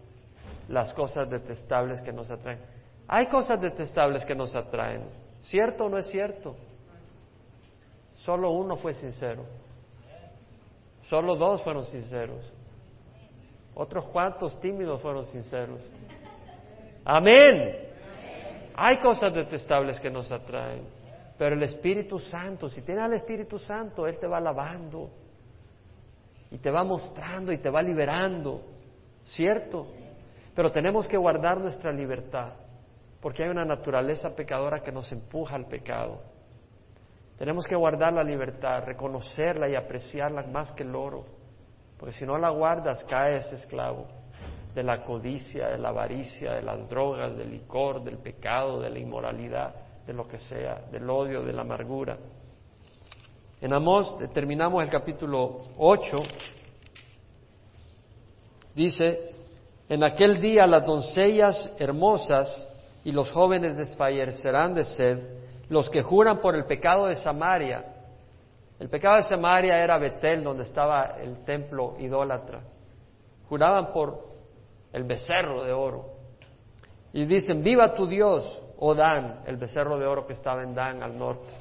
las 0.68 0.94
cosas 0.94 1.30
detestables 1.30 2.02
que 2.02 2.12
nos 2.12 2.30
atraen. 2.32 2.60
Hay 3.08 3.28
cosas 3.28 3.62
detestables 3.62 4.26
que 4.26 4.36
nos 4.36 4.56
atraen. 4.56 5.04
¿Cierto 5.42 5.86
o 5.86 5.90
no 5.90 5.98
es 5.98 6.08
cierto? 6.08 6.56
Solo 8.14 8.52
uno 8.52 8.76
fue 8.78 8.94
sincero. 8.94 9.46
Solo 11.04 11.36
dos 11.36 11.62
fueron 11.62 11.86
sinceros. 11.86 12.44
Otros 13.76 14.06
cuantos 14.08 14.60
tímidos 14.60 15.02
fueron 15.02 15.26
sinceros. 15.26 15.82
Amén. 17.04 17.86
Hay 18.76 18.98
cosas 18.98 19.34
detestables 19.34 20.00
que 20.00 20.10
nos 20.10 20.32
atraen. 20.32 20.82
Pero 21.38 21.56
el 21.56 21.64
Espíritu 21.64 22.20
Santo, 22.20 22.70
si 22.70 22.82
tienes 22.82 23.04
al 23.04 23.14
Espíritu 23.14 23.60
Santo, 23.60 24.08
Él 24.08 24.18
te 24.18 24.28
va 24.28 24.40
lavando 24.40 25.10
y 26.50 26.58
te 26.60 26.72
va 26.72 26.84
mostrando 26.84 27.52
y 27.52 27.58
te 27.58 27.70
va 27.70 27.82
liberando, 27.82 28.62
¿cierto? 29.24 29.88
Pero 30.54 30.72
tenemos 30.72 31.08
que 31.08 31.18
guardar 31.18 31.60
nuestra 31.60 31.92
libertad, 31.92 32.54
porque 33.20 33.44
hay 33.44 33.50
una 33.50 33.66
naturaleza 33.66 34.34
pecadora 34.34 34.82
que 34.82 34.92
nos 34.92 35.12
empuja 35.12 35.56
al 35.56 35.68
pecado. 35.68 36.22
Tenemos 37.38 37.68
que 37.68 37.76
guardar 37.76 38.14
la 38.14 38.24
libertad, 38.24 38.84
reconocerla 38.86 39.68
y 39.68 39.76
apreciarla 39.76 40.44
más 40.44 40.72
que 40.72 40.84
el 40.84 40.96
oro, 40.96 41.26
porque 41.98 42.14
si 42.14 42.26
no 42.26 42.38
la 42.38 42.50
guardas 42.50 43.04
caes 43.04 43.52
esclavo 43.52 44.08
de 44.74 44.84
la 44.84 45.04
codicia, 45.04 45.68
de 45.68 45.78
la 45.78 45.90
avaricia, 45.90 46.54
de 46.54 46.62
las 46.62 46.88
drogas, 46.88 47.36
del 47.36 47.52
licor, 47.52 48.04
del 48.04 48.18
pecado, 48.20 48.80
de 48.80 48.90
la 48.90 49.00
inmoralidad, 49.00 49.85
de 50.06 50.14
lo 50.14 50.28
que 50.28 50.38
sea, 50.38 50.84
del 50.92 51.10
odio, 51.10 51.44
de 51.44 51.54
la 51.54 51.62
amargura. 51.62 52.18
En 53.62 53.74
Amós 53.74 54.16
terminamos 54.34 54.84
el 54.84 54.90
capítulo 54.90 55.64
8, 55.78 56.18
dice, 58.76 59.34
en 59.90 60.04
aquel 60.04 60.42
día 60.42 60.68
las 60.68 60.86
doncellas 60.86 61.72
hermosas 61.80 62.70
y 63.04 63.12
los 63.12 63.32
jóvenes 63.32 63.78
desfallecerán 63.78 64.76
de 64.76 64.84
sed, 64.84 65.20
los 65.70 65.90
que 65.90 66.04
juran 66.04 66.42
por 66.42 66.56
el 66.56 66.66
pecado 66.66 67.08
de 67.08 67.16
Samaria. 67.16 67.86
El 68.80 68.90
pecado 68.90 69.16
de 69.16 69.24
Samaria 69.24 69.82
era 69.84 69.98
Betel, 69.98 70.44
donde 70.44 70.64
estaba 70.64 71.18
el 71.20 71.44
templo 71.46 71.96
idólatra. 72.00 72.62
Juraban 73.48 73.94
por 73.94 74.26
el 74.92 75.04
becerro 75.04 75.64
de 75.64 75.72
oro. 75.72 76.10
Y 77.14 77.26
dicen, 77.26 77.64
viva 77.64 77.94
tu 77.94 78.08
Dios, 78.08 78.62
oh 78.80 78.94
Dan, 78.94 79.42
el 79.46 79.58
becerro 79.58 79.98
de 79.98 80.06
oro 80.06 80.26
que 80.26 80.34
estaba 80.34 80.64
en 80.64 80.74
Dan 80.74 81.04
al 81.04 81.18
norte. 81.18 81.54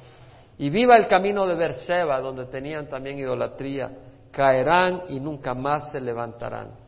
Y 0.57 0.69
viva 0.69 0.95
el 0.95 1.07
camino 1.07 1.45
de 1.45 1.55
Berseba, 1.55 2.19
donde 2.21 2.45
tenían 2.45 2.87
también 2.87 3.19
idolatría. 3.19 3.91
Caerán 4.31 5.03
y 5.09 5.19
nunca 5.19 5.53
más 5.53 5.91
se 5.91 5.99
levantarán. 5.99 6.84